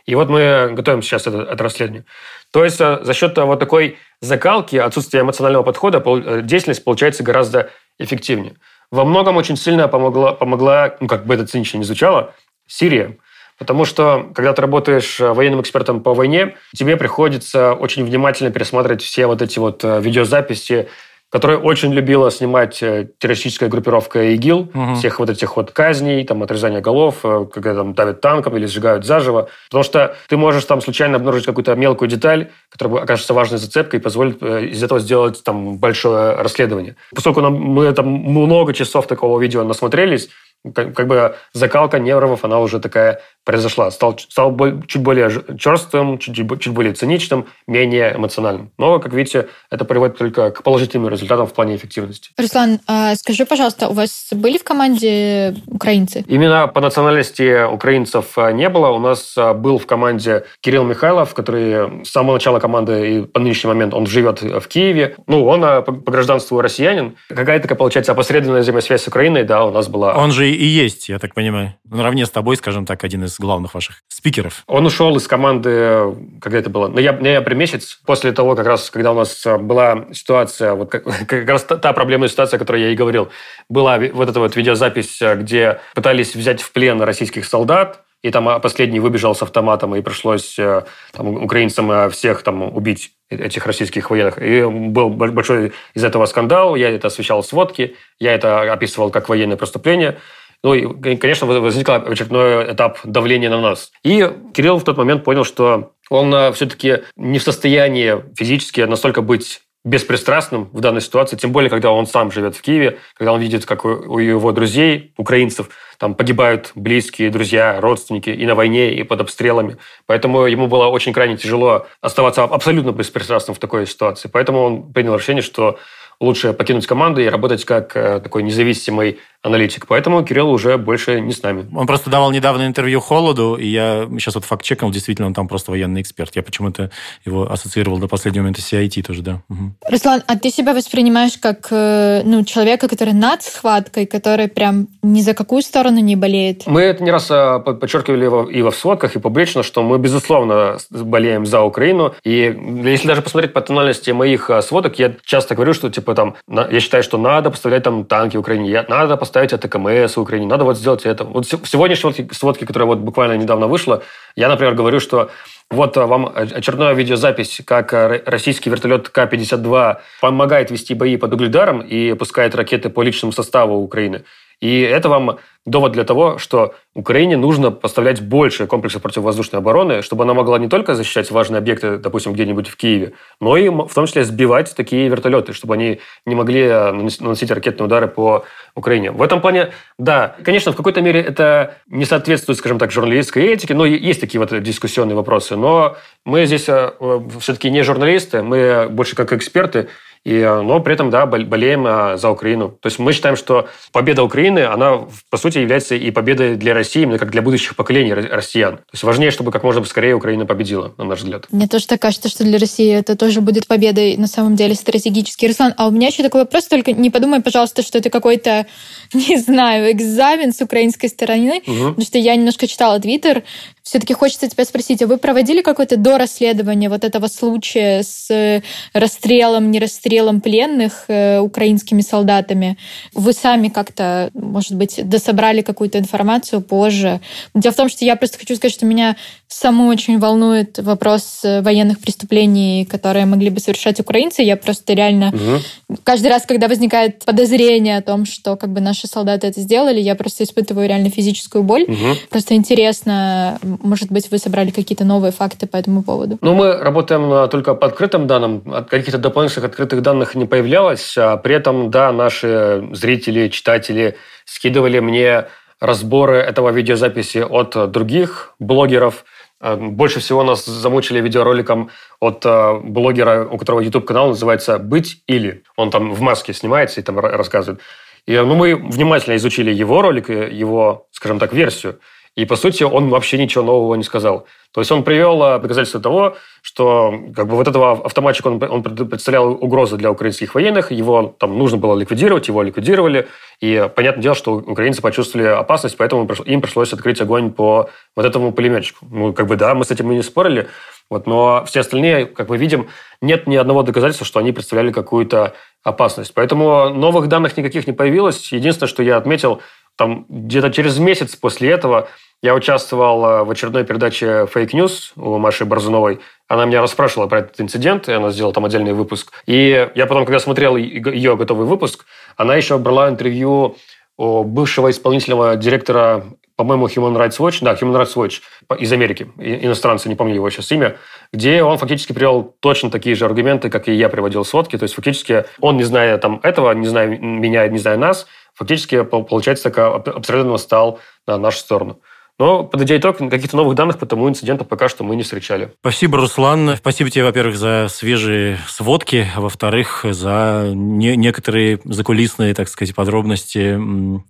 И 0.06 0.14
вот 0.14 0.28
мы 0.28 0.70
готовим 0.72 1.00
сейчас 1.00 1.26
это, 1.26 1.42
это 1.42 1.62
расследование. 1.62 2.04
То 2.52 2.64
есть 2.64 2.80
э, 2.80 3.00
за 3.02 3.14
счет 3.14 3.36
вот 3.36 3.58
такой 3.58 3.98
закалки, 4.20 4.76
отсутствия 4.76 5.20
эмоционального 5.20 5.62
подхода, 5.62 6.02
э, 6.04 6.40
деятельность 6.42 6.84
получается 6.84 7.22
гораздо 7.22 7.70
эффективнее. 7.98 8.54
Во 8.90 9.04
многом 9.04 9.36
очень 9.36 9.56
сильно 9.56 9.88
помогла, 9.88 10.32
помогла 10.32 10.96
ну, 11.00 11.08
как 11.08 11.26
бы 11.26 11.34
это 11.34 11.46
цинично 11.46 11.78
не 11.78 11.84
звучало, 11.84 12.34
Сирия. 12.66 13.16
Потому 13.58 13.84
что, 13.84 14.30
когда 14.34 14.52
ты 14.52 14.62
работаешь 14.62 15.20
э, 15.20 15.32
военным 15.32 15.60
экспертом 15.60 16.00
по 16.00 16.12
войне, 16.12 16.56
тебе 16.74 16.96
приходится 16.96 17.72
очень 17.72 18.04
внимательно 18.04 18.50
пересматривать 18.50 19.02
все 19.02 19.26
вот 19.26 19.42
эти 19.42 19.58
вот 19.58 19.84
э, 19.84 20.00
видеозаписи, 20.00 20.88
которые 21.30 21.58
очень 21.58 21.92
любила 21.92 22.30
снимать 22.32 22.82
э, 22.82 23.08
террористическая 23.18 23.68
группировка 23.68 24.34
ИГИЛ, 24.34 24.58
угу. 24.74 24.94
всех 24.96 25.20
вот 25.20 25.30
этих 25.30 25.56
вот 25.56 25.70
казней, 25.70 26.24
там, 26.24 26.42
отрезания 26.42 26.80
голов, 26.80 27.22
когда 27.22 27.74
там 27.74 27.94
давят 27.94 28.20
танком 28.20 28.56
или 28.56 28.66
сжигают 28.66 29.04
заживо. 29.04 29.48
Потому 29.68 29.84
что 29.84 30.16
ты 30.28 30.36
можешь 30.36 30.64
там 30.64 30.80
случайно 30.80 31.16
обнаружить 31.16 31.46
какую-то 31.46 31.76
мелкую 31.76 32.08
деталь, 32.08 32.50
которая 32.70 33.04
окажется 33.04 33.34
важной 33.34 33.58
зацепкой 33.58 34.00
и 34.00 34.02
позволит 34.02 34.42
из 34.42 34.82
этого 34.82 34.98
сделать 34.98 35.42
там 35.44 35.78
большое 35.78 36.34
расследование. 36.34 36.96
Поскольку 37.14 37.40
нам, 37.40 37.54
мы 37.54 37.92
там 37.92 38.08
много 38.08 38.72
часов 38.74 39.06
такого 39.06 39.40
видео 39.40 39.62
насмотрелись, 39.62 40.28
как, 40.72 40.94
как 40.94 41.06
бы 41.06 41.36
закалка 41.52 41.98
нервов, 41.98 42.44
она 42.44 42.58
уже 42.60 42.80
такая 42.80 43.20
произошла. 43.44 43.90
Стал, 43.90 44.18
стал 44.18 44.56
чуть 44.86 45.02
более 45.02 45.30
черствым, 45.58 46.18
чуть, 46.18 46.34
чуть 46.36 46.72
более 46.72 46.92
циничным, 46.92 47.46
менее 47.66 48.14
эмоциональным. 48.16 48.70
Но, 48.78 48.98
как 48.98 49.12
видите, 49.12 49.48
это 49.70 49.84
приводит 49.84 50.16
только 50.16 50.50
к 50.50 50.62
положительным 50.62 51.08
результатам 51.08 51.46
в 51.46 51.52
плане 51.52 51.76
эффективности. 51.76 52.30
Руслан, 52.38 52.80
а 52.86 53.14
скажи, 53.16 53.44
пожалуйста, 53.44 53.88
у 53.88 53.92
вас 53.92 54.28
были 54.32 54.58
в 54.58 54.64
команде 54.64 55.56
украинцы? 55.66 56.24
Именно 56.26 56.68
по 56.68 56.80
национальности 56.80 57.64
украинцев 57.70 58.36
а, 58.36 58.52
не 58.52 58.68
было. 58.68 58.88
У 58.88 58.98
нас 58.98 59.34
а, 59.36 59.54
был 59.54 59.78
в 59.78 59.86
команде 59.86 60.44
Кирилл 60.60 60.84
Михайлов, 60.84 61.34
который 61.34 62.04
с 62.04 62.10
самого 62.10 62.34
начала 62.34 62.58
команды 62.60 63.16
и 63.16 63.22
по 63.22 63.40
нынешний 63.40 63.68
момент 63.68 63.94
он 63.94 64.06
живет 64.06 64.42
в 64.42 64.66
Киеве. 64.68 65.16
Ну, 65.26 65.44
он 65.44 65.60
по 65.60 65.92
гражданству 65.92 66.60
россиянин. 66.60 67.16
Какая-то, 67.28 67.62
такая, 67.62 67.76
получается, 67.76 68.12
опосредованная 68.12 68.62
взаимосвязь 68.62 69.02
с 69.02 69.08
Украиной, 69.08 69.44
да, 69.44 69.64
у 69.64 69.70
нас 69.70 69.88
была. 69.88 70.14
Он 70.14 70.32
же 70.32 70.48
и 70.48 70.64
есть, 70.64 71.08
я 71.08 71.18
так 71.18 71.34
понимаю. 71.34 71.74
Наравне 71.84 72.26
с 72.26 72.30
тобой, 72.30 72.56
скажем 72.56 72.86
так, 72.86 73.04
один 73.04 73.24
из 73.24 73.33
из 73.34 73.40
главных 73.40 73.74
ваших 73.74 74.02
спикеров? 74.08 74.62
Он 74.66 74.86
ушел 74.86 75.16
из 75.16 75.26
команды, 75.26 76.14
когда 76.40 76.58
это 76.58 76.70
было, 76.70 76.88
ноябрь 76.88 77.54
месяц, 77.54 77.98
после 78.06 78.32
того, 78.32 78.54
как 78.54 78.66
раз, 78.66 78.90
когда 78.90 79.12
у 79.12 79.16
нас 79.16 79.44
э, 79.46 79.58
была 79.58 80.06
ситуация, 80.12 80.74
вот 80.74 80.90
как, 80.90 81.04
как 81.26 81.48
раз 81.48 81.64
та, 81.64 81.76
та 81.76 81.92
проблемная 81.92 82.28
ситуация, 82.28 82.56
о 82.56 82.60
которой 82.60 82.82
я 82.82 82.90
и 82.90 82.96
говорил, 82.96 83.30
была 83.68 83.98
вот 83.98 84.28
эта 84.28 84.40
вот 84.40 84.56
видеозапись, 84.56 85.20
э, 85.20 85.36
где 85.36 85.80
пытались 85.94 86.34
взять 86.34 86.62
в 86.62 86.72
плен 86.72 87.02
российских 87.02 87.44
солдат, 87.44 88.00
и 88.22 88.30
там 88.30 88.48
а, 88.48 88.58
последний 88.58 89.00
выбежал 89.00 89.34
с 89.34 89.42
автоматом, 89.42 89.94
и 89.94 90.00
пришлось 90.00 90.58
э, 90.58 90.84
там, 91.12 91.44
украинцам 91.44 92.10
всех 92.10 92.42
там 92.42 92.62
убить 92.62 93.12
этих 93.28 93.66
российских 93.66 94.10
военных. 94.10 94.40
И 94.40 94.64
был 94.64 95.10
большой 95.10 95.72
из 95.94 96.04
этого 96.04 96.26
скандал, 96.26 96.76
я 96.76 96.90
это 96.90 97.08
освещал 97.08 97.42
в 97.42 97.46
сводке, 97.46 97.94
я 98.18 98.32
это 98.32 98.72
описывал 98.72 99.10
как 99.10 99.28
военное 99.28 99.56
преступление. 99.56 100.18
Ну 100.64 100.72
и, 100.72 101.16
конечно, 101.16 101.46
возник 101.46 101.86
очередной 101.90 102.72
этап 102.72 102.98
давления 103.04 103.50
на 103.50 103.60
нас. 103.60 103.92
И 104.02 104.26
Кирилл 104.54 104.78
в 104.78 104.84
тот 104.84 104.96
момент 104.96 105.22
понял, 105.22 105.44
что 105.44 105.92
он 106.08 106.34
э, 106.34 106.52
все-таки 106.52 107.02
не 107.16 107.38
в 107.38 107.42
состоянии 107.42 108.24
физически 108.34 108.80
настолько 108.80 109.20
быть 109.20 109.60
беспристрастным 109.84 110.70
в 110.72 110.80
данной 110.80 111.02
ситуации, 111.02 111.36
тем 111.36 111.52
более, 111.52 111.68
когда 111.68 111.92
он 111.92 112.06
сам 112.06 112.32
живет 112.32 112.56
в 112.56 112.62
Киеве, 112.62 112.98
когда 113.18 113.34
он 113.34 113.40
видит, 113.40 113.66
как 113.66 113.84
у 113.84 114.18
его 114.18 114.52
друзей, 114.52 115.12
украинцев, 115.18 115.68
там 115.98 116.14
погибают 116.14 116.72
близкие, 116.74 117.28
друзья, 117.28 117.78
родственники 117.82 118.30
и 118.30 118.46
на 118.46 118.54
войне, 118.54 118.94
и 118.94 119.02
под 119.02 119.20
обстрелами. 119.20 119.76
Поэтому 120.06 120.46
ему 120.46 120.66
было 120.66 120.86
очень 120.86 121.12
крайне 121.12 121.36
тяжело 121.36 121.86
оставаться 122.00 122.44
абсолютно 122.44 122.92
беспристрастным 122.92 123.54
в 123.54 123.58
такой 123.58 123.86
ситуации. 123.86 124.30
Поэтому 124.32 124.62
он 124.62 124.92
принял 124.94 125.14
решение, 125.14 125.42
что 125.42 125.78
лучше 126.20 126.52
покинуть 126.52 126.86
команду 126.86 127.20
и 127.20 127.26
работать 127.26 127.64
как 127.64 127.96
э, 127.96 128.20
такой 128.20 128.42
независимый 128.42 129.18
аналитик. 129.44 129.86
Поэтому 129.86 130.24
Кирилл 130.24 130.50
уже 130.50 130.78
больше 130.78 131.20
не 131.20 131.32
с 131.32 131.42
нами. 131.42 131.66
Он 131.74 131.86
просто 131.86 132.08
давал 132.08 132.32
недавно 132.32 132.66
интервью 132.66 133.00
Холоду, 133.00 133.56
и 133.56 133.66
я 133.66 134.08
сейчас 134.12 134.34
вот 134.34 134.44
факт 134.44 134.64
чекал, 134.64 134.90
действительно, 134.90 135.28
он 135.28 135.34
там 135.34 135.48
просто 135.48 135.70
военный 135.70 136.00
эксперт. 136.00 136.34
Я 136.34 136.42
почему-то 136.42 136.90
его 137.26 137.50
ассоциировал 137.52 137.98
до 137.98 138.08
последнего 138.08 138.42
момента 138.42 138.62
с 138.62 138.72
CIT 138.72 139.02
тоже, 139.02 139.22
да. 139.22 139.42
Угу. 139.50 139.74
Руслан, 139.90 140.22
а 140.26 140.38
ты 140.38 140.50
себя 140.50 140.72
воспринимаешь 140.72 141.36
как 141.36 141.68
э, 141.70 142.22
ну, 142.24 142.42
человека, 142.44 142.88
который 142.88 143.12
над 143.12 143.42
схваткой, 143.42 144.06
который 144.06 144.48
прям 144.48 144.88
ни 145.02 145.20
за 145.20 145.34
какую 145.34 145.60
сторону 145.60 145.98
не 145.98 146.16
болеет? 146.16 146.66
Мы 146.66 146.80
это 146.80 147.04
не 147.04 147.10
раз 147.10 147.30
э, 147.30 147.58
подчеркивали 147.58 148.50
и 148.50 148.62
во 148.62 148.72
сводках, 148.72 149.14
и 149.14 149.18
публично, 149.18 149.62
что 149.62 149.82
мы, 149.82 149.98
безусловно, 149.98 150.78
болеем 150.90 151.44
за 151.44 151.60
Украину. 151.60 152.14
И 152.24 152.56
если 152.84 153.08
даже 153.08 153.20
посмотреть 153.20 153.52
по 153.52 153.60
тональности 153.60 154.10
моих 154.10 154.50
сводок, 154.62 154.98
я 154.98 155.14
часто 155.26 155.54
говорю, 155.54 155.74
что 155.74 155.90
типа 155.90 156.03
там, 156.12 156.34
я 156.48 156.80
считаю, 156.80 157.02
что 157.02 157.18
надо 157.18 157.50
поставлять 157.50 157.82
там 157.82 158.04
танки 158.04 158.36
Украине, 158.36 158.84
надо 158.88 159.16
поставить 159.16 159.52
это 159.52 159.68
КМС 159.68 160.18
Украине, 160.18 160.46
надо 160.46 160.64
вот 160.64 160.76
сделать 160.76 161.06
это. 161.06 161.24
Вот 161.24 161.46
в 161.46 161.66
сегодняшней 161.66 162.00
сводке, 162.02 162.28
сводке, 162.34 162.66
которая 162.66 162.86
вот 162.86 162.98
буквально 162.98 163.36
недавно 163.38 163.66
вышла, 163.66 164.02
я, 164.36 164.48
например, 164.48 164.74
говорю, 164.74 165.00
что 165.00 165.30
вот 165.70 165.96
э, 165.96 166.04
вам 166.04 166.30
очередная 166.34 166.92
видеозапись, 166.94 167.62
как 167.64 167.94
э, 167.94 168.22
российский 168.26 168.70
вертолет 168.70 169.08
К-52 169.08 169.96
помогает 170.20 170.70
вести 170.70 170.94
бои 170.94 171.16
под 171.16 171.32
Угледаром 171.32 171.80
и 171.80 172.14
пускает 172.14 172.54
ракеты 172.54 172.90
по 172.90 173.02
личному 173.02 173.32
составу 173.32 173.76
Украины. 173.76 174.24
И 174.64 174.80
это 174.80 175.10
вам 175.10 175.40
довод 175.66 175.92
для 175.92 176.04
того, 176.04 176.38
что 176.38 176.74
Украине 176.94 177.36
нужно 177.36 177.70
поставлять 177.70 178.22
больше 178.22 178.66
комплексов 178.66 179.02
противовоздушной 179.02 179.60
обороны, 179.60 180.00
чтобы 180.00 180.24
она 180.24 180.32
могла 180.32 180.58
не 180.58 180.68
только 180.68 180.94
защищать 180.94 181.30
важные 181.30 181.58
объекты, 181.58 181.98
допустим, 181.98 182.32
где-нибудь 182.32 182.68
в 182.68 182.76
Киеве, 182.76 183.12
но 183.40 183.58
и 183.58 183.68
в 183.68 183.92
том 183.94 184.06
числе 184.06 184.24
сбивать 184.24 184.74
такие 184.74 185.06
вертолеты, 185.08 185.52
чтобы 185.52 185.74
они 185.74 186.00
не 186.24 186.34
могли 186.34 186.62
э, 186.62 186.92
наносить 186.92 187.50
ракетные 187.50 187.84
удары 187.84 188.08
по 188.08 188.46
Украине. 188.74 189.10
В 189.10 189.20
этом 189.20 189.42
плане, 189.42 189.72
да, 189.98 190.34
конечно, 190.42 190.72
в 190.72 190.76
какой-то 190.76 191.02
мере 191.02 191.20
это 191.20 191.74
не 191.86 192.06
соответствует, 192.06 192.58
скажем 192.58 192.78
так, 192.78 192.90
журналистской 192.90 193.44
этике, 193.44 193.74
но 193.74 193.84
есть 193.84 194.22
такие 194.22 194.40
вот 194.40 194.62
дискуссионные 194.62 195.14
вопросы. 195.14 195.56
Но 195.56 195.98
мы 196.24 196.46
здесь 196.46 196.64
э, 196.68 196.90
все-таки 197.38 197.70
не 197.70 197.82
журналисты, 197.82 198.42
мы 198.42 198.88
больше 198.88 199.14
как 199.14 199.34
эксперты, 199.34 199.88
и, 200.24 200.36
э, 200.36 200.62
но 200.62 200.80
при 200.80 200.94
этом, 200.94 201.10
да, 201.10 201.26
болеем 201.26 201.86
э, 201.86 202.16
за 202.16 202.30
Украину. 202.30 202.70
То 202.80 202.86
есть 202.86 202.98
мы 202.98 203.12
считаем, 203.12 203.36
что 203.36 203.68
победа 203.92 204.22
Украины, 204.22 204.60
она, 204.60 205.06
по 205.28 205.36
сути, 205.36 205.58
является 205.58 205.94
и 205.94 206.10
победой 206.10 206.56
для 206.56 206.72
России, 206.72 207.02
именно 207.02 207.18
как 207.18 207.30
для 207.30 207.42
будущих 207.42 207.76
поколений 207.76 208.14
россиян. 208.14 208.78
То 208.78 208.84
есть 208.92 209.04
важнее, 209.04 209.30
чтобы 209.30 209.52
как 209.52 209.62
можно 209.62 209.84
скорее 209.84 210.14
Украина 210.14 210.46
победила, 210.46 210.94
на 210.96 211.04
наш 211.04 211.20
взгляд. 211.20 211.46
Мне 211.50 211.68
тоже 211.68 211.86
так 211.86 212.00
кажется, 212.00 212.28
что 212.30 212.42
для 212.42 212.58
России 212.58 212.90
это 212.90 213.16
тоже 213.16 213.42
будет 213.42 213.66
победой, 213.66 214.16
на 214.16 214.26
самом 214.26 214.56
деле, 214.56 214.74
стратегически. 214.74 215.44
Руслан, 215.44 215.74
а 215.76 215.88
у 215.88 215.90
меня 215.90 216.08
еще 216.08 216.22
такой 216.22 216.40
вопрос, 216.42 216.68
только 216.68 216.92
не 216.92 217.10
подумай, 217.10 217.42
пожалуйста, 217.42 217.82
что 217.82 217.98
это 217.98 218.08
какой-то, 218.08 218.66
не 219.12 219.36
знаю, 219.36 219.92
экзамен 219.92 220.54
с 220.54 220.60
украинской 220.62 221.08
стороны, 221.08 221.62
угу. 221.66 221.88
потому 221.90 222.02
что 222.02 222.16
я 222.16 222.34
немножко 222.34 222.66
читала 222.66 222.98
Твиттер, 222.98 223.42
все-таки 223.82 224.14
хочется 224.14 224.48
тебя 224.48 224.64
спросить, 224.64 225.02
а 225.02 225.06
вы 225.06 225.18
проводили 225.18 225.60
какое-то 225.60 225.98
дорасследование 225.98 226.88
вот 226.88 227.04
этого 227.04 227.26
случая 227.26 228.02
с 228.02 228.30
э, 228.30 228.62
расстрелом, 228.94 229.70
не 229.70 229.78
расстрелом 229.78 230.13
пленных 230.40 231.04
э, 231.08 231.38
украинскими 231.40 232.00
солдатами? 232.00 232.76
Вы 233.14 233.32
сами 233.32 233.68
как-то, 233.68 234.30
может 234.34 234.74
быть, 234.74 235.00
дособрали 235.08 235.62
какую-то 235.62 235.98
информацию 235.98 236.60
позже? 236.60 237.20
Дело 237.54 237.72
в 237.72 237.76
том, 237.76 237.88
что 237.88 238.04
я 238.04 238.16
просто 238.16 238.38
хочу 238.38 238.56
сказать, 238.56 238.74
что 238.74 238.86
меня 238.86 239.16
саму 239.48 239.86
очень 239.86 240.18
волнует 240.18 240.78
вопрос 240.78 241.40
э, 241.44 241.62
военных 241.62 242.00
преступлений, 242.00 242.84
которые 242.84 243.26
могли 243.26 243.50
бы 243.50 243.60
совершать 243.60 244.00
украинцы. 244.00 244.42
Я 244.42 244.56
просто 244.56 244.92
реально 244.94 245.28
угу. 245.28 245.98
каждый 246.02 246.28
раз, 246.28 246.44
когда 246.46 246.68
возникает 246.68 247.24
подозрение 247.24 247.98
о 247.98 248.02
том, 248.02 248.26
что 248.26 248.56
как 248.56 248.70
бы 248.70 248.80
наши 248.80 249.06
солдаты 249.06 249.46
это 249.46 249.60
сделали, 249.60 250.00
я 250.00 250.14
просто 250.14 250.44
испытываю 250.44 250.88
реально 250.88 251.10
физическую 251.10 251.62
боль. 251.62 251.84
Угу. 251.84 252.16
Просто 252.30 252.54
интересно, 252.54 253.58
может 253.62 254.10
быть, 254.10 254.30
вы 254.30 254.38
собрали 254.38 254.70
какие-то 254.70 255.04
новые 255.04 255.32
факты 255.32 255.66
по 255.66 255.76
этому 255.76 256.02
поводу? 256.02 256.38
Ну, 256.40 256.54
мы 256.54 256.76
работаем 256.76 257.48
только 257.48 257.74
по 257.74 257.86
открытым 257.86 258.26
данным. 258.26 258.62
Каких-то 258.88 259.18
дополнительных 259.18 259.70
открытых 259.70 260.02
данных 260.04 260.36
не 260.36 260.46
появлялось. 260.46 261.18
А 261.18 261.36
при 261.36 261.56
этом, 261.56 261.90
да, 261.90 262.12
наши 262.12 262.88
зрители, 262.92 263.48
читатели 263.48 264.16
скидывали 264.44 265.00
мне 265.00 265.46
разборы 265.80 266.36
этого 266.36 266.70
видеозаписи 266.70 267.38
от 267.38 267.90
других 267.90 268.54
блогеров. 268.60 269.24
А, 269.60 269.76
больше 269.76 270.20
всего 270.20 270.44
нас 270.44 270.64
замучили 270.64 271.20
видеороликом 271.20 271.90
от 272.20 272.46
блогера, 272.84 273.48
у 273.50 273.58
которого 273.58 273.80
YouTube-канал 273.80 274.28
называется 274.28 274.78
«Быть 274.78 275.22
или». 275.26 275.64
Он 275.76 275.90
там 275.90 276.14
в 276.14 276.20
маске 276.20 276.52
снимается 276.52 277.00
и 277.00 277.02
там 277.02 277.18
рассказывает. 277.18 277.80
И 278.26 278.36
ну, 278.36 278.54
мы 278.54 278.76
внимательно 278.76 279.36
изучили 279.36 279.72
его 279.72 280.00
ролик, 280.00 280.28
его, 280.30 281.08
скажем 281.10 281.38
так, 281.38 281.52
версию. 281.52 281.98
И, 282.36 282.44
по 282.46 282.56
сути, 282.56 282.82
он 282.82 283.10
вообще 283.10 283.38
ничего 283.38 283.64
нового 283.64 283.94
не 283.94 284.02
сказал. 284.02 284.46
То 284.72 284.80
есть 284.80 284.90
он 284.90 285.04
привел 285.04 285.40
а, 285.40 285.58
доказательства 285.60 286.00
того, 286.00 286.36
что 286.62 287.14
как 287.34 287.46
бы 287.46 287.54
вот 287.54 287.68
этого 287.68 287.92
автоматчика 288.04 288.48
он, 288.48 288.60
он 288.60 288.82
представлял 288.82 289.52
угрозу 289.52 289.96
для 289.96 290.10
украинских 290.10 290.56
военных, 290.56 290.90
его 290.90 291.36
там 291.38 291.56
нужно 291.56 291.78
было 291.78 291.96
ликвидировать, 291.96 292.48
его 292.48 292.60
ликвидировали. 292.60 293.28
И 293.60 293.88
понятное 293.94 294.22
дело, 294.22 294.34
что 294.34 294.54
украинцы 294.54 295.00
почувствовали 295.00 295.46
опасность, 295.46 295.96
поэтому 295.96 296.28
им 296.44 296.60
пришлось 296.60 296.92
открыть 296.92 297.20
огонь 297.20 297.52
по 297.52 297.88
вот 298.16 298.26
этому 298.26 298.50
пулеметчику. 298.50 299.06
Ну, 299.08 299.32
как 299.32 299.46
бы 299.46 299.54
да, 299.54 299.74
мы 299.76 299.84
с 299.84 299.92
этим 299.92 300.10
и 300.10 300.16
не 300.16 300.22
спорили, 300.22 300.66
вот, 301.10 301.28
но 301.28 301.64
все 301.66 301.80
остальные, 301.80 302.26
как 302.26 302.48
мы 302.48 302.56
видим, 302.56 302.88
нет 303.20 303.46
ни 303.46 303.54
одного 303.54 303.84
доказательства, 303.84 304.26
что 304.26 304.40
они 304.40 304.50
представляли 304.50 304.90
какую-то 304.90 305.54
опасность. 305.84 306.34
Поэтому 306.34 306.88
новых 306.88 307.28
данных 307.28 307.56
никаких 307.56 307.86
не 307.86 307.92
появилось. 307.92 308.50
Единственное, 308.52 308.88
что 308.88 309.04
я 309.04 309.18
отметил, 309.18 309.60
там 309.96 310.26
где-то 310.28 310.70
через 310.70 310.98
месяц 310.98 311.36
после 311.36 311.70
этого 311.70 312.08
я 312.42 312.54
участвовал 312.54 313.24
э, 313.24 313.44
в 313.44 313.50
очередной 313.50 313.84
передаче 313.84 314.46
Fake 314.52 314.72
News 314.72 315.12
у 315.16 315.38
Маши 315.38 315.64
Борзуновой. 315.64 316.20
Она 316.46 316.66
меня 316.66 316.82
расспрашивала 316.82 317.26
про 317.26 317.38
этот 317.38 317.58
инцидент, 317.60 318.08
и 318.08 318.12
она 318.12 318.30
сделала 318.30 318.52
там 318.52 318.66
отдельный 318.66 318.92
выпуск. 318.92 319.32
И 319.46 319.88
я 319.94 320.06
потом, 320.06 320.26
когда 320.26 320.38
смотрел 320.38 320.76
ее 320.76 321.36
готовый 321.36 321.66
выпуск, 321.66 322.04
она 322.36 322.54
еще 322.54 322.76
брала 322.76 323.08
интервью 323.08 323.76
у 324.16 324.44
бывшего 324.44 324.90
исполнительного 324.90 325.56
директора, 325.56 326.24
по-моему, 326.56 326.86
Human 326.86 327.16
Rights 327.16 327.38
Watch, 327.38 327.58
да, 327.62 327.72
Human 327.74 328.00
Rights 328.00 328.14
Watch 328.14 328.42
из 328.78 328.92
Америки, 328.92 329.28
иностранца, 329.38 330.08
не 330.08 330.14
помню 330.14 330.34
его 330.34 330.50
сейчас 330.50 330.70
имя, 330.70 330.96
где 331.32 331.62
он 331.62 331.78
фактически 331.78 332.12
привел 332.12 332.54
точно 332.60 332.90
такие 332.90 333.16
же 333.16 333.24
аргументы, 333.24 333.70
как 333.70 333.88
и 333.88 333.92
я 333.92 334.08
приводил 334.08 334.44
в 334.44 334.48
сводке. 334.48 334.78
То 334.78 334.84
есть 334.84 334.94
фактически 334.94 335.46
он, 335.60 335.78
не 335.78 335.82
зная 335.82 336.16
там 336.18 336.40
этого, 336.42 336.72
не 336.72 336.86
зная 336.86 337.08
меня, 337.08 337.66
не 337.68 337.78
зная 337.78 337.96
нас, 337.96 338.26
фактически, 338.54 339.02
получается, 339.04 339.70
так 339.70 340.08
абсолютно 340.08 340.56
стал 340.58 341.00
на 341.26 341.36
нашу 341.38 341.58
сторону. 341.58 342.00
Но, 342.36 342.64
подводя 342.64 342.96
итог, 342.96 343.18
каких-то 343.18 343.56
новых 343.56 343.76
данных 343.76 343.98
по 343.98 344.06
тому 344.06 344.28
инциденту 344.28 344.64
пока 344.64 344.88
что 344.88 345.04
мы 345.04 345.14
не 345.14 345.22
встречали. 345.22 345.70
Спасибо, 345.80 346.18
Руслан. 346.18 346.76
Спасибо 346.76 347.08
тебе, 347.08 347.24
во-первых, 347.24 347.56
за 347.56 347.86
свежие 347.88 348.58
сводки, 348.66 349.28
а 349.36 349.40
во-вторых, 349.40 350.04
за 350.10 350.72
не 350.74 351.14
некоторые 351.16 351.78
закулисные, 351.84 352.52
так 352.54 352.68
сказать, 352.68 352.92
подробности 352.92 353.78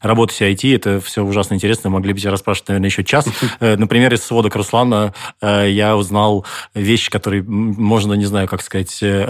работы 0.03 0.35
CIT. 0.35 0.77
Это 0.77 1.01
все 1.01 1.25
ужасно 1.25 1.55
интересно. 1.55 1.89
Могли 1.89 2.13
бы 2.13 2.21
тебя 2.21 2.31
расспрашивать, 2.31 2.69
наверное, 2.69 2.89
еще 2.89 3.05
час. 3.05 3.27
Э, 3.61 3.77
например, 3.77 4.13
из 4.13 4.23
сводок 4.25 4.57
Руслана 4.57 5.15
э, 5.41 5.71
я 5.71 5.97
узнал 5.97 6.45
вещи, 6.75 7.11
которые 7.11 7.43
можно, 7.43 8.15
не 8.15 8.25
знаю, 8.25 8.49
как 8.49 8.63
сказать, 8.63 8.99
э, 9.01 9.29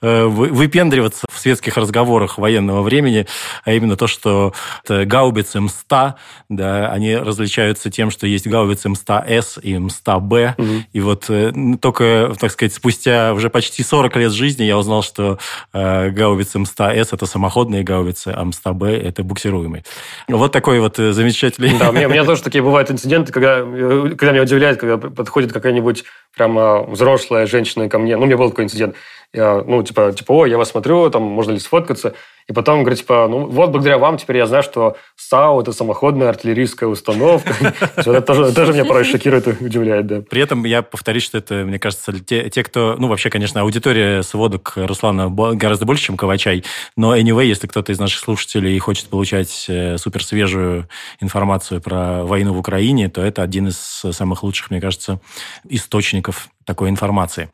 выпендриваться 0.00 1.26
в 1.30 1.38
светских 1.38 1.76
разговорах 1.76 2.38
военного 2.38 2.82
времени, 2.82 3.26
а 3.64 3.72
именно 3.72 3.96
то, 3.96 4.06
что 4.06 4.54
гаубицы 4.88 5.58
М100, 5.58 6.14
да, 6.48 6.90
они 6.90 7.16
различаются 7.16 7.89
тем, 7.90 8.10
что 8.10 8.26
есть 8.26 8.46
гаубицы 8.46 8.88
М100С 8.88 9.60
и 9.62 9.74
М100Б. 9.74 10.54
Угу. 10.56 10.72
И 10.92 11.00
вот 11.00 11.26
э, 11.28 11.52
только, 11.80 12.32
так 12.38 12.50
сказать, 12.50 12.72
спустя 12.72 13.32
уже 13.34 13.50
почти 13.50 13.82
40 13.82 14.16
лет 14.16 14.32
жизни 14.32 14.64
я 14.64 14.78
узнал, 14.78 15.02
что 15.02 15.38
э, 15.72 16.10
гаубицы 16.10 16.58
М100С– 16.58 17.08
это 17.12 17.26
самоходные 17.26 17.82
гаубицы, 17.82 18.28
а 18.28 18.44
М100Б– 18.44 18.88
это 19.02 19.22
буксируемые. 19.22 19.84
Вот 20.28 20.52
такой 20.52 20.80
вот 20.80 20.98
э, 20.98 21.12
замечательный... 21.12 21.76
Да, 21.78 21.90
у 21.90 21.92
меня, 21.92 22.08
у 22.08 22.10
меня 22.10 22.24
тоже 22.24 22.42
такие 22.42 22.62
бывают 22.62 22.90
инциденты, 22.90 23.32
когда, 23.32 23.60
когда 23.60 24.32
меня 24.32 24.42
удивляет, 24.42 24.78
когда 24.78 24.96
подходит 24.98 25.52
какая-нибудь 25.52 26.04
прямо 26.36 26.82
взрослая 26.84 27.46
женщина 27.46 27.88
ко 27.88 27.98
мне. 27.98 28.16
Ну, 28.16 28.22
у 28.22 28.26
меня 28.26 28.36
был 28.36 28.50
такой 28.50 28.64
инцидент. 28.64 28.94
Я, 29.32 29.62
ну, 29.64 29.82
типа, 29.82 30.12
типа, 30.12 30.32
о, 30.32 30.46
я 30.46 30.58
вас 30.58 30.70
смотрю, 30.70 31.08
там, 31.10 31.22
можно 31.22 31.52
ли 31.52 31.60
сфоткаться? 31.60 32.14
И 32.48 32.52
потом 32.52 32.80
говорит, 32.80 32.98
типа, 32.98 33.28
ну, 33.30 33.46
вот 33.46 33.70
благодаря 33.70 33.96
вам 33.96 34.16
теперь 34.16 34.38
я 34.38 34.46
знаю, 34.46 34.64
что 34.64 34.96
САУ– 35.14 35.60
это 35.62 35.70
самоходная 35.70 36.30
артиллерийская 36.30 36.88
установка. 36.88 37.54
Это 37.96 38.52
тоже 38.52 38.72
меня 38.72 38.84
порой 38.84 39.04
шокирует 39.04 39.46
и 39.46 39.64
удивляет, 39.64 40.08
да. 40.08 40.22
При 40.28 40.42
этом 40.42 40.64
я 40.64 40.82
повторюсь, 40.82 41.22
что 41.22 41.38
это, 41.38 41.54
мне 41.64 41.78
кажется, 41.78 42.12
те, 42.18 42.64
кто... 42.64 42.96
Ну, 42.98 43.06
вообще, 43.06 43.30
конечно, 43.30 43.60
аудитория 43.60 44.22
сводок 44.22 44.72
Руслана 44.74 45.30
гораздо 45.54 45.86
больше, 45.86 46.06
чем 46.06 46.16
Кавачай. 46.16 46.64
Но 46.96 47.16
anyway, 47.16 47.46
если 47.46 47.68
кто-то 47.68 47.92
из 47.92 48.00
наших 48.00 48.18
слушателей 48.18 48.76
хочет 48.80 49.06
получать 49.06 49.66
э, 49.68 49.96
суперсвежую 49.96 50.88
информацию 51.20 51.80
про 51.80 52.24
войну 52.24 52.52
в 52.52 52.58
Украине, 52.58 53.08
то 53.08 53.22
это 53.22 53.42
один 53.42 53.68
из 53.68 53.76
самых 53.78 54.42
лучших, 54.42 54.70
мне 54.70 54.80
кажется, 54.80 55.20
источников 55.68 56.48
такой 56.64 56.88
информации. 56.88 57.50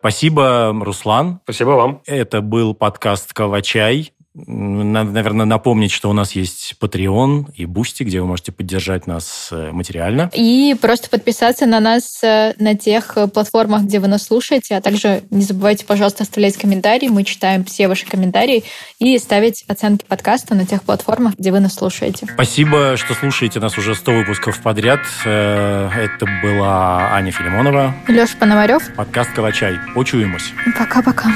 Спасибо, 0.00 0.74
Руслан. 0.80 1.40
Спасибо 1.44 1.70
вам. 1.70 2.02
Это 2.06 2.40
был 2.40 2.74
подкаст 2.74 3.34
«Кавачай». 3.34 4.12
Надо, 4.32 5.10
наверное, 5.10 5.44
напомнить, 5.44 5.90
что 5.90 6.08
у 6.08 6.12
нас 6.12 6.32
есть 6.32 6.74
Patreon 6.80 7.52
и 7.56 7.66
Boosty, 7.66 8.04
где 8.04 8.20
вы 8.20 8.28
можете 8.28 8.52
поддержать 8.52 9.08
нас 9.08 9.48
э, 9.50 9.72
материально. 9.72 10.30
И 10.32 10.76
просто 10.80 11.10
подписаться 11.10 11.66
на 11.66 11.80
нас 11.80 12.22
э, 12.22 12.54
на 12.60 12.76
тех 12.76 13.16
э, 13.16 13.26
платформах, 13.26 13.82
где 13.82 13.98
вы 13.98 14.06
нас 14.06 14.22
слушаете, 14.22 14.76
а 14.76 14.80
также 14.80 15.24
не 15.30 15.42
забывайте, 15.42 15.84
пожалуйста, 15.84 16.22
оставлять 16.22 16.56
комментарии. 16.56 17.08
Мы 17.08 17.24
читаем 17.24 17.64
все 17.64 17.88
ваши 17.88 18.06
комментарии 18.06 18.62
и 19.00 19.18
ставить 19.18 19.64
оценки 19.66 20.04
подкаста 20.06 20.54
на 20.54 20.64
тех 20.64 20.84
платформах, 20.84 21.34
где 21.34 21.50
вы 21.50 21.58
нас 21.58 21.74
слушаете. 21.74 22.28
Спасибо, 22.32 22.96
что 22.96 23.14
слушаете 23.14 23.58
нас 23.58 23.78
уже 23.78 23.96
100 23.96 24.12
выпусков 24.12 24.62
подряд. 24.62 25.00
Это 25.24 26.26
была 26.40 27.14
Аня 27.14 27.32
Филимонова. 27.32 27.96
Леша 28.06 28.36
Пономарев. 28.38 28.94
Подкаст 28.94 29.32
«Калачай». 29.32 29.74
Почуемся. 29.94 30.52
Пока-пока. 30.78 31.32